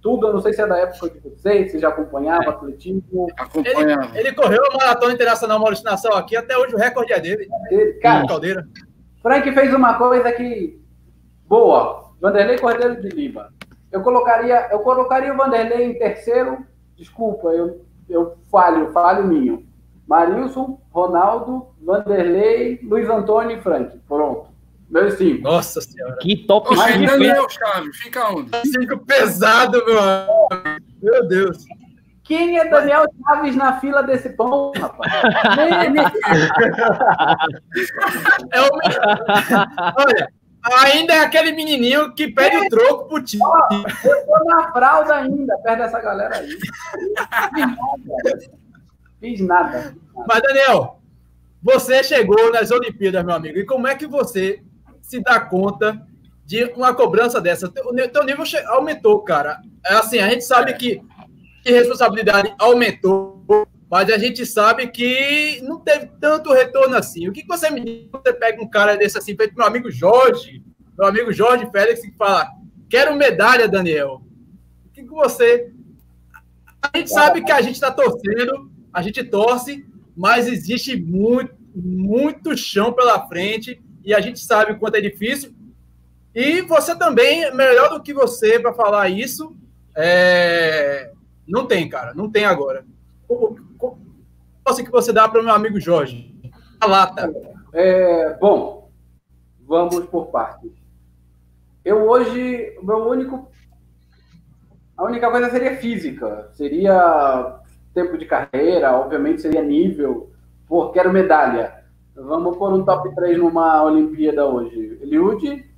Tudo, 0.00 0.28
eu 0.28 0.32
não 0.32 0.40
sei 0.40 0.52
se 0.52 0.62
é 0.62 0.66
da 0.66 0.78
época 0.78 1.10
de 1.10 1.18
vocês, 1.18 1.72
se 1.72 1.78
já 1.78 1.88
acompanhava 1.88 2.44
é. 2.44 2.48
atletismo. 2.48 3.26
Acompanhava. 3.36 4.16
Ele, 4.16 4.28
ele, 4.28 4.34
correu 4.34 4.62
a 4.70 4.76
Maratona 4.76 5.12
Internacional 5.12 5.58
Maurício 5.58 5.84
Nação 5.84 6.12
aqui, 6.12 6.36
até 6.36 6.56
hoje 6.56 6.74
o 6.74 6.78
recorde 6.78 7.12
é 7.12 7.20
dele. 7.20 7.48
Ele, 7.70 7.94
cara, 7.94 8.26
Caldeira. 8.26 8.66
Frank 9.20 9.52
fez 9.52 9.74
uma 9.74 9.98
coisa 9.98 10.32
que 10.32 10.80
boa. 11.46 12.12
Vanderlei 12.20 12.58
Cordeiro 12.58 13.00
de 13.02 13.08
Lima. 13.08 13.52
Eu 13.90 14.02
colocaria, 14.02 14.68
eu 14.70 14.80
colocaria 14.80 15.34
o 15.34 15.36
Vanderlei 15.36 15.84
em 15.84 15.98
terceiro. 15.98 16.64
Desculpa, 16.96 17.48
eu, 17.48 17.84
eu 18.08 18.38
falho, 18.50 18.92
falho 18.92 19.26
minho. 19.26 19.67
Marilson, 20.08 20.80
Ronaldo, 20.90 21.68
Vanderlei, 21.82 22.80
Luiz 22.82 23.08
Antônio 23.10 23.58
e 23.58 23.60
Frank. 23.60 24.00
Pronto. 24.08 24.48
Meus 24.88 25.14
cinco. 25.18 25.42
Nossa 25.42 25.82
senhora. 25.82 26.16
Que 26.22 26.34
top 26.46 26.74
Mas 26.74 26.98
Daniel 26.98 27.46
Chaves, 27.50 27.94
fica 27.98 28.30
onde? 28.30 28.50
Cinco 28.62 28.96
pesado, 29.04 29.84
meu 29.84 30.00
Meu 31.02 31.28
Deus. 31.28 31.58
Quem 32.24 32.58
é 32.58 32.66
Daniel 32.70 33.04
Chaves 33.22 33.54
na 33.54 33.78
fila 33.80 34.02
desse 34.02 34.30
pão, 34.30 34.72
rapaz? 34.78 35.12
é 38.52 38.60
o... 38.62 38.68
Olha, 39.98 40.32
ainda 40.84 41.12
é 41.14 41.20
aquele 41.20 41.52
menininho 41.52 42.14
que 42.14 42.28
pede 42.28 42.56
é. 42.56 42.60
o 42.60 42.68
troco 42.70 43.08
pro 43.08 43.22
time. 43.22 43.42
eu 44.04 44.26
tô 44.26 44.44
na 44.44 44.72
fralda 44.72 45.16
ainda, 45.16 45.54
perto 45.58 45.78
dessa 45.80 46.00
galera 46.00 46.38
aí. 46.38 46.48
Fiz 49.20 49.40
nada. 49.40 49.96
Mas, 50.26 50.42
Daniel, 50.42 50.98
você 51.62 52.02
chegou 52.04 52.52
nas 52.52 52.70
Olimpíadas, 52.70 53.24
meu 53.24 53.34
amigo. 53.34 53.58
E 53.58 53.66
como 53.66 53.86
é 53.86 53.94
que 53.94 54.06
você 54.06 54.62
se 55.02 55.20
dá 55.20 55.40
conta 55.40 56.00
de 56.44 56.64
uma 56.76 56.94
cobrança 56.94 57.40
dessa? 57.40 57.66
O 57.66 57.70
teu 57.70 58.24
nível 58.24 58.44
aumentou, 58.68 59.20
cara. 59.20 59.60
É 59.84 59.94
assim, 59.94 60.18
a 60.18 60.28
gente 60.28 60.44
sabe 60.44 60.74
que, 60.74 61.02
que 61.62 61.72
responsabilidade 61.72 62.54
aumentou, 62.58 63.44
mas 63.90 64.10
a 64.10 64.18
gente 64.18 64.46
sabe 64.46 64.86
que 64.88 65.60
não 65.62 65.80
teve 65.80 66.10
tanto 66.20 66.52
retorno 66.52 66.96
assim. 66.96 67.28
O 67.28 67.32
que 67.32 67.46
você 67.46 67.70
me 67.70 67.84
diz? 67.84 68.08
Você 68.12 68.32
pega 68.32 68.62
um 68.62 68.68
cara 68.68 68.96
desse 68.96 69.18
assim, 69.18 69.36
feito 69.36 69.56
meu 69.56 69.66
amigo 69.66 69.90
Jorge, 69.90 70.62
meu 70.96 71.08
amigo 71.08 71.32
Jorge 71.32 71.68
Félix, 71.72 72.02
que 72.02 72.12
fala: 72.16 72.48
Quero 72.88 73.16
medalha, 73.16 73.66
Daniel. 73.66 74.22
O 74.86 74.90
que 74.90 75.02
você. 75.04 75.72
A 76.80 76.96
gente 76.96 77.10
sabe 77.10 77.42
que 77.42 77.50
a 77.50 77.60
gente 77.60 77.74
está 77.74 77.90
torcendo 77.90 78.70
a 78.98 79.02
gente 79.02 79.22
torce, 79.22 79.86
mas 80.16 80.48
existe 80.48 80.96
muito, 80.96 81.54
muito 81.72 82.56
chão 82.56 82.92
pela 82.92 83.28
frente 83.28 83.80
e 84.04 84.12
a 84.12 84.20
gente 84.20 84.40
sabe 84.40 84.72
o 84.72 84.78
quanto 84.78 84.96
é 84.96 85.00
difícil. 85.00 85.54
E 86.34 86.62
você 86.62 86.96
também, 86.98 87.54
melhor 87.54 87.90
do 87.90 88.02
que 88.02 88.12
você 88.12 88.58
para 88.58 88.72
falar 88.72 89.08
isso, 89.08 89.56
é... 89.96 91.12
não 91.46 91.64
tem, 91.64 91.88
cara, 91.88 92.12
não 92.12 92.28
tem 92.28 92.44
agora. 92.44 92.84
O 93.28 93.56
que 94.64 94.90
você 94.90 95.12
dá 95.12 95.28
para 95.28 95.40
o 95.40 95.44
meu 95.44 95.54
amigo 95.54 95.78
Jorge? 95.78 96.34
A 96.80 96.86
lata. 96.86 97.32
É, 97.72 98.34
bom, 98.34 98.90
vamos 99.60 100.06
por 100.06 100.26
partes. 100.26 100.72
Eu 101.84 102.08
hoje, 102.08 102.76
meu 102.82 103.08
único. 103.08 103.48
A 104.96 105.04
única 105.04 105.30
coisa 105.30 105.50
seria 105.50 105.76
física. 105.76 106.50
Seria 106.52 107.57
tempo 107.98 108.16
de 108.16 108.26
carreira, 108.26 108.96
obviamente 108.96 109.42
seria 109.42 109.62
nível. 109.62 110.30
Pô, 110.68 110.90
quero 110.90 111.12
medalha. 111.12 111.84
Vamos 112.14 112.56
pôr 112.56 112.72
um 112.72 112.84
top 112.84 113.12
3 113.14 113.38
numa 113.38 113.82
Olimpíada 113.82 114.46
hoje. 114.46 114.98
Eliud, 115.02 115.68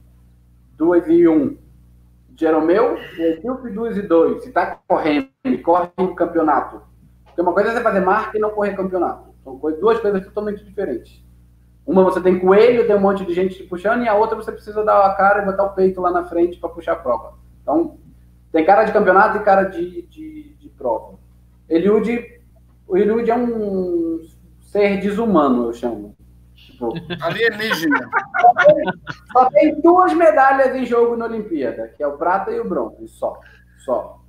2 0.77 1.09
e 1.09 1.29
1. 1.29 1.57
Jeromeu, 2.37 2.99
Etíope, 3.19 3.71
2 3.71 3.97
e 3.97 4.03
2. 4.03 4.45
Se 4.45 4.53
tá 4.53 4.79
correndo, 4.87 5.29
corre 5.63 5.91
o 5.99 6.15
campeonato. 6.15 6.83
Porque 7.25 7.41
uma 7.41 7.55
coisa 7.55 7.71
é 7.71 7.73
você 7.73 7.83
fazer 7.83 8.01
marca 8.01 8.37
e 8.37 8.41
não 8.41 8.51
correr 8.51 8.77
campeonato. 8.77 9.31
São 9.43 9.57
duas 9.57 9.99
coisas 10.01 10.25
totalmente 10.25 10.65
diferentes. 10.65 11.25
Uma 11.87 12.05
você 12.05 12.21
tem 12.21 12.39
coelho, 12.39 12.87
tem 12.87 12.97
um 12.97 13.01
monte 13.01 13.25
de 13.25 13.33
gente 13.33 13.57
te 13.57 13.65
puxando, 13.65 14.03
e 14.03 14.09
a 14.09 14.15
outra 14.15 14.37
você 14.37 14.53
precisa 14.53 14.85
dar 14.85 15.07
a 15.07 15.15
cara 15.15 15.43
e 15.43 15.47
botar 15.47 15.65
o 15.65 15.75
peito 15.75 16.01
lá 16.01 16.11
na 16.11 16.25
frente 16.25 16.59
para 16.59 16.69
puxar 16.69 16.93
a 16.93 16.97
prova. 16.97 17.35
Então, 17.63 17.99
tem 18.53 18.65
cara 18.65 18.85
de 18.85 18.93
campeonato 18.93 19.39
e 19.39 19.43
cara 19.43 19.65
de, 19.65 20.03
de, 20.03 20.55
de 20.55 20.69
prova. 20.69 21.20
Eliud, 21.71 22.41
o 22.87 22.97
Eliud 22.97 23.31
é 23.31 23.37
um 23.37 24.21
ser 24.61 25.01
desumano, 25.01 25.67
eu 25.67 25.73
chamo. 25.73 26.17
Tipo, 26.55 26.93
Alienígena. 27.23 28.11
Só 29.33 29.49
tem 29.51 29.81
duas 29.81 30.13
medalhas 30.13 30.75
em 30.75 30.85
jogo 30.85 31.17
na 31.17 31.27
Olimpíada, 31.27 31.89
que 31.97 32.03
é 32.03 32.07
o 32.07 32.19
prata 32.19 32.51
e 32.51 32.59
o 32.59 32.69
bronze, 32.69 33.07
só. 33.09 33.39
Só. 33.85 34.21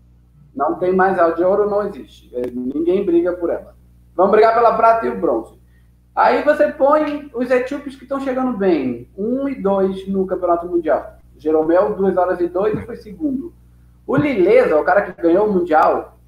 Não 0.56 0.76
tem 0.76 0.94
mais, 0.94 1.18
a 1.18 1.32
de 1.32 1.44
ouro 1.44 1.70
não 1.70 1.88
existe. 1.88 2.30
É, 2.36 2.42
ninguém 2.52 3.04
briga 3.04 3.34
por 3.34 3.50
ela. 3.50 3.76
Vamos 4.16 4.32
brigar 4.32 4.54
pela 4.54 4.78
prata 4.78 5.08
e 5.08 5.10
o 5.10 5.20
bronze. 5.20 5.60
Aí 6.14 6.44
você 6.44 6.68
põe 6.68 7.32
os 7.34 7.50
etíopes 7.50 7.96
que 7.96 8.04
estão 8.04 8.20
chegando 8.20 8.58
bem. 8.58 9.10
Um 9.18 9.48
e 9.48 9.56
dois 9.56 10.08
no 10.08 10.28
Campeonato 10.28 10.68
Mundial. 10.68 11.18
Jeromel, 11.38 11.96
duas 11.96 12.16
horas 12.18 12.40
e 12.40 12.48
dois 12.48 12.78
e 12.78 12.86
foi 12.86 12.98
segundo. 12.98 13.54
O 14.06 14.16
Lileza, 14.16 14.78
o 14.78 14.84
cara 14.84 15.02
que 15.02 15.22
ganhou 15.22 15.48
o 15.48 15.54
Mundial, 15.54 16.20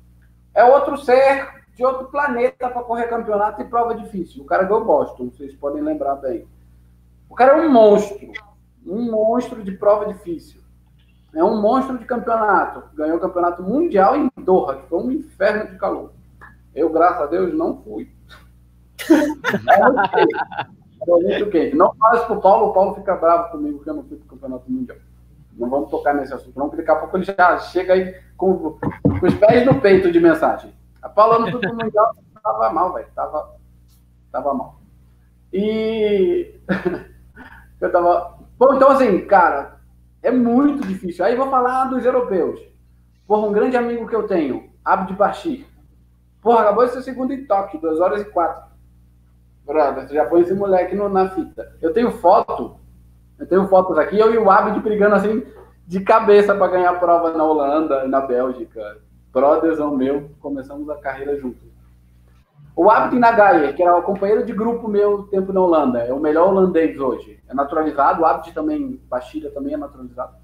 é 0.53 0.63
outro 0.63 0.97
ser 0.97 1.63
de 1.75 1.83
outro 1.83 2.05
planeta 2.07 2.69
para 2.69 2.83
correr 2.83 3.07
campeonato 3.07 3.61
e 3.61 3.65
prova 3.65 3.95
difícil. 3.95 4.43
O 4.43 4.45
cara 4.45 4.63
ganhou 4.63 4.85
Boston, 4.85 5.29
vocês 5.29 5.55
podem 5.55 5.81
lembrar 5.81 6.15
bem. 6.15 6.47
O 7.29 7.35
cara 7.35 7.53
é 7.53 7.67
um 7.67 7.71
monstro. 7.71 8.31
Um 8.85 9.11
monstro 9.11 9.63
de 9.63 9.71
prova 9.71 10.05
difícil. 10.05 10.61
É 11.33 11.43
um 11.43 11.59
monstro 11.59 11.97
de 11.97 12.05
campeonato. 12.05 12.83
Ganhou 12.95 13.17
o 13.17 13.21
campeonato 13.21 13.63
mundial 13.63 14.15
em 14.15 14.29
Doha, 14.37 14.75
que 14.75 14.87
foi 14.87 14.99
um 14.99 15.11
inferno 15.11 15.71
de 15.71 15.77
calor. 15.77 16.11
Eu, 16.75 16.91
graças 16.91 17.21
a 17.21 17.25
Deus, 17.25 17.53
não 17.53 17.81
fui. 17.81 18.11
é. 19.09 20.73
É 21.07 21.11
muito 21.11 21.49
quente. 21.49 21.75
Não 21.75 21.93
faz 21.95 22.23
pro 22.25 22.39
Paulo, 22.39 22.67
o 22.67 22.73
Paulo 22.73 22.95
fica 22.95 23.15
bravo 23.15 23.51
comigo 23.51 23.83
que 23.83 23.89
eu 23.89 23.93
não 23.93 24.03
fui 24.03 24.17
pro 24.17 24.27
campeonato 24.27 24.71
mundial. 24.71 24.97
Não 25.57 25.69
vamos 25.69 25.89
tocar 25.89 26.13
nesse 26.13 26.33
assunto, 26.33 26.57
não, 26.57 26.67
porque 26.67 26.83
daqui 26.83 26.97
a 26.97 27.01
pouco 27.01 27.17
ele 27.17 27.23
já 27.23 27.57
chega 27.59 27.93
aí 27.93 28.15
com, 28.35 28.57
com 28.57 29.25
os 29.25 29.35
pés 29.35 29.65
no 29.65 29.79
peito 29.79 30.11
de 30.11 30.19
mensagem. 30.19 30.73
A 31.01 31.09
Paula 31.09 31.39
no 31.39 31.51
Tudo 31.51 31.75
Mundial 31.75 32.15
tava 32.43 32.69
mal, 32.71 32.93
velho. 32.93 33.07
Tava, 33.15 33.55
tava 34.31 34.53
mal. 34.53 34.79
E. 35.51 36.53
eu 37.79 37.91
tava. 37.91 38.39
Bom, 38.57 38.75
então 38.75 38.91
assim, 38.91 39.25
cara, 39.25 39.79
é 40.21 40.31
muito 40.31 40.85
difícil. 40.87 41.23
Aí 41.23 41.35
vou 41.35 41.49
falar 41.49 41.85
dos 41.85 42.05
europeus. 42.05 42.59
Porra, 43.25 43.47
um 43.47 43.53
grande 43.53 43.77
amigo 43.77 44.07
que 44.07 44.15
eu 44.15 44.27
tenho, 44.27 44.71
Abdi 44.83 45.13
Bashir. 45.13 45.65
Porra, 46.41 46.61
acabou 46.61 46.87
ser 46.87 47.01
segundo 47.01 47.31
em 47.33 47.45
toque, 47.45 47.77
2 47.77 47.99
horas 47.99 48.21
e 48.21 48.25
4. 48.25 48.73
Brother, 49.65 50.07
já 50.09 50.25
põe 50.25 50.41
esse 50.41 50.53
moleque 50.53 50.93
no, 50.93 51.07
na 51.07 51.29
fita. 51.29 51.77
Eu 51.81 51.93
tenho 51.93 52.11
foto 52.11 52.77
eu 53.43 53.47
tenho 53.47 53.67
fotos 53.67 53.97
aqui, 53.97 54.17
eu 54.17 54.33
e 54.33 54.37
o 54.37 54.49
Abid 54.49 54.79
brigando 54.79 55.15
assim 55.15 55.43
de 55.85 55.99
cabeça 55.99 56.55
para 56.55 56.71
ganhar 56.71 56.91
a 56.91 56.95
prova 56.95 57.31
na 57.31 57.43
Holanda 57.43 58.05
e 58.05 58.07
na 58.07 58.21
Bélgica. 58.21 58.97
Brothersão 59.33 59.95
meu, 59.95 60.29
começamos 60.39 60.89
a 60.89 60.95
carreira 60.95 61.37
juntos. 61.37 61.67
O 62.75 62.89
Abid 62.89 63.19
Nagaye, 63.19 63.73
que 63.73 63.83
era 63.83 63.97
o 63.97 64.01
companheiro 64.01 64.45
de 64.45 64.53
grupo 64.53 64.87
meu 64.87 65.23
tempo 65.23 65.51
na 65.51 65.59
Holanda, 65.59 65.99
é 65.99 66.13
o 66.13 66.19
melhor 66.19 66.49
holandês 66.49 66.97
hoje. 66.97 67.39
É 67.49 67.53
naturalizado, 67.53 68.21
o 68.21 68.25
Abid 68.25 68.53
também, 68.53 68.99
Bastida 69.09 69.51
também 69.51 69.73
é 69.73 69.77
naturalizado. 69.77 70.35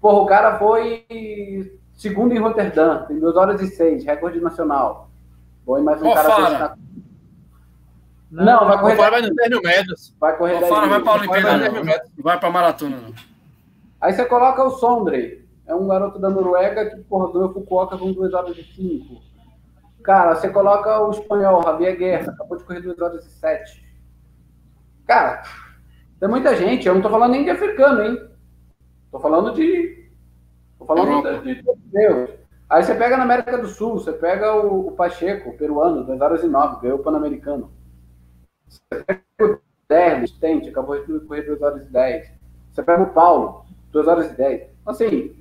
Porra, 0.00 0.20
o 0.20 0.26
cara 0.26 0.58
foi 0.58 1.06
segundo 1.94 2.32
em 2.32 2.38
Roterdã, 2.38 3.04
tem 3.06 3.20
2 3.20 3.36
horas 3.36 3.60
e 3.60 3.68
6, 3.68 4.04
recorde 4.04 4.40
nacional. 4.40 5.10
Foi 5.64 5.80
mais 5.80 6.02
um 6.02 6.12
cara 6.12 6.30
fora. 6.30 6.78
Não, 8.30 8.44
não, 8.44 8.66
vai 8.66 8.80
correr. 8.80 9.10
Vai 9.10 9.22
no 9.22 9.34
10 9.34 9.50
mil 9.50 9.62
metros. 9.62 10.14
Vai 10.20 10.36
correr 10.36 10.60
10 10.60 10.70
mil. 10.70 10.88
vai 10.88 11.00
para 11.00 11.12
a 11.12 11.14
Olimpíada, 11.14 11.70
não. 11.70 11.84
Vai, 11.84 12.00
vai 12.18 12.38
para 12.38 12.48
a 12.48 12.52
maratona, 12.52 12.96
não. 12.96 13.14
Aí 14.00 14.12
você 14.12 14.24
coloca 14.24 14.64
o 14.64 14.70
Sondre. 14.70 15.40
É 15.66 15.74
um 15.74 15.86
garoto 15.86 16.18
da 16.18 16.28
Noruega 16.28 16.90
que, 16.90 16.96
porra, 17.02 17.32
ganhou 17.32 17.52
Fukuoka 17.52 17.96
com 17.96 18.12
2 18.12 18.34
horas 18.34 18.56
e 18.56 18.64
5. 18.64 19.22
Cara, 20.02 20.34
você 20.34 20.48
coloca 20.48 21.00
o 21.00 21.10
espanhol, 21.10 21.62
Javier 21.62 21.96
Guerra, 21.96 22.32
acabou 22.32 22.56
de 22.58 22.64
correr 22.64 22.80
2 22.80 23.00
horas 23.00 23.24
e 23.24 23.30
7. 23.30 23.84
Cara, 25.06 25.42
tem 26.18 26.28
muita 26.28 26.56
gente, 26.56 26.88
eu 26.88 26.94
não 26.94 27.02
tô 27.02 27.10
falando 27.10 27.32
nem 27.32 27.44
de 27.44 27.50
africano, 27.50 28.02
hein? 28.02 28.30
Tô 29.12 29.20
falando 29.20 29.52
de. 29.52 30.10
Tô 30.78 30.86
falando 30.86 31.42
de, 31.42 31.54
de, 31.54 31.62
de 31.62 32.28
Aí 32.68 32.82
você 32.82 32.94
pega 32.94 33.16
na 33.16 33.24
América 33.24 33.58
do 33.58 33.68
Sul, 33.68 33.94
você 33.94 34.12
pega 34.12 34.54
o, 34.54 34.88
o 34.88 34.92
Pacheco, 34.92 35.50
o 35.50 35.56
peruano, 35.56 36.04
2 36.04 36.20
horas 36.20 36.42
e 36.42 36.46
9, 36.46 36.80
ganhou 36.80 36.98
o 36.98 37.02
Pan-Americano. 37.02 37.70
Você 38.70 39.04
pega 39.04 39.22
o 39.40 39.58
Derlis, 39.88 40.30
Tente, 40.32 40.68
acabou 40.68 41.04
de 41.04 41.20
correr 41.26 41.42
2 41.42 41.60
horas 41.60 41.82
e 41.82 41.86
10. 41.86 42.30
Você 42.70 42.82
pega 42.82 43.02
o 43.02 43.10
Paulo, 43.10 43.64
2 43.90 44.06
horas 44.06 44.30
e 44.30 44.36
10. 44.36 44.62
Assim, 44.86 45.36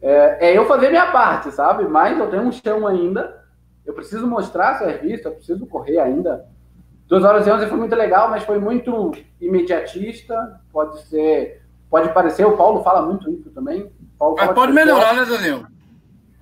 é, 0.00 0.48
é, 0.48 0.58
eu 0.58 0.66
fazer 0.66 0.88
minha 0.88 1.12
parte, 1.12 1.52
sabe? 1.52 1.84
Mas 1.84 2.18
eu 2.18 2.30
tenho 2.30 2.42
um 2.42 2.52
chão 2.52 2.86
ainda. 2.86 3.42
Eu 3.84 3.92
preciso 3.92 4.26
mostrar 4.26 4.78
serviço, 4.78 5.28
eu 5.28 5.32
preciso 5.32 5.66
correr 5.66 5.98
ainda. 5.98 6.46
2 7.06 7.24
horas 7.24 7.46
e 7.46 7.50
11 7.50 7.66
foi 7.66 7.78
muito 7.78 7.94
legal, 7.94 8.30
mas 8.30 8.42
foi 8.42 8.58
muito 8.58 9.12
imediatista. 9.40 10.60
Pode 10.72 11.02
ser, 11.02 11.62
pode 11.90 12.08
parecer, 12.14 12.46
o 12.46 12.56
Paulo 12.56 12.82
fala 12.82 13.02
muito 13.02 13.30
isso 13.30 13.50
também. 13.50 13.92
mas 14.36 14.52
pode 14.52 14.72
melhorar, 14.72 15.14
né, 15.14 15.24
Daniel? 15.24 15.64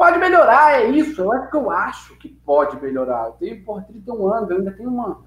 Pode 0.00 0.18
melhorar, 0.18 0.80
é 0.80 0.86
isso. 0.86 1.30
É 1.34 1.46
que 1.48 1.56
eu 1.56 1.70
acho 1.70 2.16
que 2.16 2.28
pode 2.28 2.80
melhorar. 2.80 3.26
Eu 3.26 3.32
tenho, 3.32 3.62
por 3.64 3.82
31 3.82 4.32
anos, 4.32 4.50
eu 4.50 4.56
ainda 4.56 4.72
tenho 4.72 4.88
uma. 4.88 5.20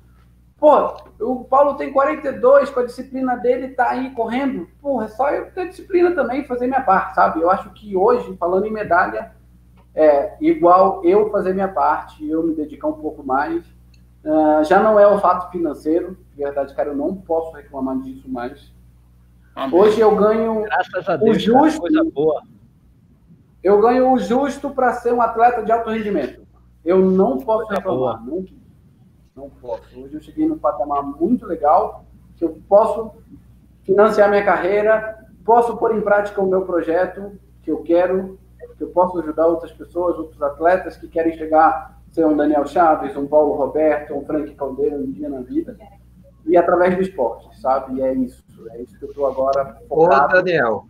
Pô, 0.63 0.95
o 1.19 1.43
Paulo 1.43 1.73
tem 1.73 1.91
42, 1.91 2.69
com 2.69 2.79
a 2.79 2.85
disciplina 2.85 3.35
dele 3.35 3.71
tá 3.71 3.89
aí 3.89 4.11
correndo. 4.11 4.65
Porra, 4.81 5.03
é 5.03 5.07
só 5.09 5.29
eu 5.29 5.51
ter 5.51 5.67
disciplina 5.67 6.11
também 6.11 6.45
fazer 6.45 6.67
minha 6.67 6.79
parte, 6.79 7.15
sabe? 7.15 7.41
Eu 7.41 7.51
acho 7.51 7.69
que 7.71 7.97
hoje, 7.97 8.33
falando 8.37 8.65
em 8.65 8.71
medalha, 8.71 9.33
é 9.93 10.37
igual 10.39 11.03
eu 11.03 11.29
fazer 11.31 11.53
minha 11.53 11.67
parte, 11.67 12.25
eu 12.25 12.41
me 12.43 12.55
dedicar 12.55 12.87
um 12.87 12.93
pouco 12.93 13.21
mais. 13.21 13.61
Uh, 14.23 14.63
já 14.63 14.81
não 14.81 14.97
é 14.97 15.05
o 15.05 15.19
fato 15.19 15.51
financeiro, 15.51 16.17
de 16.33 16.41
verdade, 16.41 16.73
cara, 16.73 16.91
eu 16.91 16.95
não 16.95 17.13
posso 17.13 17.51
reclamar 17.57 17.99
disso 17.99 18.31
mais. 18.31 18.71
Amém. 19.53 19.77
Hoje 19.77 19.99
eu 19.99 20.15
ganho 20.15 20.61
Graças 20.61 21.09
a 21.09 21.17
Deus, 21.17 21.35
o 21.35 21.39
justo. 21.41 21.81
Coisa 21.81 22.05
boa 22.05 22.41
eu 23.61 23.81
ganho 23.81 24.13
o 24.13 24.17
justo 24.17 24.69
para 24.69 24.93
ser 24.93 25.13
um 25.13 25.21
atleta 25.21 25.61
de 25.61 25.73
alto 25.73 25.89
rendimento. 25.89 26.41
Eu 26.85 26.99
não 26.99 27.37
posso 27.37 27.69
reclamar. 27.69 28.25
Não, 28.25 28.45
não 29.35 29.49
posso. 29.49 29.83
Hoje 29.99 30.15
eu 30.15 30.21
cheguei 30.21 30.47
num 30.47 30.57
patamar 30.57 31.03
muito 31.03 31.45
legal 31.45 32.05
que 32.35 32.45
eu 32.45 32.61
posso 32.67 33.11
financiar 33.83 34.29
minha 34.29 34.43
carreira, 34.43 35.27
posso 35.43 35.75
pôr 35.77 35.95
em 35.95 36.01
prática 36.01 36.41
o 36.41 36.47
meu 36.47 36.65
projeto 36.65 37.37
que 37.61 37.71
eu 37.71 37.81
quero, 37.83 38.39
que 38.77 38.83
eu 38.83 38.89
posso 38.89 39.19
ajudar 39.19 39.47
outras 39.47 39.71
pessoas, 39.71 40.17
outros 40.17 40.41
atletas 40.41 40.97
que 40.97 41.07
querem 41.07 41.37
chegar 41.37 42.01
ser 42.11 42.25
um 42.27 42.37
Daniel 42.37 42.65
Chaves, 42.65 43.17
um 43.17 43.27
Paulo 43.27 43.55
Roberto, 43.55 44.13
um 44.13 44.23
Frank 44.23 44.53
Caldeira 44.53 44.95
um 44.95 45.11
dia 45.11 45.27
na 45.27 45.41
vida. 45.41 45.75
E 46.45 46.55
através 46.55 46.95
do 46.95 47.01
esporte, 47.01 47.59
sabe? 47.59 47.97
E 47.97 48.01
é 48.03 48.13
isso. 48.13 48.43
É 48.71 48.81
isso 48.81 48.97
que 48.99 49.05
eu 49.05 49.09
estou 49.09 49.25
agora 49.25 49.77
focado. 49.89 50.37
Ô, 50.37 50.41
Daniel, 50.41 50.85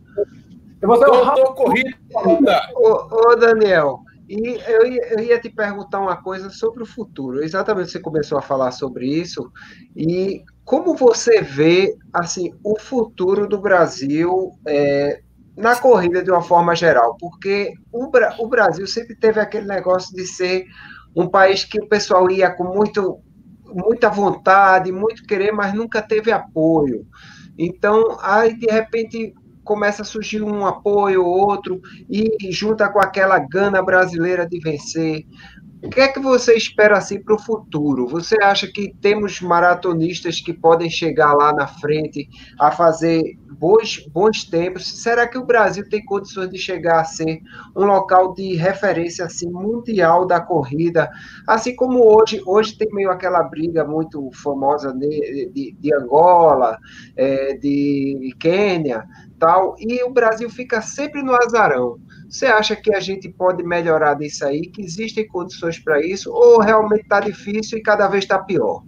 eu 0.81 0.87
vou 0.87 1.53
Corrida. 1.53 2.61
Ô, 2.75 3.31
ô, 3.31 3.35
Daniel, 3.35 4.01
e 4.33 4.59
eu 4.67 4.87
ia, 4.87 5.13
eu 5.13 5.19
ia, 5.19 5.39
te 5.39 5.47
perguntar 5.47 5.99
uma 5.99 6.17
coisa 6.17 6.49
sobre 6.49 6.81
o 6.81 6.87
futuro. 6.87 7.43
Exatamente, 7.43 7.91
você 7.91 7.99
começou 7.99 8.37
a 8.37 8.41
falar 8.41 8.71
sobre 8.71 9.05
isso. 9.05 9.51
E 9.95 10.43
como 10.65 10.95
você 10.95 11.41
vê 11.41 11.95
assim 12.11 12.51
o 12.63 12.79
futuro 12.79 13.47
do 13.47 13.61
Brasil 13.61 14.51
é, 14.67 15.21
na 15.55 15.75
corrida 15.75 16.23
de 16.23 16.31
uma 16.31 16.41
forma 16.41 16.75
geral? 16.75 17.15
Porque 17.19 17.73
o, 17.91 18.09
o 18.39 18.47
Brasil 18.47 18.87
sempre 18.87 19.15
teve 19.15 19.39
aquele 19.39 19.67
negócio 19.67 20.15
de 20.15 20.25
ser 20.25 20.65
um 21.15 21.27
país 21.27 21.63
que 21.63 21.79
o 21.79 21.87
pessoal 21.87 22.27
ia 22.31 22.49
com 22.49 22.63
muito, 22.63 23.19
muita 23.67 24.09
vontade, 24.09 24.91
muito 24.91 25.27
querer, 25.27 25.51
mas 25.51 25.75
nunca 25.75 26.01
teve 26.01 26.31
apoio. 26.31 27.05
Então, 27.55 28.17
aí 28.19 28.57
de 28.57 28.65
repente 28.65 29.35
começa 29.63 30.01
a 30.01 30.05
surgir 30.05 30.41
um 30.41 30.65
apoio 30.65 31.23
ou 31.25 31.49
outro 31.49 31.81
e 32.09 32.51
junta 32.51 32.89
com 32.89 32.99
aquela 32.99 33.39
gana 33.39 33.81
brasileira 33.81 34.47
de 34.47 34.59
vencer. 34.59 35.25
O 35.83 35.89
que 35.89 35.99
é 35.99 36.07
que 36.07 36.19
você 36.19 36.53
espera 36.55 36.97
assim 36.97 37.21
para 37.21 37.35
o 37.35 37.39
futuro? 37.39 38.07
Você 38.07 38.37
acha 38.41 38.67
que 38.67 38.95
temos 39.01 39.41
maratonistas 39.41 40.39
que 40.39 40.53
podem 40.53 40.89
chegar 40.89 41.33
lá 41.33 41.51
na 41.53 41.67
frente 41.67 42.29
a 42.57 42.71
fazer 42.71 43.37
bons, 43.63 44.05
bons 44.11 44.43
tempos? 44.43 45.01
Será 45.01 45.25
que 45.25 45.37
o 45.37 45.45
Brasil 45.45 45.87
tem 45.87 46.03
condições 46.03 46.49
de 46.49 46.57
chegar 46.57 46.99
a 46.99 47.05
ser 47.05 47.39
um 47.73 47.85
local 47.85 48.33
de 48.33 48.55
referência 48.55 49.23
assim 49.23 49.49
mundial 49.49 50.27
da 50.27 50.41
corrida? 50.41 51.09
Assim 51.47 51.73
como 51.73 52.03
hoje, 52.03 52.41
hoje 52.45 52.77
tem 52.77 52.89
meio 52.91 53.09
aquela 53.09 53.41
briga 53.41 53.85
muito 53.85 54.29
famosa 54.33 54.91
de, 54.91 55.49
de, 55.53 55.77
de 55.79 55.95
Angola, 55.95 56.77
é, 57.15 57.53
de 57.55 58.35
Quênia, 58.37 59.05
tal, 59.39 59.75
e 59.79 60.03
o 60.03 60.11
Brasil 60.11 60.49
fica 60.49 60.81
sempre 60.81 61.23
no 61.23 61.33
azarão. 61.33 61.97
Você 62.29 62.47
acha 62.47 62.75
que 62.75 62.93
a 62.93 62.99
gente 62.99 63.29
pode 63.29 63.63
melhorar 63.63 64.15
disso 64.15 64.43
aí, 64.45 64.63
que 64.63 64.81
existem 64.81 65.25
condições 65.25 65.79
para 65.79 66.05
isso, 66.05 66.29
ou 66.33 66.59
realmente 66.59 67.03
está 67.03 67.21
difícil 67.21 67.77
e 67.77 67.81
cada 67.81 68.09
vez 68.09 68.25
está 68.25 68.39
pior? 68.39 68.83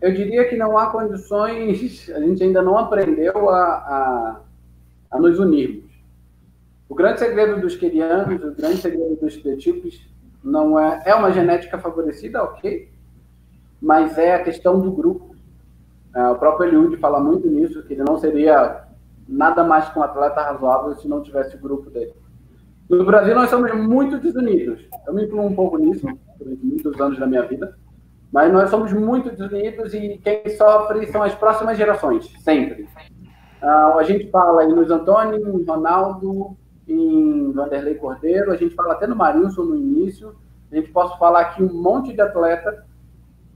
Eu 0.00 0.12
diria 0.14 0.48
que 0.48 0.56
não 0.56 0.78
há 0.78 0.86
condições, 0.90 2.10
a 2.10 2.20
gente 2.20 2.42
ainda 2.42 2.62
não 2.62 2.78
aprendeu 2.78 3.50
a, 3.50 3.64
a, 3.64 4.40
a 5.10 5.18
nos 5.18 5.38
unirmos. 5.38 5.90
O 6.88 6.94
grande 6.94 7.20
segredo 7.20 7.60
dos 7.60 7.76
querianos, 7.76 8.42
o 8.42 8.54
grande 8.54 8.78
segredo 8.78 9.16
dos 9.16 9.44
etíopes, 9.44 10.00
não 10.42 10.78
é, 10.78 11.02
é 11.04 11.14
uma 11.14 11.30
genética 11.30 11.78
favorecida, 11.78 12.42
ok, 12.42 12.90
mas 13.80 14.16
é 14.18 14.34
a 14.34 14.42
questão 14.42 14.80
do 14.80 14.90
grupo 14.90 15.30
é, 16.14 16.28
o 16.28 16.36
próprio 16.36 16.68
Eliud 16.68 16.96
fala 16.96 17.20
muito 17.20 17.48
nisso, 17.48 17.82
que 17.84 17.94
ele 17.94 18.02
não 18.02 18.18
seria 18.18 18.84
nada 19.28 19.62
mais 19.62 19.88
que 19.88 19.98
um 19.98 20.02
atleta 20.02 20.42
razoável 20.42 20.94
se 20.96 21.06
não 21.06 21.22
tivesse 21.22 21.56
o 21.56 21.60
grupo 21.60 21.88
dele. 21.88 22.12
No 22.88 23.04
Brasil, 23.04 23.34
nós 23.34 23.48
somos 23.48 23.72
muito 23.74 24.18
desunidos. 24.18 24.80
Eu 25.06 25.14
me 25.14 25.24
incluo 25.24 25.46
um 25.46 25.54
pouco 25.54 25.78
nisso, 25.78 26.06
durante 26.36 26.66
muitos 26.66 27.00
anos 27.00 27.18
da 27.18 27.26
minha 27.26 27.42
vida. 27.42 27.78
Mas 28.32 28.52
nós 28.52 28.70
somos 28.70 28.92
muito 28.92 29.30
desunidos 29.30 29.92
e 29.92 30.20
quem 30.22 30.48
sofre 30.56 31.06
são 31.08 31.22
as 31.22 31.34
próximas 31.34 31.76
gerações, 31.76 32.32
sempre. 32.40 32.88
Uh, 33.62 33.98
a 33.98 34.02
gente 34.04 34.30
fala 34.30 34.64
em 34.64 34.72
Luiz 34.72 34.90
Antônio, 34.90 35.60
em 35.60 35.64
Ronaldo, 35.64 36.56
em 36.86 37.52
Vanderlei 37.52 37.96
Cordeiro, 37.96 38.52
a 38.52 38.56
gente 38.56 38.74
fala 38.74 38.92
até 38.92 39.06
no 39.06 39.16
Marilson 39.16 39.62
no 39.62 39.76
início. 39.76 40.34
A 40.70 40.76
gente 40.76 40.90
pode 40.90 41.18
falar 41.18 41.40
aqui 41.40 41.62
um 41.62 41.82
monte 41.82 42.12
de 42.12 42.20
atleta 42.20 42.86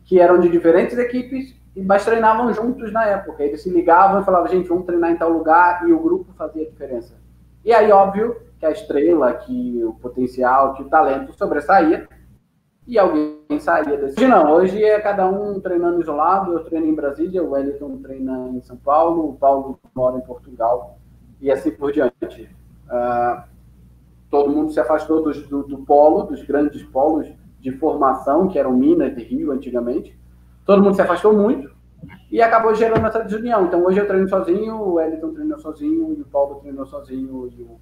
que 0.05 0.19
eram 0.19 0.39
de 0.39 0.49
diferentes 0.49 0.99
equipes 0.99 1.55
mas 1.77 2.05
treinavam 2.05 2.53
juntos 2.53 2.93
na 2.93 3.05
época. 3.05 3.43
Eles 3.43 3.63
se 3.63 3.71
ligavam 3.71 4.21
e 4.21 4.25
falavam, 4.25 4.49
gente, 4.49 4.69
vamos 4.69 4.87
treinar 4.87 5.11
em 5.11 5.17
tal 5.17 5.31
lugar, 5.31 5.89
e 5.89 5.93
o 5.93 5.99
grupo 5.99 6.33
fazia 6.35 6.65
diferença. 6.65 7.15
E 7.65 7.73
aí, 7.73 7.91
óbvio, 7.91 8.37
que 8.59 8.67
a 8.67 8.71
estrela, 8.71 9.33
que 9.35 9.83
o 9.85 9.95
potencial, 9.95 10.75
que 10.75 10.83
o 10.83 10.89
talento 10.89 11.33
sobressaía, 11.33 12.07
e 12.87 12.99
alguém 12.99 13.59
saía 13.59 13.97
desse. 13.97 14.19
Hoje 14.19 14.27
não, 14.27 14.53
hoje 14.53 14.83
é 14.83 15.01
cada 15.01 15.27
um 15.27 15.59
treinando 15.61 16.01
isolado, 16.01 16.53
eu 16.53 16.65
treino 16.65 16.87
em 16.87 16.95
Brasília, 16.95 17.43
o 17.43 17.51
Wellington 17.51 17.99
treina 17.99 18.49
em 18.51 18.61
São 18.61 18.77
Paulo, 18.77 19.31
o 19.31 19.37
Paulo 19.37 19.79
mora 19.95 20.19
em 20.19 20.23
Portugal, 20.23 20.99
e 21.41 21.51
assim 21.51 21.71
por 21.71 21.93
diante. 21.93 22.49
Uh, 22.87 23.43
todo 24.31 24.51
mundo 24.51 24.73
se 24.73 24.81
afastou 24.81 25.23
dos, 25.23 25.47
do, 25.47 25.63
do 25.63 25.79
polo, 25.79 26.25
dos 26.25 26.43
grandes 26.43 26.83
polos 26.83 27.27
de 27.61 27.73
formação, 27.73 28.49
que 28.49 28.59
eram 28.59 28.73
Minas 28.73 29.17
e 29.17 29.23
Rio 29.23 29.51
antigamente, 29.53 30.19
todo 30.67 30.83
mundo 30.83 30.95
se 30.95 31.03
afastou 31.03 31.33
muito 31.33 31.73
e 32.31 32.43
acabou 32.43 32.75
gerando 32.75 33.07
essa 33.07 33.25
desunião. 33.25 33.65
Então 33.65 33.83
hoje 33.85 33.99
eu 33.99 34.07
treino 34.07 34.29
sozinho, 34.29 34.77
o 34.77 34.95
Wellington 34.95 35.33
treina 35.33 35.59
sozinho, 35.59 36.13
o 36.13 36.25
Paulo 36.27 36.57
treina 36.57 36.85
sozinho, 36.85 37.51
e 37.57 37.63
o, 37.63 37.81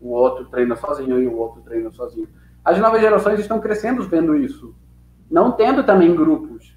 o 0.00 0.10
outro 0.10 0.44
treina 0.46 0.76
sozinho, 0.76 1.22
e 1.22 1.26
o 1.26 1.36
outro 1.36 1.62
treina 1.62 1.90
sozinho. 1.90 2.28
As 2.66 2.80
novas 2.80 3.00
gerações 3.00 3.38
estão 3.38 3.60
crescendo 3.60 4.02
vendo 4.08 4.34
isso, 4.34 4.74
não 5.30 5.52
tendo 5.52 5.84
também 5.84 6.16
grupos. 6.16 6.76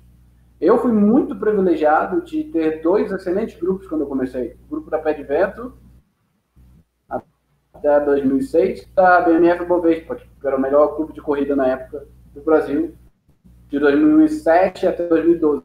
Eu 0.62 0.78
fui 0.78 0.92
muito 0.92 1.36
privilegiado 1.36 2.22
de 2.22 2.44
ter 2.44 2.84
dois 2.84 3.12
excelentes 3.12 3.60
grupos 3.60 3.88
quando 3.88 4.02
eu 4.02 4.08
comecei. 4.08 4.56
O 4.68 4.70
grupo 4.70 4.92
da 4.92 5.00
Pé 5.00 5.14
de 5.14 5.24
Vento, 5.24 5.74
até 7.10 8.02
2006, 8.02 8.88
da 8.94 9.22
BMF 9.22 9.66
Bovespa, 9.66 10.16
que 10.16 10.28
era 10.46 10.58
o 10.58 10.62
melhor 10.62 10.96
clube 10.96 11.12
de 11.12 11.22
corrida 11.22 11.56
na 11.56 11.66
época 11.66 12.06
do 12.36 12.42
Brasil, 12.42 12.94
de 13.68 13.80
2007 13.80 14.86
até 14.86 15.08
2012. 15.08 15.64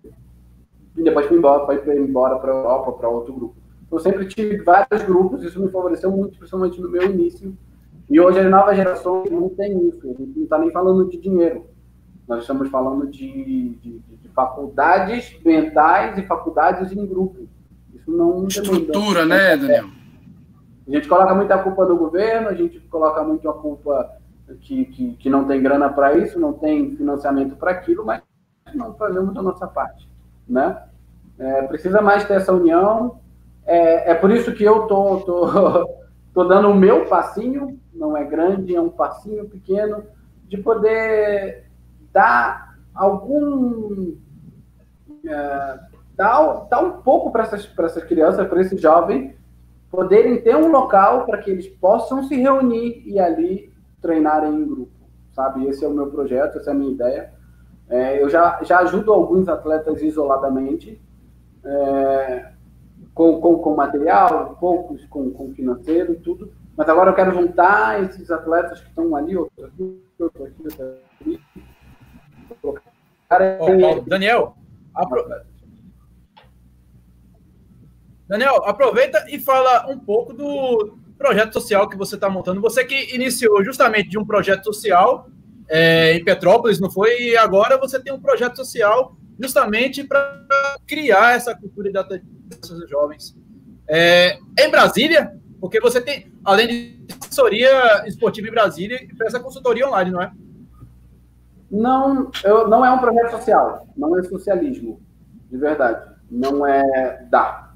E 0.97 1.03
depois 1.03 1.27
fui 1.27 1.37
embora, 1.37 1.67
fui 1.67 1.99
embora 1.99 2.39
para 2.39 2.51
a 2.51 2.57
Europa, 2.57 2.93
para 2.93 3.11
outro 3.11 3.35
grupo. 3.35 3.57
Então, 3.87 3.99
eu 3.99 4.03
sempre 4.03 4.27
tive 4.27 4.57
vários 4.63 5.03
grupos, 5.03 5.45
isso 5.45 5.61
me 5.61 5.71
favoreceu 5.71 6.11
muito, 6.11 6.39
principalmente 6.39 6.81
no 6.81 6.89
meu 6.89 7.03
início. 7.03 7.55
E 8.09 8.21
hoje 8.21 8.41
as 8.41 8.51
novas 8.51 8.77
gerações 8.77 9.31
não 9.31 9.49
tem 9.49 9.89
isso, 9.89 10.03
a 10.05 10.13
gente 10.13 10.37
não 10.37 10.45
está 10.45 10.59
nem 10.59 10.71
falando 10.71 11.09
de 11.09 11.17
dinheiro. 11.17 11.67
Nós 12.29 12.41
estamos 12.41 12.69
falando 12.71 13.07
de, 13.07 13.71
de, 13.83 13.99
de 13.99 14.29
faculdades 14.35 15.39
mentais 15.45 16.17
e 16.19 16.23
faculdades 16.23 16.93
em 16.93 17.07
grupo. 17.07 17.47
Isso 17.95 18.11
não 18.11 18.47
Estrutura, 18.47 19.23
demanda. 19.23 19.27
né, 19.27 19.57
Daniel? 19.57 19.89
A 20.87 20.91
gente 20.91 21.09
coloca 21.09 21.35
muita 21.35 21.59
culpa 21.59 21.87
do 21.87 21.97
governo, 21.97 22.49
a 22.49 22.55
gente 22.55 22.79
coloca 22.81 23.23
muito 23.25 23.49
a 23.49 23.55
culpa 23.55 24.11
que, 24.61 24.85
que, 24.87 25.13
que 25.15 25.31
não 25.31 25.47
tem 25.47 25.63
grana 25.63 25.89
para 25.89 26.17
isso, 26.17 26.39
não 26.39 26.53
tem 26.53 26.95
financiamento 26.97 27.57
para 27.57 27.71
aquilo, 27.71 28.05
mas 28.05 28.23
não 28.75 28.95
fazemos 28.95 29.37
a 29.37 29.43
nossa 29.43 29.67
parte, 29.67 30.09
né? 30.47 30.83
É, 31.39 31.63
precisa 31.63 32.01
mais 32.01 32.25
ter 32.25 32.35
essa 32.35 32.53
união. 32.53 33.19
É, 33.67 34.11
é 34.11 34.15
por 34.15 34.31
isso 34.31 34.53
que 34.53 34.63
eu 34.63 34.87
tô, 34.87 35.21
tô, 35.21 35.97
tô 36.35 36.45
dando 36.45 36.69
o 36.69 36.75
meu 36.75 37.07
passinho, 37.07 37.81
não 37.95 38.17
é 38.17 38.25
grande, 38.25 38.75
é 38.75 38.81
um 38.81 38.91
passinho 38.91 39.49
pequeno, 39.49 40.05
de 40.49 40.59
poder 40.59 41.71
dar 42.13 42.77
algum. 42.93 44.17
É, 45.27 45.79
dar, 46.15 46.67
dar 46.69 46.81
um 46.81 47.03
pouco 47.03 47.31
para 47.31 47.45
essas, 47.45 47.71
essas 47.79 48.05
crianças, 48.05 48.47
para 48.47 48.61
esses 48.61 48.81
jovens, 48.81 49.35
poderem 49.91 50.43
ter 50.43 50.57
um 50.57 50.71
local 50.71 51.25
para 51.25 51.39
que 51.39 51.51
eles 51.51 51.69
possam 51.69 52.25
se 52.25 52.35
reunir 52.35 53.03
e 53.07 53.19
ali 53.19 53.73
treinarem 54.03 54.55
em 54.55 54.67
grupo, 54.67 54.93
sabe? 55.33 55.67
Esse 55.67 55.85
é 55.85 55.89
o 55.89 55.95
meu 55.95 56.09
projeto, 56.09 56.59
essa 56.59 56.71
é 56.71 56.73
a 56.73 56.77
minha 56.77 56.93
ideia. 56.93 57.33
É, 57.89 58.23
eu 58.23 58.29
já, 58.29 58.63
já 58.63 58.81
ajudo 58.81 59.13
alguns 59.13 59.49
atletas 59.49 60.03
isoladamente, 60.03 61.01
é, 61.65 62.54
com, 63.15 63.41
com, 63.41 63.59
com, 63.59 63.75
material, 63.77 64.57
poucos 64.59 65.05
com, 65.07 65.31
com 65.31 65.55
financeiro 65.55 66.13
e 66.13 66.17
tudo, 66.17 66.53
mas 66.77 66.89
agora 66.89 67.11
eu 67.11 67.15
quero 67.15 67.33
juntar 67.33 68.03
esses 68.03 68.31
atletas 68.31 68.81
que 68.81 68.89
estão 68.89 69.15
ali, 69.15 69.37
outro 69.37 69.67
aqui, 69.67 70.03
outro 70.19 70.45
aqui, 70.45 70.63
outro 70.65 70.99
aqui. 71.21 71.41
Oh, 73.61 74.01
Daniel, 74.07 74.57
apro... 74.95 75.25
Daniel, 78.27 78.65
aproveita 78.65 79.25
e 79.29 79.39
fala 79.39 79.87
um 79.91 79.99
pouco 79.99 80.33
do 80.33 80.99
projeto 81.17 81.53
social 81.53 81.89
que 81.89 81.97
você 81.97 82.15
está 82.17 82.29
montando. 82.29 82.61
Você 82.61 82.85
que 82.85 83.15
iniciou 83.15 83.63
justamente 83.63 84.09
de 84.09 84.19
um 84.19 84.25
projeto 84.25 84.65
social 84.65 85.29
é, 85.69 86.15
em 86.15 86.25
Petrópolis, 86.25 86.81
não 86.81 86.91
foi? 86.91 87.17
E 87.21 87.37
agora 87.37 87.79
você 87.79 88.01
tem 88.01 88.13
um 88.13 88.21
projeto 88.21 88.57
social 88.57 89.17
justamente 89.41 90.05
para 90.05 90.77
criar 90.87 91.37
essa 91.37 91.55
cultura 91.55 91.91
de 91.91 91.99
atletismo 91.99 92.35
jovens. 92.89 93.37
É, 93.89 94.39
em 94.59 94.71
Brasília, 94.71 95.39
porque 95.61 95.81
você 95.81 96.01
tem, 96.01 96.33
além 96.45 96.67
de 96.69 97.07
assessoria 97.21 98.07
esportiva 98.07 98.49
em 98.49 98.53
Brasília, 98.53 99.07
essa 99.23 99.41
consultoria 99.41 99.87
online, 99.87 100.11
não 100.11 100.23
é? 100.23 100.33
Não, 101.71 102.31
eu, 102.45 102.69
não 102.69 102.85
é 102.85 102.91
um 102.91 102.99
projeto 102.99 103.33
social, 103.33 103.89
não 103.97 104.19
é 104.19 104.23
socialismo, 104.23 105.01
de 105.51 105.59
verdade. 105.59 106.15
Não 106.31 106.67
é 106.67 107.27
dar. 107.31 107.75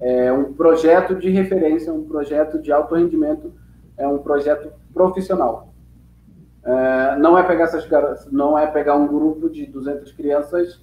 É 0.00 0.32
um 0.32 0.52
projeto 0.52 1.14
de 1.14 1.30
referência, 1.30 1.92
um 1.92 2.04
projeto 2.04 2.60
de 2.60 2.70
alto 2.72 2.94
rendimento, 2.94 3.54
é 3.96 4.06
um 4.06 4.18
projeto 4.18 4.72
profissional. 4.92 5.72
É, 6.66 7.16
não 7.16 7.38
é 7.38 7.44
pegar 7.44 7.64
essas 7.64 7.88
não 8.32 8.58
é 8.58 8.66
pegar 8.66 8.96
um 8.96 9.06
grupo 9.06 9.48
de 9.48 9.66
200 9.66 10.10
crianças, 10.10 10.80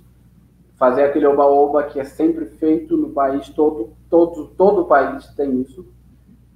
fazer 0.77 1.03
aquele 1.03 1.25
oba-oba 1.27 1.84
que 1.84 1.99
é 1.99 2.05
sempre 2.05 2.45
feito 2.45 2.95
no 2.95 3.09
país 3.09 3.49
todo, 3.49 3.91
todo, 4.09 4.47
todo 4.57 4.81
o 4.81 4.86
país 4.86 5.27
tem 5.36 5.61
isso, 5.61 5.86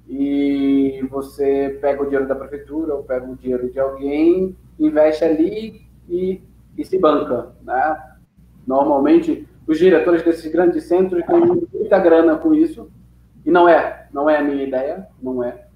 e 0.07 1.05
você 1.09 1.77
pega 1.81 2.01
o 2.01 2.05
dinheiro 2.05 2.25
da 2.25 2.35
prefeitura 2.35 2.95
ou 2.95 3.03
pega 3.03 3.29
o 3.29 3.35
dinheiro 3.35 3.69
de 3.69 3.77
alguém, 3.77 4.55
investe 4.79 5.25
ali 5.25 5.81
e, 6.07 6.41
e 6.77 6.85
se 6.85 6.97
banca, 6.97 7.49
né? 7.63 8.01
Normalmente, 8.65 9.45
os 9.67 9.77
diretores 9.77 10.23
desses 10.23 10.49
grandes 10.49 10.85
centros 10.85 11.25
têm 11.25 11.39
muita 11.39 11.99
grana 11.99 12.37
com 12.37 12.53
isso, 12.53 12.89
e 13.45 13.51
não 13.51 13.67
é, 13.67 14.07
não 14.13 14.29
é 14.29 14.37
a 14.37 14.43
minha 14.43 14.63
ideia, 14.63 15.05
não 15.21 15.43
é. 15.43 15.66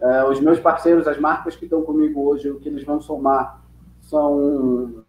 Uh, 0.00 0.30
os 0.30 0.40
meus 0.40 0.58
parceiros, 0.58 1.06
as 1.06 1.18
marcas 1.18 1.56
que 1.56 1.64
estão 1.64 1.82
comigo 1.82 2.28
hoje, 2.28 2.50
o 2.50 2.58
que 2.58 2.68
eles 2.68 2.84
vão 2.84 3.00
somar 3.00 3.62
são 4.00 5.04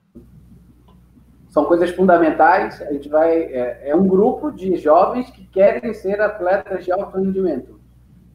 são 1.52 1.66
coisas 1.66 1.92
fundamentais. 1.92 2.82
A 2.82 2.94
gente 2.94 3.10
vai 3.10 3.32
é, 3.32 3.90
é, 3.90 3.96
um 3.96 4.08
grupo 4.08 4.52
de 4.52 4.76
jovens 4.78 5.30
que 5.30 5.46
querem 5.48 5.94
ser 5.94 6.20
atletas 6.22 6.86
de 6.86 6.92
alto 6.92 7.18
rendimento. 7.18 7.80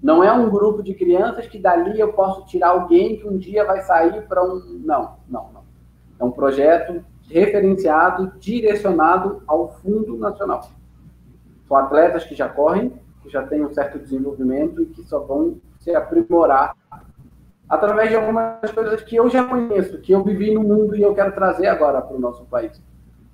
Não 0.03 0.23
é 0.23 0.31
um 0.31 0.51
grupo 0.51 0.83
de 0.83 0.95
crianças 0.95 1.47
que 1.47 1.59
dali 1.59 1.99
eu 1.99 2.13
posso 2.13 2.47
tirar 2.47 2.69
alguém 2.69 3.19
que 3.19 3.27
um 3.27 3.39
dia 3.39 3.65
vai 3.65 3.81
sair 3.81 4.27
para 4.29 4.45
um 4.45 4.61
não, 4.85 5.17
não, 5.29 5.51
não. 5.53 5.63
É 6.19 6.25
um 6.25 6.31
projeto 6.31 7.03
referenciado, 7.29 8.33
direcionado 8.39 9.43
ao 9.47 9.69
Fundo 9.81 10.17
Nacional. 10.19 10.61
São 11.67 11.77
atletas 11.77 12.25
que 12.25 12.35
já 12.35 12.49
correm, 12.49 12.93
que 13.23 13.31
já 13.31 13.43
têm 13.43 13.65
um 13.65 13.73
certo 13.73 13.99
desenvolvimento 13.99 14.83
e 14.83 14.87
que 14.87 15.03
só 15.03 15.21
vão 15.21 15.59
se 15.87 15.95
aprimorar 15.95 16.75
através 17.69 18.11
de 18.11 18.17
algumas 18.17 18.73
coisas 18.73 19.01
que 19.03 19.15
eu 19.15 19.31
já 19.31 19.45
conheço, 19.45 20.01
que 20.01 20.11
eu 20.11 20.25
vivi 20.25 20.53
no 20.53 20.63
mundo 20.65 20.97
e 20.97 21.03
eu 21.03 21.15
quero 21.15 21.31
trazer 21.33 21.69
agora 21.69 22.03
para 22.03 22.17
o 22.17 22.21
nosso 22.21 22.45
país. 22.47 22.83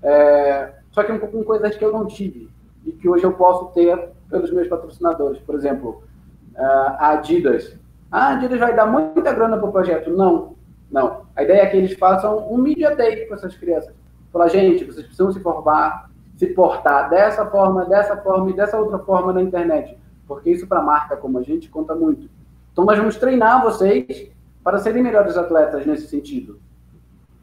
É, 0.03 0.75
só 0.91 1.03
que 1.03 1.19
com 1.19 1.43
coisas 1.43 1.75
que 1.75 1.83
eu 1.85 1.91
não 1.91 2.07
tive 2.07 2.51
e 2.85 2.93
que 2.93 3.09
hoje 3.09 3.25
eu 3.25 3.33
posso 3.33 3.73
ter 3.73 4.11
pelos 4.29 4.53
meus 4.53 4.69
patrocinadores. 4.69 5.41
Por 5.41 5.55
exemplo, 5.55 6.03
a 6.55 7.13
Adidas. 7.13 7.75
A 8.11 8.35
Adidas 8.35 8.61
vai 8.61 8.77
dar 8.77 8.85
muita 8.85 9.33
grana 9.33 9.57
para 9.57 9.69
o 9.69 9.73
projeto? 9.73 10.11
Não, 10.11 10.55
não. 10.91 11.23
A 11.35 11.43
ideia 11.43 11.63
é 11.63 11.67
que 11.67 11.79
eles 11.79 11.95
façam 11.95 12.53
um 12.53 12.59
media 12.59 12.95
day 12.95 13.25
com 13.27 13.35
essas 13.35 13.57
crianças. 13.57 13.95
Falar, 14.31 14.49
gente, 14.49 14.85
vocês 14.85 15.07
precisam 15.07 15.33
se 15.33 15.41
formar, 15.41 16.11
se 16.37 16.49
portar 16.49 17.09
dessa 17.09 17.47
forma, 17.47 17.87
dessa 17.87 18.15
forma 18.19 18.51
e 18.51 18.53
dessa 18.53 18.79
outra 18.79 18.99
forma 18.99 19.33
na 19.33 19.41
internet. 19.41 19.97
Porque 20.29 20.51
isso 20.51 20.67
para 20.67 20.83
marca 20.83 21.17
como 21.17 21.39
a 21.39 21.43
gente 21.43 21.71
conta 21.71 21.95
muito. 21.95 22.29
Então, 22.73 22.85
nós 22.85 22.99
vamos 22.99 23.17
treinar 23.17 23.63
vocês 23.63 24.31
para 24.65 24.79
serem 24.79 25.03
melhores 25.03 25.37
atletas 25.37 25.85
nesse 25.87 26.07
sentido. 26.07 26.61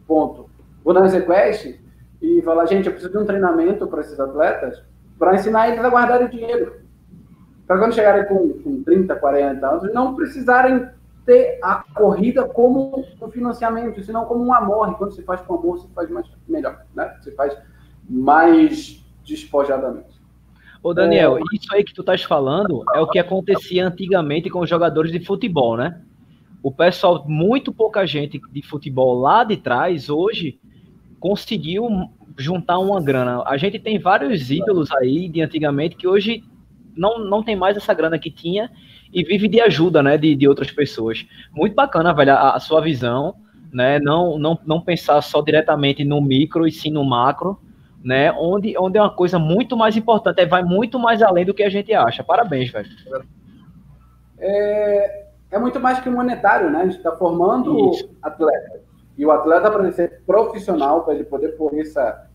Ponto. 0.08 0.50
Vou 0.84 0.94
dar 0.94 1.02
um 1.02 1.08
request 1.08 1.80
e 2.22 2.42
falar, 2.42 2.66
gente, 2.66 2.88
eu 2.88 2.92
preciso 2.92 3.12
de 3.12 3.20
um 3.20 3.26
treinamento 3.26 3.88
para 3.88 4.02
esses 4.02 4.20
atletas 4.20 4.82
para 5.18 5.36
ensinar 5.36 5.70
eles 5.70 5.84
a 5.84 5.90
guardar 5.90 6.22
o 6.24 6.30
dinheiro. 6.30 6.82
Para 7.68 7.78
quando 7.78 7.94
chegarem 7.94 8.26
com, 8.26 8.50
com 8.64 8.84
30, 8.84 9.16
40 9.16 9.68
anos, 9.68 9.94
não 9.94 10.16
precisarem 10.16 10.90
ter 11.26 11.60
a 11.62 11.84
corrida 11.94 12.48
como 12.48 13.06
um 13.22 13.30
financiamento, 13.30 14.02
senão 14.04 14.26
como 14.26 14.44
um 14.44 14.54
amor. 14.54 14.90
E 14.90 14.96
quando 14.96 15.14
se 15.14 15.22
faz 15.22 15.42
com 15.42 15.56
amor, 15.56 15.78
se 15.78 15.88
faz 15.90 16.10
mais 16.10 16.26
melhor, 16.48 16.84
né? 16.96 17.16
Se 17.22 17.32
faz 17.32 17.56
mais 18.10 19.06
despojadamente. 19.24 20.19
Ô 20.82 20.94
Daniel, 20.94 21.38
é... 21.38 21.42
isso 21.54 21.74
aí 21.74 21.84
que 21.84 21.94
tu 21.94 22.02
estás 22.02 22.24
falando 22.24 22.84
é 22.94 23.00
o 23.00 23.08
que 23.08 23.20
acontecia 23.20 23.86
antigamente 23.86 24.50
com 24.50 24.60
os 24.60 24.70
jogadores 24.70 25.12
de 25.12 25.20
futebol, 25.20 25.76
né? 25.76 26.02
O 26.62 26.72
pessoal, 26.72 27.26
muito 27.28 27.72
pouca 27.72 28.06
gente 28.06 28.40
de 28.52 28.62
futebol 28.62 29.20
lá 29.20 29.44
de 29.44 29.58
trás, 29.58 30.10
hoje, 30.10 30.60
conseguiu 31.20 31.88
juntar 32.38 32.80
uma 32.80 33.02
grana. 33.02 33.44
A 33.46 33.58
gente 33.58 33.80
tem 33.80 34.00
vários 34.00 34.50
ídolos 34.50 34.92
aí 34.92 35.30
de 35.30 35.42
antigamente 35.42 35.96
que 35.96 36.08
hoje 36.08 36.44
não, 36.96 37.20
não 37.20 37.44
tem 37.44 37.56
mais 37.56 37.78
essa 37.78 37.94
grana 37.94 38.20
que 38.20 38.32
tinha 38.32 38.70
e 39.14 39.24
vive 39.24 39.48
de 39.48 39.60
ajuda, 39.62 40.04
né, 40.04 40.18
de, 40.18 40.36
de 40.36 40.48
outras 40.48 40.72
pessoas. 40.72 41.26
Muito 41.54 41.76
bacana, 41.76 42.14
velho, 42.14 42.34
a, 42.34 42.56
a 42.56 42.60
sua 42.60 42.82
visão, 42.82 43.36
né, 43.72 44.00
não, 44.00 44.38
não, 44.38 44.60
não 44.66 44.82
pensar 44.82 45.22
só 45.22 45.42
diretamente 45.42 46.04
no 46.04 46.22
micro 46.22 46.68
e 46.68 46.72
sim 46.72 46.92
no 46.92 47.04
macro, 47.04 47.60
né? 48.04 48.32
Onde, 48.32 48.78
onde 48.78 48.98
é 48.98 49.02
uma 49.02 49.14
coisa 49.14 49.38
muito 49.38 49.76
mais 49.76 49.96
importante, 49.96 50.42
é, 50.42 50.46
vai 50.46 50.64
muito 50.64 51.00
mais 51.00 51.22
além 51.22 51.46
do 51.46 51.54
que 51.54 51.64
a 51.64 51.70
gente 51.70 51.94
acha. 51.94 52.24
Parabéns, 52.24 52.72
velho. 52.72 52.90
É, 54.38 55.26
é 55.52 55.60
muito 55.60 55.80
mais 55.80 56.00
que 56.00 56.10
monetário, 56.10 56.70
né? 56.70 56.82
A 56.82 56.86
gente 56.86 56.98
está 56.98 57.12
formando 57.16 57.92
Isso. 57.92 58.10
atleta. 58.22 58.82
E 59.18 59.26
o 59.26 59.32
atleta, 59.32 59.70
para 59.70 59.84
ele 59.84 59.92
ser 59.92 60.22
profissional, 60.26 61.04
para 61.04 61.14
ele 61.14 61.26
poder 61.26 61.50
pôr 61.58 61.78
essa, 61.78 62.28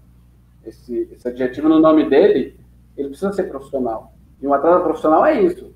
esse, 0.67 1.09
esse 1.12 1.29
adjetivo 1.29 1.69
no 1.69 1.81
nome 1.81 2.09
dele, 2.09 2.61
ele 2.97 3.09
precisa 3.09 3.33
ser 3.33 3.45
profissional. 3.45 4.12
E 4.41 4.47
um 4.47 4.53
atleta 4.53 4.81
profissional 4.81 5.25
é 5.25 5.41
isso. 5.41 5.73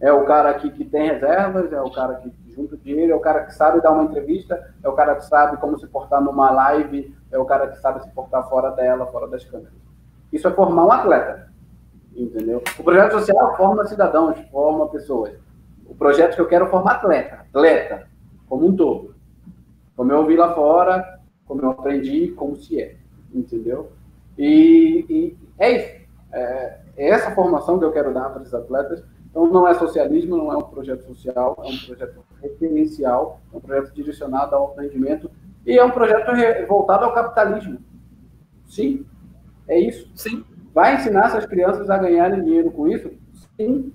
É 0.00 0.12
o 0.12 0.24
cara 0.24 0.54
que, 0.54 0.70
que 0.70 0.84
tem 0.84 1.08
reservas, 1.08 1.72
é 1.72 1.80
o 1.80 1.90
cara 1.90 2.14
que 2.16 2.32
junto 2.54 2.76
dinheiro, 2.76 3.12
é 3.12 3.16
o 3.16 3.20
cara 3.20 3.44
que 3.44 3.54
sabe 3.54 3.80
dar 3.80 3.92
uma 3.92 4.04
entrevista, 4.04 4.72
é 4.82 4.88
o 4.88 4.92
cara 4.92 5.16
que 5.16 5.24
sabe 5.24 5.56
como 5.56 5.78
se 5.78 5.86
portar 5.86 6.22
numa 6.22 6.50
live, 6.50 7.14
é 7.32 7.38
o 7.38 7.44
cara 7.44 7.68
que 7.68 7.78
sabe 7.78 8.02
se 8.02 8.10
portar 8.10 8.48
fora 8.48 8.70
dela, 8.70 9.06
fora 9.06 9.26
das 9.26 9.44
câmeras. 9.44 9.72
Isso 10.32 10.46
é 10.46 10.50
formar 10.52 10.84
um 10.84 10.92
atleta, 10.92 11.50
entendeu? 12.14 12.62
O 12.78 12.84
projeto 12.84 13.12
social 13.12 13.56
forma 13.56 13.86
cidadãos, 13.86 14.38
forma 14.50 14.88
pessoas. 14.88 15.34
O 15.86 15.94
projeto 15.94 16.34
que 16.34 16.40
eu 16.40 16.48
quero 16.48 16.66
é 16.66 16.68
formar 16.68 16.92
atleta, 16.92 17.46
atleta, 17.48 18.08
como 18.48 18.66
um 18.66 18.76
todo. 18.76 19.14
Como 19.96 20.12
eu 20.12 20.26
vi 20.26 20.36
lá 20.36 20.54
fora, 20.54 21.20
como 21.46 21.62
eu 21.62 21.70
aprendi, 21.70 22.28
como 22.28 22.56
se 22.56 22.80
é, 22.80 22.96
entendeu? 23.34 23.92
E, 24.38 25.04
e 25.08 25.38
é 25.58 25.70
isso. 25.72 26.02
É, 26.32 26.78
é 26.96 27.08
essa 27.10 27.34
formação 27.34 27.78
que 27.78 27.84
eu 27.84 27.92
quero 27.92 28.14
dar 28.14 28.30
para 28.30 28.42
esses 28.42 28.54
atletas 28.54 29.02
então, 29.32 29.46
não 29.46 29.66
é 29.66 29.72
socialismo, 29.72 30.36
não 30.36 30.52
é 30.52 30.56
um 30.58 30.62
projeto 30.62 31.06
social, 31.06 31.56
é 31.64 31.68
um 31.68 31.78
projeto 31.86 32.22
referencial, 32.42 33.40
é 33.50 33.56
um 33.56 33.60
projeto 33.60 33.94
direcionado 33.94 34.54
ao 34.54 34.74
rendimento 34.74 35.30
e 35.66 35.78
é 35.78 35.84
um 35.84 35.90
projeto 35.90 36.30
voltado 36.66 37.04
ao 37.04 37.14
capitalismo. 37.14 37.78
Sim, 38.66 39.04
é 39.68 39.78
isso. 39.78 40.10
Sim. 40.14 40.44
Vai 40.74 40.96
ensinar 40.96 41.26
essas 41.26 41.46
crianças 41.46 41.90
a 41.90 41.98
ganharem 41.98 42.42
dinheiro 42.42 42.70
com 42.70 42.88
isso? 42.88 43.10
Sim. 43.56 43.92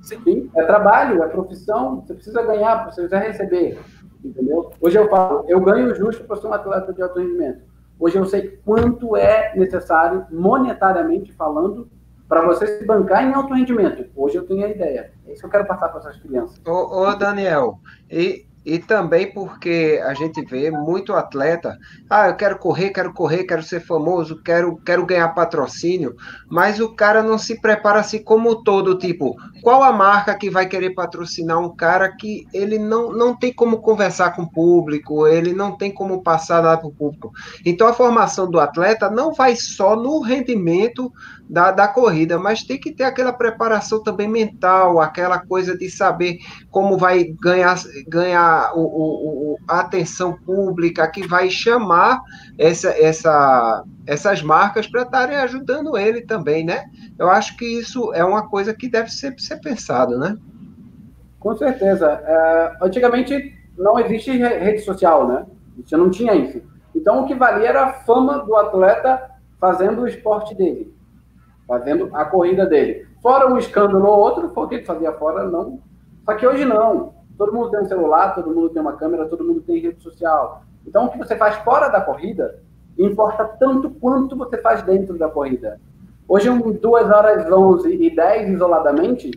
Sim. 0.00 0.20
Sim. 0.22 0.50
É 0.54 0.64
trabalho, 0.64 1.22
é 1.22 1.28
profissão, 1.28 2.00
você 2.00 2.14
precisa 2.14 2.42
ganhar, 2.42 2.84
você 2.84 3.02
precisa 3.02 3.18
receber. 3.18 3.78
Entendeu? 4.24 4.70
Hoje 4.80 4.98
eu 4.98 5.08
falo, 5.08 5.44
eu 5.48 5.60
ganho 5.60 5.94
justo 5.94 6.24
para 6.24 6.36
ser 6.36 6.46
um 6.46 6.52
atleta 6.52 6.92
de 6.92 7.02
alto 7.02 7.18
rendimento. 7.18 7.62
Hoje 7.98 8.16
eu 8.16 8.24
sei 8.24 8.60
quanto 8.64 9.16
é 9.16 9.56
necessário, 9.56 10.26
monetariamente 10.30 11.32
falando, 11.32 11.88
para 12.28 12.44
você 12.46 12.66
se 12.78 12.84
bancar 12.84 13.24
em 13.24 13.34
alto 13.34 13.54
rendimento. 13.54 14.10
Hoje 14.16 14.36
eu 14.36 14.46
tenho 14.46 14.64
a 14.64 14.68
ideia. 14.68 15.12
É 15.26 15.32
isso 15.32 15.40
que 15.40 15.46
eu 15.46 15.50
quero 15.50 15.66
passar 15.66 15.88
para 15.88 16.00
essas 16.00 16.16
crianças. 16.18 16.60
Ô, 16.66 17.02
ô 17.02 17.14
Daniel, 17.14 17.78
e 18.10 18.46
e 18.64 18.78
também 18.78 19.32
porque 19.32 20.00
a 20.04 20.14
gente 20.14 20.44
vê 20.44 20.70
muito 20.70 21.12
atleta, 21.12 21.76
ah, 22.08 22.28
eu 22.28 22.36
quero 22.36 22.58
correr, 22.58 22.90
quero 22.90 23.12
correr, 23.12 23.44
quero 23.44 23.62
ser 23.62 23.80
famoso, 23.80 24.40
quero, 24.42 24.76
quero 24.76 25.04
ganhar 25.04 25.28
patrocínio, 25.30 26.14
mas 26.48 26.80
o 26.80 26.94
cara 26.94 27.22
não 27.22 27.38
se 27.38 27.60
prepara 27.60 28.00
assim 28.00 28.22
como 28.22 28.62
todo, 28.62 28.98
tipo, 28.98 29.36
qual 29.62 29.82
a 29.82 29.92
marca 29.92 30.34
que 30.34 30.48
vai 30.48 30.66
querer 30.66 30.94
patrocinar 30.94 31.58
um 31.58 31.74
cara 31.74 32.14
que 32.16 32.46
ele 32.52 32.78
não, 32.78 33.12
não 33.12 33.36
tem 33.36 33.52
como 33.52 33.78
conversar 33.80 34.34
com 34.36 34.42
o 34.42 34.50
público, 34.50 35.26
ele 35.26 35.52
não 35.52 35.76
tem 35.76 35.92
como 35.92 36.22
passar 36.22 36.62
nada 36.62 36.78
para 36.78 36.88
o 36.88 36.92
público. 36.92 37.32
Então 37.64 37.88
a 37.88 37.92
formação 37.92 38.50
do 38.50 38.60
atleta 38.60 39.10
não 39.10 39.32
vai 39.32 39.56
só 39.56 39.96
no 39.96 40.20
rendimento 40.20 41.12
da, 41.48 41.70
da 41.70 41.88
corrida, 41.88 42.38
mas 42.38 42.62
tem 42.62 42.78
que 42.78 42.92
ter 42.92 43.04
aquela 43.04 43.32
preparação 43.32 44.02
também 44.02 44.28
mental, 44.28 45.00
aquela 45.00 45.38
coisa 45.38 45.76
de 45.76 45.90
saber 45.90 46.38
como 46.70 46.96
vai 46.96 47.24
ganhar, 47.24 47.76
ganhar 48.08 48.51
o, 48.74 48.80
o, 48.80 49.52
o 49.52 49.58
a 49.68 49.80
atenção 49.80 50.36
pública, 50.44 51.08
que 51.10 51.26
vai 51.26 51.50
chamar 51.50 52.20
essa, 52.58 52.90
essa, 52.90 53.84
essas 54.06 54.42
marcas 54.42 54.86
para 54.86 55.02
estarem 55.02 55.36
ajudando 55.36 55.96
ele 55.96 56.22
também, 56.22 56.64
né? 56.64 56.84
Eu 57.18 57.28
acho 57.28 57.56
que 57.56 57.64
isso 57.64 58.12
é 58.14 58.24
uma 58.24 58.48
coisa 58.48 58.74
que 58.74 58.88
deve 58.88 59.10
ser, 59.10 59.34
ser 59.38 59.60
pensado, 59.60 60.18
né? 60.18 60.36
Com 61.38 61.56
certeza. 61.56 62.06
É, 62.24 62.76
antigamente 62.82 63.54
não 63.76 63.98
existe 63.98 64.30
rede 64.30 64.80
social, 64.80 65.26
né? 65.26 65.46
Você 65.84 65.96
não 65.96 66.10
tinha 66.10 66.34
isso. 66.34 66.60
Então 66.94 67.22
o 67.22 67.26
que 67.26 67.34
valia 67.34 67.68
era 67.68 67.84
a 67.84 67.92
fama 67.92 68.38
do 68.38 68.54
atleta 68.56 69.30
fazendo 69.60 70.02
o 70.02 70.08
esporte 70.08 70.54
dele 70.54 70.92
fazendo 71.72 72.10
a 72.12 72.24
corrida 72.24 72.66
dele. 72.66 73.06
Fora 73.22 73.50
um 73.50 73.56
escândalo 73.56 74.04
ou 74.04 74.18
outro, 74.18 74.50
foi 74.50 74.64
o 74.64 74.68
que 74.68 74.74
ele 74.74 74.84
fazia 74.84 75.12
fora, 75.12 75.44
não. 75.44 75.80
Só 76.24 76.34
que 76.34 76.46
hoje 76.46 76.66
não. 76.66 77.14
Todo 77.36 77.52
mundo 77.52 77.70
tem 77.70 77.80
um 77.80 77.86
celular, 77.86 78.34
todo 78.34 78.54
mundo 78.54 78.70
tem 78.70 78.80
uma 78.80 78.96
câmera, 78.96 79.26
todo 79.26 79.44
mundo 79.44 79.60
tem 79.60 79.80
rede 79.80 80.02
social. 80.02 80.62
Então, 80.86 81.06
o 81.06 81.10
que 81.10 81.18
você 81.18 81.36
faz 81.36 81.56
fora 81.56 81.88
da 81.88 82.00
corrida 82.00 82.60
importa 82.98 83.44
tanto 83.44 83.90
quanto 83.90 84.36
você 84.36 84.58
faz 84.58 84.82
dentro 84.82 85.16
da 85.18 85.28
corrida. 85.28 85.80
Hoje, 86.28 86.50
um 86.50 86.72
2 86.72 87.10
horas 87.10 87.50
11 87.50 87.94
e 87.94 88.14
10 88.14 88.50
isoladamente, 88.50 89.30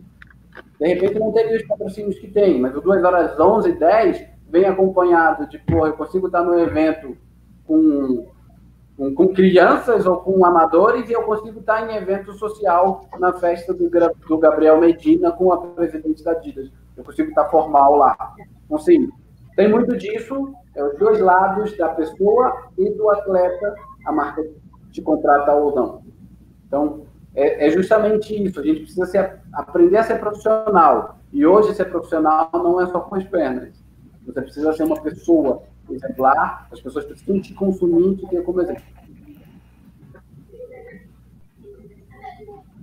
de 0.80 0.88
repente 0.88 1.20
não 1.20 1.32
teria 1.32 1.58
os 1.58 1.68
patrocínios 1.68 2.20
que 2.20 2.28
tem, 2.28 2.60
mas 2.60 2.76
o 2.76 2.82
2 2.82 3.04
horas 3.04 3.40
11 3.40 3.70
e 3.70 3.74
10 3.74 4.26
vem 4.50 4.66
acompanhado 4.66 5.48
de, 5.48 5.58
pô, 5.58 5.88
eu 5.88 5.94
consigo 5.94 6.28
estar 6.28 6.44
no 6.44 6.58
evento 6.60 7.18
com 7.66 8.28
com, 8.98 9.14
com, 9.14 9.34
crianças 9.34 10.06
ou 10.06 10.18
com 10.18 10.46
amadores 10.46 11.10
e 11.10 11.14
eu 11.14 11.24
consigo 11.24 11.60
estar 11.60 11.90
em 11.90 11.96
evento 11.96 12.34
social 12.34 13.06
na 13.20 13.34
festa 13.34 13.74
do, 13.74 13.90
do 13.90 14.38
Gabriel 14.38 14.80
Medina 14.80 15.32
com 15.32 15.52
a 15.52 15.58
presidente 15.58 16.24
da 16.24 16.32
Adidas. 16.32 16.72
Eu 16.96 17.04
consigo 17.04 17.30
estar 17.30 17.46
formal 17.46 17.96
lá. 17.96 18.36
Então, 18.66 18.78
sim, 18.78 19.10
tem 19.56 19.70
muito 19.70 19.96
disso, 19.98 20.54
é 20.76 20.84
os 20.84 20.98
dois 20.98 21.20
lados 21.20 21.78
da 21.78 21.90
pessoa 21.90 22.70
e 22.78 22.90
do 22.92 23.10
atleta, 23.10 23.76
a 24.06 24.12
marca 24.12 24.46
te 24.92 25.02
contrata 25.02 25.54
ou 25.54 25.76
não. 25.76 26.04
Então, 26.68 27.06
é, 27.34 27.68
é 27.68 27.70
justamente 27.70 28.34
isso. 28.44 28.60
A 28.60 28.64
gente 28.64 28.82
precisa 28.82 29.06
ser, 29.06 29.40
aprender 29.54 29.98
a 29.98 30.04
ser 30.04 30.20
profissional. 30.20 31.20
E 31.32 31.46
hoje, 31.46 31.74
ser 31.74 31.86
profissional 31.86 32.50
não 32.54 32.82
é 32.82 32.88
só 32.88 33.00
com 33.00 33.16
as 33.16 33.24
pernas. 33.26 33.84
Você 34.26 34.42
precisa 34.42 34.74
ser 34.74 34.84
uma 34.84 35.00
pessoa 35.02 35.64
exemplar, 35.90 36.68
as 36.72 36.82
pessoas 36.82 37.06
precisam 37.06 37.40
te 37.40 37.54
consumir 37.54 38.18
te 38.18 38.28
ter 38.28 38.42
como 38.44 38.62
exemplo. 38.62 38.84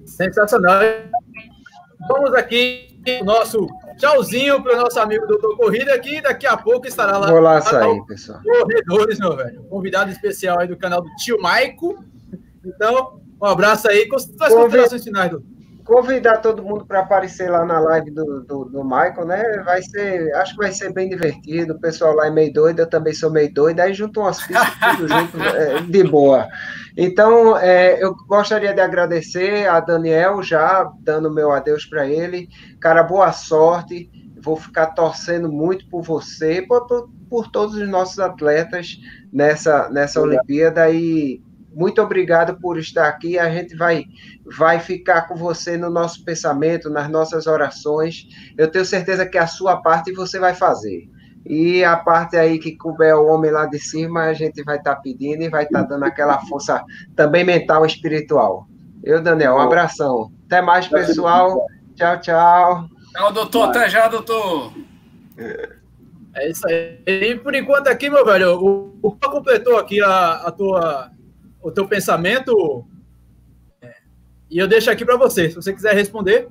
Sensacional. 0.04 0.80
Vamos 2.08 2.34
aqui 2.34 3.00
nosso 3.24 3.66
tchauzinho 3.96 4.62
para 4.62 4.74
o 4.74 4.80
nosso 4.80 4.98
amigo 4.98 5.26
Doutor 5.26 5.56
Corrida, 5.56 5.98
que 5.98 6.20
daqui 6.20 6.46
a 6.46 6.56
pouco 6.56 6.86
estará 6.86 7.18
lá. 7.18 7.30
Vou 7.30 7.40
lá 7.40 7.60
sair, 7.60 8.04
pessoal. 8.06 8.40
Corredores, 8.42 9.18
meu 9.18 9.36
velho. 9.36 9.62
Convidado 9.64 10.10
especial 10.10 10.60
aí 10.60 10.68
do 10.68 10.76
canal 10.76 11.02
do 11.02 11.08
Tio 11.16 11.40
Maico. 11.40 12.02
Então, 12.64 13.20
um 13.40 13.46
abraço 13.46 13.88
aí. 13.88 14.08
Quais 14.08 14.30
as 14.40 14.52
considerações 14.52 15.04
finais, 15.04 15.30
doutor? 15.30 15.51
Convidar 15.84 16.38
todo 16.38 16.62
mundo 16.62 16.86
para 16.86 17.00
aparecer 17.00 17.50
lá 17.50 17.64
na 17.64 17.78
live 17.80 18.10
do, 18.10 18.42
do, 18.42 18.64
do, 18.64 18.84
Michael, 18.84 19.26
né? 19.26 19.42
Vai 19.64 19.82
ser, 19.82 20.34
acho 20.36 20.52
que 20.52 20.58
vai 20.58 20.72
ser 20.72 20.92
bem 20.92 21.08
divertido. 21.08 21.74
O 21.74 21.80
pessoal 21.80 22.14
lá 22.14 22.26
é 22.26 22.30
meio 22.30 22.52
doido, 22.52 22.80
eu 22.80 22.88
também 22.88 23.12
sou 23.14 23.30
meio 23.30 23.52
doido. 23.52 23.80
Aí 23.80 23.92
junto 23.92 24.20
umas 24.20 24.42
pistas, 24.46 24.68
tudo 24.96 25.08
junto, 25.08 25.42
é, 25.42 25.80
de 25.82 26.04
boa. 26.04 26.48
Então, 26.96 27.56
é, 27.58 28.02
eu 28.02 28.14
gostaria 28.26 28.72
de 28.72 28.80
agradecer 28.80 29.68
a 29.68 29.80
Daniel 29.80 30.42
já, 30.42 30.90
dando 31.00 31.32
meu 31.32 31.50
adeus 31.50 31.84
para 31.84 32.06
ele. 32.06 32.48
Cara, 32.80 33.02
boa 33.02 33.32
sorte. 33.32 34.10
Vou 34.40 34.56
ficar 34.56 34.86
torcendo 34.88 35.50
muito 35.50 35.88
por 35.88 36.02
você, 36.02 36.62
por, 36.62 36.86
por, 36.86 37.08
por 37.30 37.48
todos 37.48 37.76
os 37.76 37.88
nossos 37.88 38.18
atletas 38.18 38.98
nessa, 39.32 39.88
nessa 39.88 40.20
Olimpíada 40.20 40.90
e 40.90 41.40
muito 41.74 42.02
obrigado 42.02 42.58
por 42.60 42.78
estar 42.78 43.08
aqui. 43.08 43.38
A 43.38 43.50
gente 43.50 43.76
vai, 43.76 44.04
vai 44.44 44.78
ficar 44.78 45.22
com 45.22 45.34
você 45.34 45.76
no 45.76 45.90
nosso 45.90 46.24
pensamento, 46.24 46.90
nas 46.90 47.08
nossas 47.08 47.46
orações. 47.46 48.26
Eu 48.56 48.70
tenho 48.70 48.84
certeza 48.84 49.26
que 49.26 49.38
a 49.38 49.46
sua 49.46 49.80
parte 49.80 50.12
você 50.12 50.38
vai 50.38 50.54
fazer. 50.54 51.08
E 51.44 51.82
a 51.82 51.96
parte 51.96 52.36
aí 52.36 52.58
que 52.58 52.76
couber 52.76 53.16
o 53.16 53.26
homem 53.26 53.50
lá 53.50 53.66
de 53.66 53.78
cima, 53.78 54.24
a 54.24 54.32
gente 54.32 54.62
vai 54.62 54.76
estar 54.76 54.96
tá 54.96 55.00
pedindo 55.00 55.42
e 55.42 55.48
vai 55.48 55.64
estar 55.64 55.82
tá 55.82 55.88
dando 55.88 56.04
aquela 56.04 56.38
força 56.46 56.82
também 57.16 57.44
mental 57.44 57.84
e 57.84 57.88
espiritual. 57.88 58.66
Eu, 59.02 59.20
Daniel, 59.20 59.54
um 59.54 59.60
abração. 59.60 60.30
Até 60.46 60.62
mais, 60.62 60.86
pessoal. 60.86 61.66
Tchau, 61.96 62.20
tchau. 62.20 62.88
Tchau, 63.12 63.32
doutor. 63.32 63.68
Até 63.70 63.88
já, 63.88 64.06
doutor. 64.06 64.72
É 66.34 66.48
isso 66.48 66.66
aí. 66.68 67.02
E 67.06 67.34
por 67.34 67.54
enquanto 67.54 67.88
aqui, 67.88 68.08
meu 68.08 68.24
velho, 68.24 68.58
o, 68.60 68.98
o 69.02 69.12
completou 69.12 69.76
aqui 69.78 70.00
a, 70.00 70.34
a 70.34 70.52
tua 70.52 71.10
o 71.62 71.70
teu 71.70 71.86
pensamento 71.86 72.84
é, 73.80 73.94
e 74.50 74.58
eu 74.58 74.66
deixo 74.66 74.90
aqui 74.90 75.04
para 75.04 75.16
você. 75.16 75.48
Se 75.48 75.56
você 75.56 75.72
quiser 75.72 75.94
responder, 75.94 76.48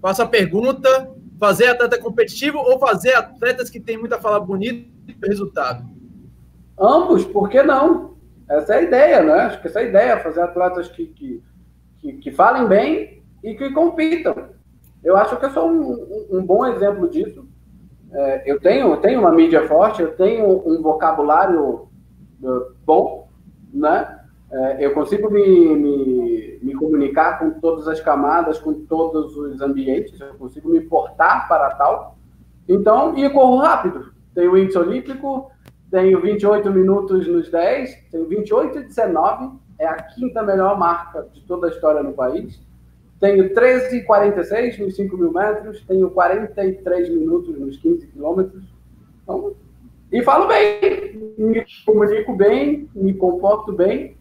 faça 0.00 0.24
a 0.24 0.28
pergunta: 0.28 1.10
fazer 1.38 1.68
atleta 1.68 1.98
competitivo 1.98 2.58
ou 2.58 2.78
fazer 2.78 3.14
atletas 3.14 3.70
que 3.70 3.80
têm 3.80 3.96
muita 3.96 4.20
fala 4.20 4.40
bonita 4.40 4.90
e 5.08 5.26
resultado? 5.26 5.88
Ambos, 6.78 7.24
por 7.24 7.48
que 7.48 7.62
não? 7.62 8.16
Essa 8.48 8.74
é 8.74 8.78
a 8.78 8.82
ideia, 8.82 9.22
né? 9.22 9.32
Acho 9.34 9.60
que 9.60 9.68
essa 9.68 9.80
é 9.80 9.84
a 9.84 9.88
ideia, 9.88 10.20
fazer 10.20 10.40
atletas 10.40 10.88
que, 10.88 11.06
que, 11.06 11.42
que, 12.00 12.12
que 12.14 12.32
falem 12.32 12.66
bem 12.66 13.22
e 13.42 13.54
que 13.54 13.70
compitam. 13.70 14.50
Eu 15.02 15.16
acho 15.16 15.36
que 15.36 15.44
eu 15.44 15.50
sou 15.50 15.70
um, 15.70 16.26
um 16.30 16.44
bom 16.44 16.66
exemplo 16.66 17.08
disso. 17.08 17.46
É, 18.12 18.50
eu, 18.50 18.60
tenho, 18.60 18.88
eu 18.88 18.96
tenho 18.98 19.20
uma 19.20 19.32
mídia 19.32 19.66
forte, 19.66 20.02
eu 20.02 20.14
tenho 20.14 20.46
um 20.46 20.82
vocabulário 20.82 21.88
uh, 22.42 22.74
bom, 22.84 23.28
né? 23.72 24.21
É, 24.52 24.84
eu 24.84 24.92
consigo 24.92 25.30
me, 25.30 25.74
me, 25.74 26.58
me, 26.60 26.74
comunicar 26.74 27.38
com 27.38 27.52
todas 27.52 27.88
as 27.88 28.00
camadas, 28.00 28.58
com 28.58 28.74
todos 28.84 29.34
os 29.34 29.62
ambientes, 29.62 30.20
eu 30.20 30.34
consigo 30.34 30.68
me 30.68 30.80
portar 30.82 31.48
para 31.48 31.70
tal. 31.70 32.18
Então, 32.68 33.16
e 33.16 33.28
corro 33.30 33.56
rápido. 33.56 34.12
Tenho 34.34 34.56
índice 34.58 34.76
olímpico, 34.76 35.50
tenho 35.90 36.20
28 36.20 36.70
minutos 36.70 37.26
nos 37.26 37.50
10, 37.50 38.10
tenho 38.10 38.28
28 38.28 38.78
e 38.78 38.84
19, 38.84 39.56
é 39.78 39.86
a 39.86 40.02
quinta 40.02 40.42
melhor 40.42 40.78
marca 40.78 41.26
de 41.32 41.40
toda 41.42 41.68
a 41.68 41.70
história 41.70 42.02
no 42.02 42.12
país. 42.12 42.60
Tenho 43.18 43.54
13 43.54 43.98
e 43.98 44.02
46 44.02 44.78
nos 44.80 44.96
5 44.96 45.16
mil 45.16 45.32
metros, 45.32 45.82
tenho 45.86 46.10
43 46.10 47.08
minutos 47.08 47.58
nos 47.58 47.78
15 47.78 48.06
quilômetros. 48.08 48.64
Então, 49.22 49.54
e 50.10 50.22
falo 50.22 50.46
bem, 50.46 51.34
me 51.38 51.64
comunico 51.86 52.36
bem, 52.36 52.90
me 52.94 53.14
comporto 53.14 53.72
bem, 53.72 54.16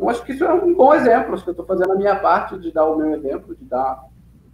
eu 0.00 0.08
acho 0.08 0.24
que 0.24 0.32
isso 0.32 0.44
é 0.44 0.52
um 0.52 0.74
bom 0.74 0.94
exemplo, 0.94 1.34
acho 1.34 1.44
que 1.44 1.50
eu 1.50 1.52
estou 1.52 1.66
fazendo 1.66 1.92
a 1.92 1.96
minha 1.96 2.16
parte 2.16 2.58
de 2.58 2.72
dar 2.72 2.86
o 2.86 2.96
meu 2.96 3.14
exemplo, 3.14 3.54
de 3.54 3.64
dar 3.66 4.02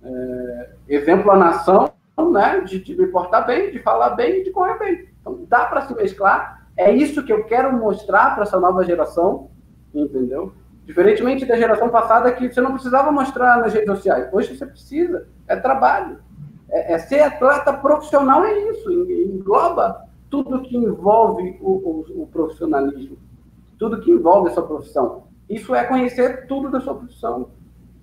é, 0.02 0.70
exemplo 0.88 1.30
à 1.30 1.36
nação, 1.36 1.92
né, 2.32 2.60
de, 2.62 2.80
de, 2.80 2.96
me 2.96 3.06
portar 3.06 3.46
bem, 3.46 3.70
de 3.70 3.78
falar 3.78 4.10
bem 4.10 4.40
e 4.40 4.44
de 4.44 4.50
correr 4.50 4.76
bem. 4.78 5.08
Então, 5.20 5.44
dá 5.48 5.64
para 5.66 5.82
se 5.82 5.94
mesclar. 5.94 6.66
É 6.76 6.90
isso 6.90 7.22
que 7.22 7.32
eu 7.32 7.44
quero 7.44 7.72
mostrar 7.72 8.34
para 8.34 8.42
essa 8.42 8.58
nova 8.58 8.84
geração, 8.84 9.50
entendeu? 9.94 10.52
Diferentemente 10.84 11.46
da 11.46 11.56
geração 11.56 11.88
passada, 11.90 12.32
que 12.32 12.52
você 12.52 12.60
não 12.60 12.72
precisava 12.72 13.12
mostrar 13.12 13.58
nas 13.58 13.72
redes 13.72 13.88
sociais. 13.88 14.28
Hoje 14.32 14.56
você 14.56 14.66
precisa, 14.66 15.28
é 15.46 15.54
trabalho. 15.56 16.18
É, 16.68 16.94
é 16.94 16.98
ser 16.98 17.20
atleta 17.20 17.72
profissional, 17.72 18.44
é 18.44 18.70
isso, 18.70 18.90
engloba 18.90 20.04
tudo 20.28 20.62
que 20.62 20.76
envolve 20.76 21.56
o, 21.60 21.70
o, 21.70 22.22
o 22.22 22.26
profissionalismo, 22.26 23.16
tudo 23.78 24.00
que 24.00 24.10
envolve 24.10 24.48
a 24.48 24.52
sua 24.52 24.66
profissão. 24.66 25.25
Isso 25.48 25.74
é 25.74 25.84
conhecer 25.84 26.46
tudo 26.46 26.70
da 26.70 26.80
sua 26.80 26.94
profissão, 26.96 27.50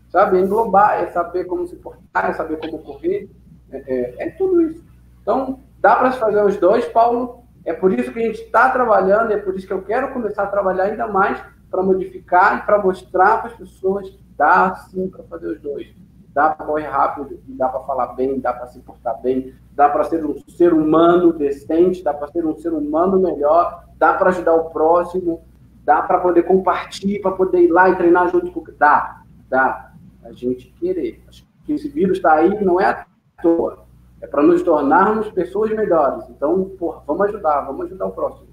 sabe? 0.09 0.39
Englobar, 0.39 1.03
é 1.03 1.07
saber 1.07 1.45
como 1.45 1.67
se 1.67 1.75
portar, 1.75 2.29
é 2.29 2.33
saber 2.33 2.57
como 2.57 2.79
correr, 2.79 3.29
é, 3.71 3.77
é, 3.77 4.27
é 4.27 4.29
tudo 4.31 4.61
isso. 4.61 4.83
Então, 5.21 5.59
dá 5.79 5.95
para 5.95 6.11
fazer 6.11 6.43
os 6.43 6.57
dois, 6.57 6.85
Paulo. 6.85 7.43
É 7.65 7.73
por 7.73 7.93
isso 7.93 8.11
que 8.11 8.19
a 8.19 8.23
gente 8.23 8.41
está 8.41 8.69
trabalhando, 8.69 9.31
é 9.31 9.37
por 9.37 9.55
isso 9.55 9.65
que 9.65 9.73
eu 9.73 9.81
quero 9.81 10.11
começar 10.11 10.43
a 10.43 10.47
trabalhar 10.47 10.85
ainda 10.85 11.07
mais 11.07 11.41
para 11.71 11.81
modificar 11.81 12.59
e 12.59 12.65
para 12.65 12.81
mostrar 12.81 13.37
para 13.37 13.51
as 13.51 13.57
pessoas 13.57 14.09
que 14.09 14.19
dá 14.37 14.75
sim 14.75 15.09
para 15.09 15.23
fazer 15.23 15.47
os 15.47 15.61
dois. 15.61 15.87
Dá 16.33 16.49
para 16.49 16.65
correr 16.65 16.87
rápido, 16.87 17.39
dá 17.47 17.69
para 17.69 17.79
falar 17.81 18.07
bem, 18.13 18.39
dá 18.39 18.51
para 18.53 18.67
se 18.67 18.79
portar 18.79 19.21
bem, 19.21 19.53
dá 19.71 19.87
para 19.87 20.03
ser 20.03 20.25
um 20.25 20.39
ser 20.49 20.73
humano 20.73 21.31
decente, 21.33 22.03
dá 22.03 22.13
para 22.13 22.27
ser 22.27 22.45
um 22.45 22.55
ser 22.57 22.73
humano 22.73 23.19
melhor, 23.19 23.85
dá 23.97 24.13
para 24.13 24.29
ajudar 24.29 24.53
o 24.55 24.69
próximo, 24.71 25.41
dá 25.84 26.01
para 26.01 26.19
poder 26.19 26.43
compartilhar, 26.43 27.21
para 27.21 27.31
poder 27.31 27.63
ir 27.63 27.71
lá 27.71 27.89
e 27.89 27.95
treinar 27.95 28.29
junto 28.29 28.51
com. 28.51 28.63
Dá, 28.77 29.21
dá. 29.49 29.91
A 30.23 30.31
gente 30.31 30.73
querer. 30.79 31.21
Acho 31.27 31.45
que 31.65 31.73
esse 31.73 31.89
vírus 31.89 32.17
está 32.17 32.34
aí, 32.34 32.63
não 32.63 32.79
é 32.79 32.86
à 32.86 33.05
toa. 33.41 33.86
É 34.21 34.27
para 34.27 34.41
nos 34.41 34.61
tornarmos 34.61 35.29
pessoas 35.31 35.71
melhores. 35.71 36.29
Então, 36.29 36.63
porra, 36.79 37.03
vamos 37.05 37.27
ajudar, 37.27 37.61
vamos 37.61 37.86
ajudar 37.88 38.05
o 38.05 38.11
próximo. 38.11 38.47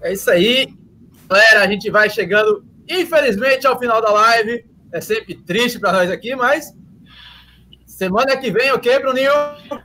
É 0.00 0.12
isso 0.12 0.30
aí. 0.30 0.74
Galera, 1.28 1.62
a 1.62 1.66
gente 1.66 1.90
vai 1.90 2.08
chegando, 2.08 2.64
infelizmente, 2.88 3.66
ao 3.66 3.78
final 3.78 4.00
da 4.00 4.10
live. 4.10 4.64
É 4.92 5.00
sempre 5.00 5.34
triste 5.34 5.78
para 5.78 5.92
nós 5.92 6.10
aqui, 6.10 6.34
mas 6.34 6.74
semana 7.84 8.36
que 8.36 8.50
vem, 8.50 8.72
ok, 8.72 8.98
Bruninho? 9.00 9.32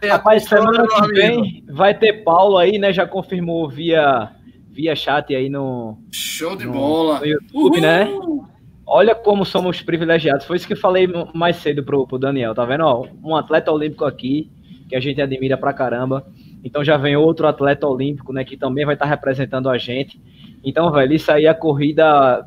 Rapaz, 0.09 0.45
semana 0.45 0.87
que 0.87 1.07
vem 1.13 1.65
vai 1.69 1.97
ter 1.97 2.23
Paulo 2.23 2.57
aí, 2.57 2.77
né? 2.77 2.93
Já 2.93 3.05
confirmou 3.07 3.69
via, 3.69 4.31
via 4.71 4.95
chat 4.95 5.35
aí 5.35 5.49
no. 5.49 5.97
Show 6.11 6.55
de 6.55 6.65
no, 6.65 6.73
bola! 6.73 7.19
No 7.19 7.25
YouTube, 7.25 7.81
né? 7.81 8.05
Uhul. 8.05 8.37
né? 8.37 8.47
Olha 8.85 9.15
como 9.15 9.45
somos 9.45 9.81
privilegiados. 9.81 10.45
Foi 10.45 10.57
isso 10.57 10.67
que 10.67 10.73
eu 10.73 10.77
falei 10.77 11.07
mais 11.33 11.57
cedo 11.57 11.83
pro, 11.83 12.05
pro 12.05 12.19
Daniel, 12.19 12.53
tá 12.53 12.65
vendo? 12.65 12.83
Ó, 12.83 13.07
um 13.23 13.35
atleta 13.35 13.71
olímpico 13.71 14.03
aqui, 14.03 14.51
que 14.89 14.95
a 14.95 14.99
gente 14.99 15.21
admira 15.21 15.57
pra 15.57 15.71
caramba. 15.71 16.25
Então 16.63 16.83
já 16.83 16.97
vem 16.97 17.15
outro 17.15 17.47
atleta 17.47 17.87
olímpico, 17.87 18.33
né, 18.33 18.43
que 18.43 18.57
também 18.57 18.85
vai 18.85 18.95
estar 18.95 19.05
representando 19.05 19.69
a 19.69 19.77
gente. 19.77 20.21
Então, 20.63 20.91
velho, 20.91 21.13
isso 21.13 21.31
aí 21.31 21.47
a 21.47 21.53
corrida, 21.53 22.45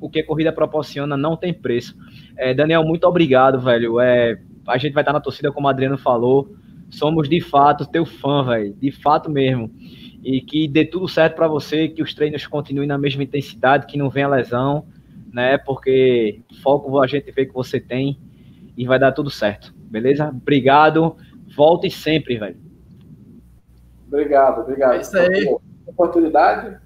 o 0.00 0.08
que 0.08 0.20
a 0.20 0.26
corrida 0.26 0.52
proporciona 0.52 1.16
não 1.16 1.36
tem 1.36 1.52
preço. 1.52 1.96
É, 2.36 2.52
Daniel, 2.52 2.84
muito 2.84 3.04
obrigado, 3.04 3.58
velho. 3.58 3.98
É, 3.98 4.38
a 4.68 4.78
gente 4.78 4.92
vai 4.92 5.02
estar 5.02 5.12
na 5.12 5.20
torcida, 5.20 5.50
como 5.50 5.66
o 5.66 5.70
Adriano 5.70 5.96
falou. 5.96 6.54
Somos 6.90 7.28
de 7.28 7.40
fato 7.40 7.86
teu 7.86 8.04
fã, 8.04 8.44
velho, 8.44 8.74
de 8.74 8.90
fato 8.90 9.30
mesmo. 9.30 9.70
E 10.22 10.40
que 10.40 10.66
dê 10.66 10.84
tudo 10.84 11.08
certo 11.08 11.34
para 11.34 11.48
você, 11.48 11.88
que 11.88 12.02
os 12.02 12.14
treinos 12.14 12.46
continuem 12.46 12.88
na 12.88 12.98
mesma 12.98 13.22
intensidade, 13.22 13.86
que 13.86 13.98
não 13.98 14.10
venha 14.10 14.28
lesão 14.28 14.86
né? 15.36 15.58
Porque 15.58 16.40
foco 16.62 16.98
a 16.98 17.06
gente 17.06 17.30
vê 17.30 17.44
que 17.44 17.52
você 17.52 17.78
tem 17.78 18.18
e 18.74 18.86
vai 18.86 18.98
dar 18.98 19.12
tudo 19.12 19.28
certo, 19.28 19.74
beleza? 19.76 20.30
Obrigado, 20.30 21.14
volte 21.54 21.90
sempre, 21.90 22.38
velho. 22.38 22.56
Obrigado, 24.06 24.62
obrigado. 24.62 24.94
É 24.94 25.00
isso 25.02 25.18
aí. 25.18 25.54
Oportunidade, 25.86 26.78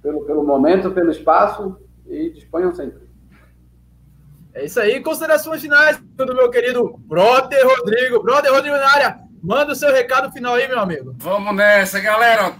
pelo, 0.00 0.24
pelo 0.24 0.44
momento, 0.44 0.92
pelo 0.92 1.10
espaço 1.10 1.76
e 2.06 2.30
disponham 2.30 2.72
sempre. 2.72 3.07
É 4.54 4.64
isso 4.64 4.80
aí. 4.80 5.00
Considerações 5.00 5.60
finais 5.60 5.98
do 6.16 6.34
meu 6.34 6.50
querido 6.50 6.96
Brother 7.06 7.66
Rodrigo. 7.66 8.22
Brother 8.22 8.52
Rodrigo 8.52 8.76
na 8.76 8.90
área. 8.90 9.18
Manda 9.42 9.72
o 9.72 9.76
seu 9.76 9.92
recado 9.92 10.32
final 10.32 10.54
aí, 10.54 10.66
meu 10.66 10.80
amigo. 10.80 11.14
Vamos 11.18 11.54
nessa, 11.54 12.00
galera. 12.00 12.56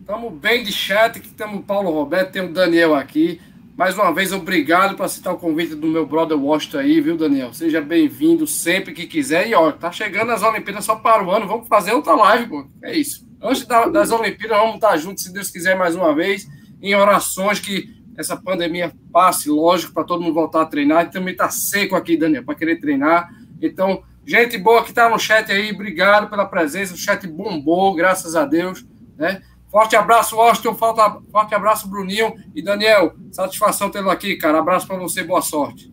Estamos 0.00 0.32
bem 0.32 0.64
de 0.64 0.72
chat, 0.72 1.20
que 1.20 1.30
temos 1.30 1.60
o 1.60 1.62
Paulo 1.62 1.90
Roberto, 1.90 2.32
tem 2.32 2.42
o 2.42 2.52
Daniel 2.52 2.94
aqui. 2.94 3.40
Mais 3.76 3.94
uma 3.94 4.12
vez, 4.12 4.32
obrigado 4.32 4.94
por 4.96 5.04
aceitar 5.04 5.32
o 5.32 5.38
convite 5.38 5.74
do 5.74 5.86
meu 5.86 6.04
brother 6.04 6.38
Washington 6.38 6.78
aí, 6.78 7.00
viu, 7.00 7.16
Daniel? 7.16 7.54
Seja 7.54 7.80
bem-vindo 7.80 8.46
sempre 8.46 8.92
que 8.92 9.06
quiser. 9.06 9.48
E 9.48 9.54
ó, 9.54 9.72
tá 9.72 9.90
chegando 9.90 10.32
as 10.32 10.42
Olimpíadas 10.42 10.84
só 10.84 10.96
para 10.96 11.24
o 11.24 11.30
ano, 11.30 11.46
vamos 11.46 11.66
fazer 11.66 11.92
outra 11.92 12.14
live, 12.14 12.48
pô. 12.48 12.66
É 12.82 12.94
isso. 12.94 13.26
Antes 13.40 13.64
das 13.64 14.10
Olimpíadas, 14.10 14.58
vamos 14.58 14.74
estar 14.74 14.96
juntos, 14.98 15.24
se 15.24 15.32
Deus 15.32 15.48
quiser, 15.48 15.76
mais 15.76 15.96
uma 15.96 16.14
vez, 16.14 16.46
em 16.82 16.94
orações 16.94 17.58
que 17.58 17.88
essa 18.20 18.36
pandemia 18.36 18.92
passe, 19.10 19.48
lógico, 19.48 19.94
para 19.94 20.04
todo 20.04 20.22
mundo 20.22 20.34
voltar 20.34 20.62
a 20.62 20.66
treinar. 20.66 21.06
E 21.06 21.10
também 21.10 21.34
tá 21.34 21.48
seco 21.48 21.96
aqui, 21.96 22.16
Daniel, 22.16 22.44
para 22.44 22.54
querer 22.54 22.76
treinar. 22.78 23.30
Então, 23.60 24.02
gente 24.26 24.58
boa 24.58 24.84
que 24.84 24.92
tá 24.92 25.08
no 25.08 25.18
chat 25.18 25.50
aí, 25.50 25.72
obrigado 25.72 26.28
pela 26.28 26.44
presença. 26.44 26.94
O 26.94 26.98
chat 26.98 27.26
bombou, 27.26 27.94
graças 27.94 28.36
a 28.36 28.44
Deus, 28.44 28.86
né? 29.16 29.42
Forte 29.68 29.96
abraço, 29.96 30.38
Austin. 30.38 30.74
Forte 30.74 31.54
abraço, 31.54 31.88
Bruninho. 31.88 32.34
E 32.54 32.60
Daniel, 32.60 33.14
satisfação 33.30 33.90
tê-lo 33.90 34.10
aqui, 34.10 34.36
cara. 34.36 34.58
Abraço 34.58 34.86
para 34.86 34.96
você, 34.96 35.22
boa 35.22 35.40
sorte. 35.40 35.90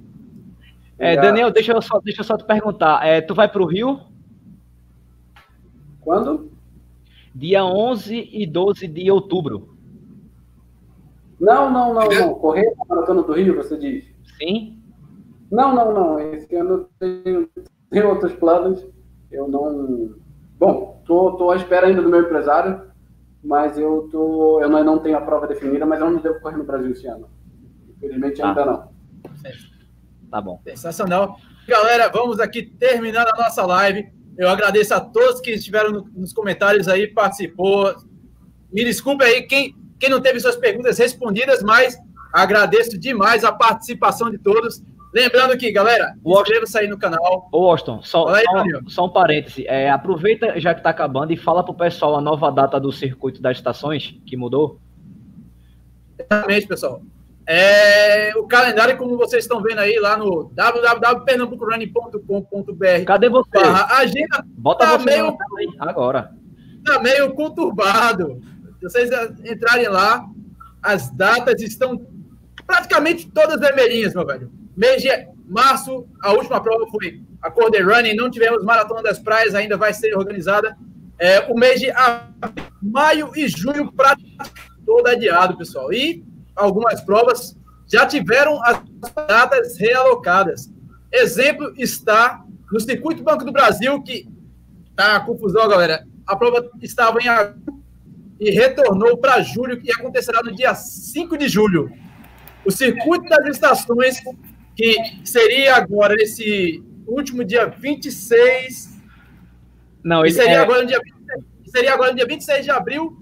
É, 1.00 1.16
Daniel, 1.16 1.52
deixa 1.52 1.72
eu, 1.72 1.82
só, 1.82 2.00
deixa 2.00 2.22
eu 2.22 2.26
só 2.26 2.36
te 2.36 2.44
perguntar. 2.44 3.06
É, 3.06 3.22
tu 3.22 3.36
vai 3.36 3.48
para 3.48 3.62
o 3.62 3.68
Rio? 3.68 4.02
Quando? 6.02 6.52
Dia 7.36 7.64
11 7.64 8.30
e 8.34 8.48
12 8.48 8.88
de 8.88 9.12
outubro. 9.12 9.77
Não, 11.40 11.72
não, 11.72 11.94
não, 11.94 12.08
não. 12.08 12.34
Correr 12.36 12.74
a 12.80 12.86
maratona 12.86 13.24
do 13.24 13.34
Rio, 13.34 13.56
você 13.56 13.78
diz? 13.78 14.06
Sim. 14.38 14.82
Não, 15.52 15.74
não, 15.74 15.94
não. 15.94 16.20
Esse 16.20 16.56
ano 16.56 16.90
tenho, 17.00 17.50
tenho 17.90 18.10
outros 18.10 18.34
planos. 18.34 18.86
Eu 19.32 19.48
não. 19.48 20.16
Bom, 20.58 21.02
tô, 21.06 21.34
tô 21.34 21.52
à 21.52 21.56
espera 21.56 21.88
ainda 21.88 22.02
do 22.02 22.10
meu 22.10 22.22
empresário 22.22 22.88
mas 23.48 23.78
eu 23.78 24.10
tô, 24.12 24.62
eu 24.62 24.70
não 24.70 25.00
tenho 25.00 25.18
a 25.18 25.22
prova 25.22 25.48
definida, 25.48 25.86
mas 25.86 26.02
eu 26.02 26.10
não 26.10 26.22
devo 26.22 26.42
correr 26.42 26.58
no 26.58 26.66
Brasil 26.66 26.92
esse 26.92 27.08
ano. 27.08 27.30
Infelizmente 27.96 28.42
ainda 28.42 28.66
não. 28.66 28.90
Tá 30.30 30.42
bom. 30.42 30.60
Sensacional. 30.66 31.40
Galera, 31.66 32.10
vamos 32.10 32.42
aqui 32.42 32.64
terminando 32.64 33.30
a 33.30 33.44
nossa 33.44 33.66
live. 33.66 34.12
Eu 34.38 34.50
agradeço 34.50 34.94
a 34.94 35.00
todos 35.00 35.40
que 35.40 35.52
estiveram 35.52 36.06
nos 36.14 36.34
comentários 36.34 36.90
aí, 36.90 37.08
participou. 37.08 37.96
Me 38.70 38.84
desculpe 38.84 39.24
aí 39.24 39.44
quem, 39.44 39.76
quem 40.00 40.10
não 40.10 40.22
teve 40.22 40.40
suas 40.40 40.56
perguntas 40.56 40.98
respondidas, 40.98 41.64
mas 41.64 41.98
agradeço 42.34 42.98
demais 42.98 43.44
a 43.44 43.52
participação 43.52 44.30
de 44.30 44.38
todos. 44.38 44.82
Lembrando 45.14 45.58
que, 45.58 45.72
galera, 45.72 46.16
inscreva-se 46.24 46.78
aí 46.78 46.88
no 46.88 46.98
canal. 46.98 47.50
Ô, 47.52 47.72
Austin, 47.72 48.00
só, 48.04 48.28
aí, 48.28 48.44
só, 48.44 48.64
só, 48.88 49.06
um 49.06 49.10
parêntese. 49.10 49.66
É, 49.68 49.90
aproveita 49.90 50.60
já 50.60 50.74
que 50.74 50.82
está 50.82 50.90
acabando 50.90 51.32
e 51.32 51.38
fala 51.38 51.64
para 51.64 51.72
o 51.72 51.78
pessoal 51.78 52.16
a 52.16 52.22
nova 52.22 52.52
data 52.52 52.80
do 52.80 52.92
circuito 52.92 53.42
das 53.42 53.58
estações, 53.58 54.16
que 54.26 54.38
mudou. 54.38 54.80
Exatamente, 56.20 56.68
pessoal. 56.68 57.02
É, 57.50 58.36
o 58.36 58.46
calendário, 58.46 58.98
como 58.98 59.18
vocês 59.18 59.46
estão 59.46 59.62
vendo 59.62 59.80
aí 59.80 59.98
lá 60.00 60.18
no 60.18 60.52
www.pernambucorunning.com.br. 60.54 63.06
Cadê 63.06 63.30
você? 63.30 63.58
A 63.58 64.00
agenda 64.00 64.44
Bota 64.50 64.86
tá 64.86 64.98
meio 64.98 65.38
agora. 65.80 66.34
Tá 66.84 67.00
meio 67.00 67.34
conturbado. 67.34 68.42
Vocês 68.90 69.10
entrarem 69.44 69.88
lá, 69.90 70.26
as 70.82 71.10
datas 71.12 71.62
estão 71.62 72.08
praticamente 72.66 73.30
todas 73.32 73.60
vermelhinhas, 73.60 74.14
meu 74.14 74.26
velho. 74.26 74.52
Mês 74.76 75.02
de 75.02 75.10
março, 75.46 76.08
a 76.22 76.32
última 76.34 76.62
prova 76.62 76.86
foi 76.90 77.22
a 77.42 77.52
Corday 77.52 77.82
Running, 77.82 78.16
não 78.16 78.30
tivemos 78.30 78.64
Maratona 78.64 79.04
das 79.04 79.20
Praias, 79.20 79.56
ainda 79.56 79.78
vai 79.78 79.94
ser 79.94 80.16
organizada. 80.16 80.78
É, 81.20 81.40
o 81.52 81.56
mês 81.56 81.80
de 81.80 81.88
maio 82.82 83.32
e 83.36 83.48
junho, 83.48 83.92
praticamente 83.92 84.52
todo 84.86 85.08
adiado, 85.08 85.58
pessoal. 85.58 85.92
E 85.92 86.24
algumas 86.56 87.02
provas 87.02 87.58
já 87.88 88.06
tiveram 88.06 88.62
as 88.64 88.82
datas 89.28 89.78
realocadas. 89.78 90.72
Exemplo 91.12 91.74
está 91.78 92.44
no 92.72 92.80
Circuito 92.80 93.24
Banco 93.24 93.46
do 93.46 93.52
Brasil, 93.52 94.02
que 94.04 94.28
tá 94.96 95.20
confusão, 95.22 95.68
galera. 95.68 96.06
A 96.26 96.36
prova 96.36 96.70
estava 96.82 97.20
em 97.20 97.28
agosto 97.28 97.67
e 98.40 98.52
retornou 98.52 99.18
para 99.18 99.42
julho, 99.42 99.80
que 99.80 99.92
acontecerá 99.92 100.42
no 100.44 100.54
dia 100.54 100.76
5 100.76 101.38
de 101.38 101.48
julho. 101.48 101.92
O 102.66 102.72
Circuito 102.72 103.28
das 103.30 103.46
Estações 103.48 104.22
que 104.78 104.96
seria 105.26 105.76
agora 105.76 106.14
esse 106.22 106.84
último 107.08 107.44
dia 107.44 107.66
26. 107.66 108.96
Não, 110.04 110.24
ele 110.24 110.34
seria, 110.34 110.52
é... 110.52 110.58
agora 110.58 110.84
no 110.84 110.88
dia, 110.88 111.02
seria 111.66 111.94
agora 111.94 112.12
no 112.12 112.18
dia 112.18 112.28
26 112.28 112.64
de 112.64 112.72
abril. 112.72 113.18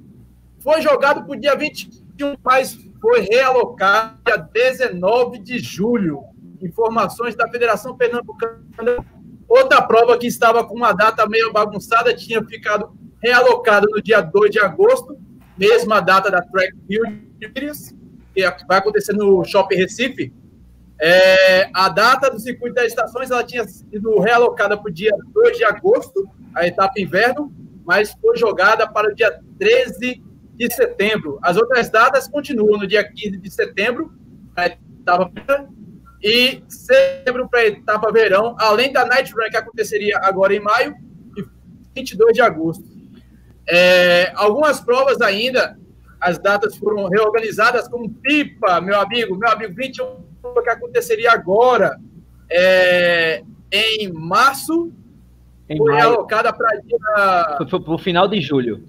Foi 0.59 0.81
jogado 0.81 1.23
para 1.23 1.31
o 1.31 1.39
dia 1.39 1.55
21, 1.55 2.35
mas 2.43 2.77
foi 2.99 3.21
realocado 3.21 4.19
dia 4.25 4.37
19 4.37 5.39
de 5.39 5.59
julho. 5.59 6.23
Informações 6.61 7.35
da 7.35 7.47
Federação 7.47 7.95
Pernambucana. 7.95 9.05
Outra 9.47 9.81
prova 9.81 10.17
que 10.17 10.27
estava 10.27 10.65
com 10.65 10.75
uma 10.75 10.91
data 10.91 11.25
meio 11.27 11.53
bagunçada 11.53 12.13
tinha 12.13 12.43
ficado 12.43 12.97
realocada 13.25 13.87
no 13.89 14.01
dia 14.01 14.21
2 14.21 14.51
de 14.51 14.59
agosto, 14.59 15.17
mesma 15.57 15.99
data 15.99 16.29
da 16.29 16.41
Track 16.41 16.73
Field, 16.87 17.27
que 17.39 18.67
vai 18.67 18.77
acontecer 18.77 19.13
no 19.13 19.43
Shopping 19.43 19.75
Recife, 19.75 20.31
é, 21.01 21.69
a 21.73 21.89
data 21.89 22.29
do 22.29 22.39
circuito 22.39 22.75
das 22.75 22.87
estações 22.87 23.31
ela 23.31 23.43
tinha 23.43 23.65
sido 23.65 24.19
realocada 24.19 24.77
para 24.77 24.89
o 24.89 24.93
dia 24.93 25.11
2 25.33 25.57
de 25.57 25.65
agosto, 25.65 26.29
a 26.53 26.67
etapa 26.67 26.93
inverno, 26.99 27.51
mas 27.85 28.13
foi 28.13 28.37
jogada 28.37 28.87
para 28.87 29.11
o 29.11 29.15
dia 29.15 29.39
13 29.59 30.23
de 30.53 30.73
setembro. 30.73 31.39
As 31.41 31.57
outras 31.57 31.89
datas 31.89 32.27
continuam 32.27 32.79
no 32.79 32.87
dia 32.87 33.03
15 33.03 33.37
de 33.37 33.51
setembro, 33.51 34.13
a 34.55 34.67
etapa 34.67 35.31
e 36.23 36.63
setembro 36.69 37.49
para 37.49 37.59
a 37.59 37.67
etapa 37.67 38.11
verão, 38.11 38.55
além 38.57 38.93
da 38.93 39.05
Night 39.05 39.33
Run 39.33 39.49
que 39.49 39.57
aconteceria 39.57 40.17
agora 40.19 40.55
em 40.55 40.59
maio 40.59 40.95
e 41.35 41.43
22 41.93 42.33
de 42.33 42.41
agosto. 42.41 42.95
É, 43.67 44.31
algumas 44.35 44.79
provas 44.79 45.19
ainda, 45.21 45.77
as 46.19 46.37
datas 46.39 46.77
foram 46.77 47.07
reorganizadas 47.09 47.87
como 47.87 48.09
Pipa, 48.09 48.79
meu 48.81 48.99
amigo, 48.99 49.35
meu 49.37 49.49
amigo, 49.49 49.73
21 49.75 50.25
que 50.63 50.69
aconteceria 50.69 51.31
agora, 51.31 51.99
é, 52.49 53.43
em 53.71 54.11
março, 54.13 54.91
Em 55.67 55.77
foi 55.77 55.91
maio. 55.93 56.09
alocada 56.09 56.53
para 56.53 56.69
dia 56.81 57.67
Foi 57.69 57.81
pro 57.81 57.97
final 57.97 58.27
de 58.27 58.39
julho. 58.39 58.87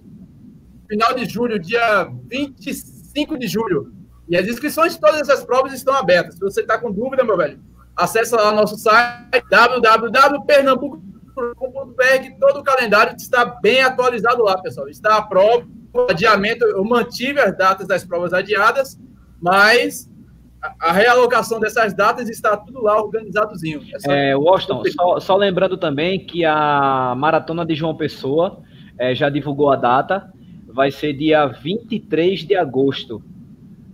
final 0.89 1.15
de 1.15 1.25
julho, 1.25 1.59
dia 1.59 2.09
25 2.31 3.39
de 3.39 3.49
julho. 3.49 3.93
E 4.29 4.37
as 4.37 4.47
inscrições 4.47 4.95
de 4.95 5.01
todas 5.01 5.21
essas 5.23 5.45
provas 5.45 5.73
estão 5.73 5.95
abertas. 5.95 6.35
Se 6.35 6.41
você 6.41 6.61
está 6.61 6.79
com 6.79 6.93
dúvida, 6.93 7.25
meu 7.25 7.37
velho, 7.37 7.59
acesse 7.97 8.35
lá 8.35 8.53
o 8.53 8.55
nosso 8.55 8.77
site 8.77 9.43
www.pernambuco.com.br 9.51 11.16
que 12.23 12.39
todo 12.39 12.61
o 12.61 12.65
calendário 12.65 13.15
está 13.17 13.45
bem 13.45 13.83
atualizado 13.83 14.43
lá, 14.43 14.61
pessoal. 14.61 14.89
Está 14.89 15.17
a 15.17 15.23
prova, 15.23 15.67
o 15.93 16.11
adiamento, 16.11 16.65
eu 16.65 16.85
mantive 16.85 17.41
as 17.41 17.57
datas 17.57 17.87
das 17.87 18.05
provas 18.05 18.33
adiadas, 18.33 18.99
mas 19.41 20.11
a, 20.81 20.93
realocação 20.93 21.61
dessas 21.61 21.95
datas 21.95 22.29
está 22.29 22.57
tudo 22.57 22.83
lá 22.83 23.01
organizadozinho. 23.01 23.83
É 23.95 23.99
só- 23.99 24.13
É, 24.13 24.37
Washington, 24.37 24.83
só, 24.91 25.21
só 25.21 25.37
lembrando 25.37 25.77
também 25.77 26.25
que 26.25 26.45
a 26.45 27.15
Maratona 27.17 27.65
de 27.65 27.75
João 27.75 27.95
Pessoa 27.95 28.61
é, 28.99 29.15
já 29.15 29.29
divulgou 29.29 29.71
a 29.71 29.77
data, 29.77 30.33
vai 30.67 30.91
ser 30.91 31.13
dia 31.13 31.47
23 31.47 32.41
de 32.41 32.57
agosto. 32.57 33.23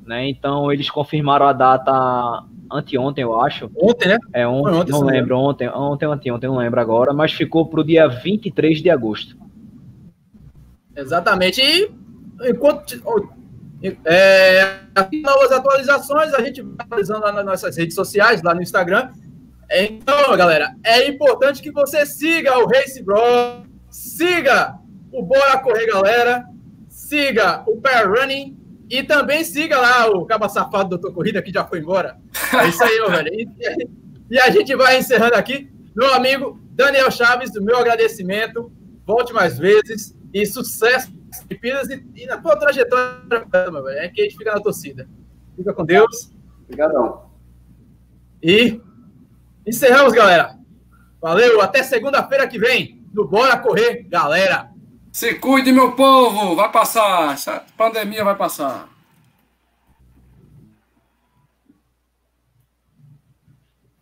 Né? 0.07 0.29
Então, 0.29 0.73
eles 0.73 0.91
confirmaram 0.91 1.47
a 1.47 1.53
data 1.53 2.45
anteontem, 2.73 3.23
eu 3.23 3.41
acho. 3.41 3.71
Ontem, 3.77 4.09
né? 4.09 4.19
É 4.33 4.47
ontem, 4.47 4.75
ontem, 4.75 4.93
não 4.93 5.03
lembro, 5.03 5.39
ontem, 5.39 5.69
ontem 5.69 6.07
anteontem, 6.07 6.49
não 6.49 6.57
lembro 6.57 6.81
agora, 6.81 7.13
mas 7.13 7.33
ficou 7.33 7.67
para 7.67 7.81
o 7.81 7.85
dia 7.85 8.09
23 8.09 8.83
de 8.83 8.91
agosto. 8.91 9.37
Exatamente. 10.97 11.61
E 11.61 11.91
enquanto 12.49 13.01
é, 14.05 14.79
novas 15.23 15.51
atualizações, 15.51 16.33
a 16.33 16.41
gente 16.41 16.63
vai 16.63 16.75
atualizando 16.79 17.21
lá 17.21 17.33
nas 17.33 17.45
nossas 17.45 17.77
redes 17.77 17.95
sociais, 17.95 18.43
lá 18.43 18.55
no 18.55 18.63
Instagram. 18.63 19.11
Então, 19.71 20.37
galera, 20.37 20.75
é 20.85 21.09
importante 21.09 21.63
que 21.63 21.73
você 21.73 22.05
siga 22.05 22.59
o 22.59 22.67
Race 22.67 23.03
Bro, 23.03 23.67
siga 23.91 24.79
o 25.11 25.23
Bora 25.23 25.59
Correr 25.59 25.87
Galera, 25.87 26.45
siga 26.89 27.63
o 27.67 27.81
Pair 27.81 28.09
Running 28.09 28.57
e 28.89 29.03
também 29.03 29.43
siga 29.43 29.79
lá 29.79 30.07
o 30.09 30.27
Caba 30.27 30.49
Safado 30.49 30.91
Doutor 30.91 31.15
Corrida, 31.15 31.43
que 31.43 31.51
já 31.51 31.65
foi 31.65 31.81
embora. 31.81 32.19
É 32.57 32.69
isso 32.69 32.83
aí, 32.83 33.01
meu 33.01 33.11
velho. 33.11 33.29
E, 33.33 33.49
e 34.31 34.39
a 34.39 34.51
gente 34.51 34.75
vai 34.77 34.99
encerrando 34.99 35.35
aqui. 35.35 35.71
Meu 35.95 36.13
amigo 36.15 36.61
Daniel 36.71 37.11
Chaves, 37.11 37.53
do 37.53 37.63
meu 37.63 37.77
agradecimento. 37.77 38.73
Volte 39.07 39.33
mais 39.33 39.59
vezes 39.59 40.17
e 40.33 40.47
sucesso 40.47 41.13
nas 41.29 41.45
Olimpíadas 41.45 41.91
e, 41.91 42.05
e 42.15 42.27
na 42.27 42.39
tua 42.39 42.57
trajetória, 42.57 43.71
meu 43.71 43.83
velho. 43.83 43.99
É 43.99 44.09
que 44.09 44.21
a 44.21 44.25
gente 44.25 44.37
fica 44.37 44.53
na 44.53 44.61
torcida. 44.61 45.09
Fica 45.57 45.73
com 45.73 45.85
Deus. 45.85 46.31
Obrigadão. 46.65 47.31
E 48.43 48.81
encerramos, 49.67 50.13
galera. 50.13 50.57
Valeu, 51.21 51.61
até 51.61 51.83
segunda-feira 51.83 52.49
que 52.49 52.59
vem 52.59 53.05
no 53.13 53.29
Bora 53.29 53.57
Correr, 53.59 54.07
galera. 54.09 54.71
Se 55.13 55.35
cuide, 55.35 55.71
meu 55.71 55.93
povo! 55.93 56.57
Vai 56.57 56.73
passar! 56.73 57.35
Essa 57.35 57.65
pandemia 57.77 58.25
vai 58.25 58.35
passar. 58.35 58.89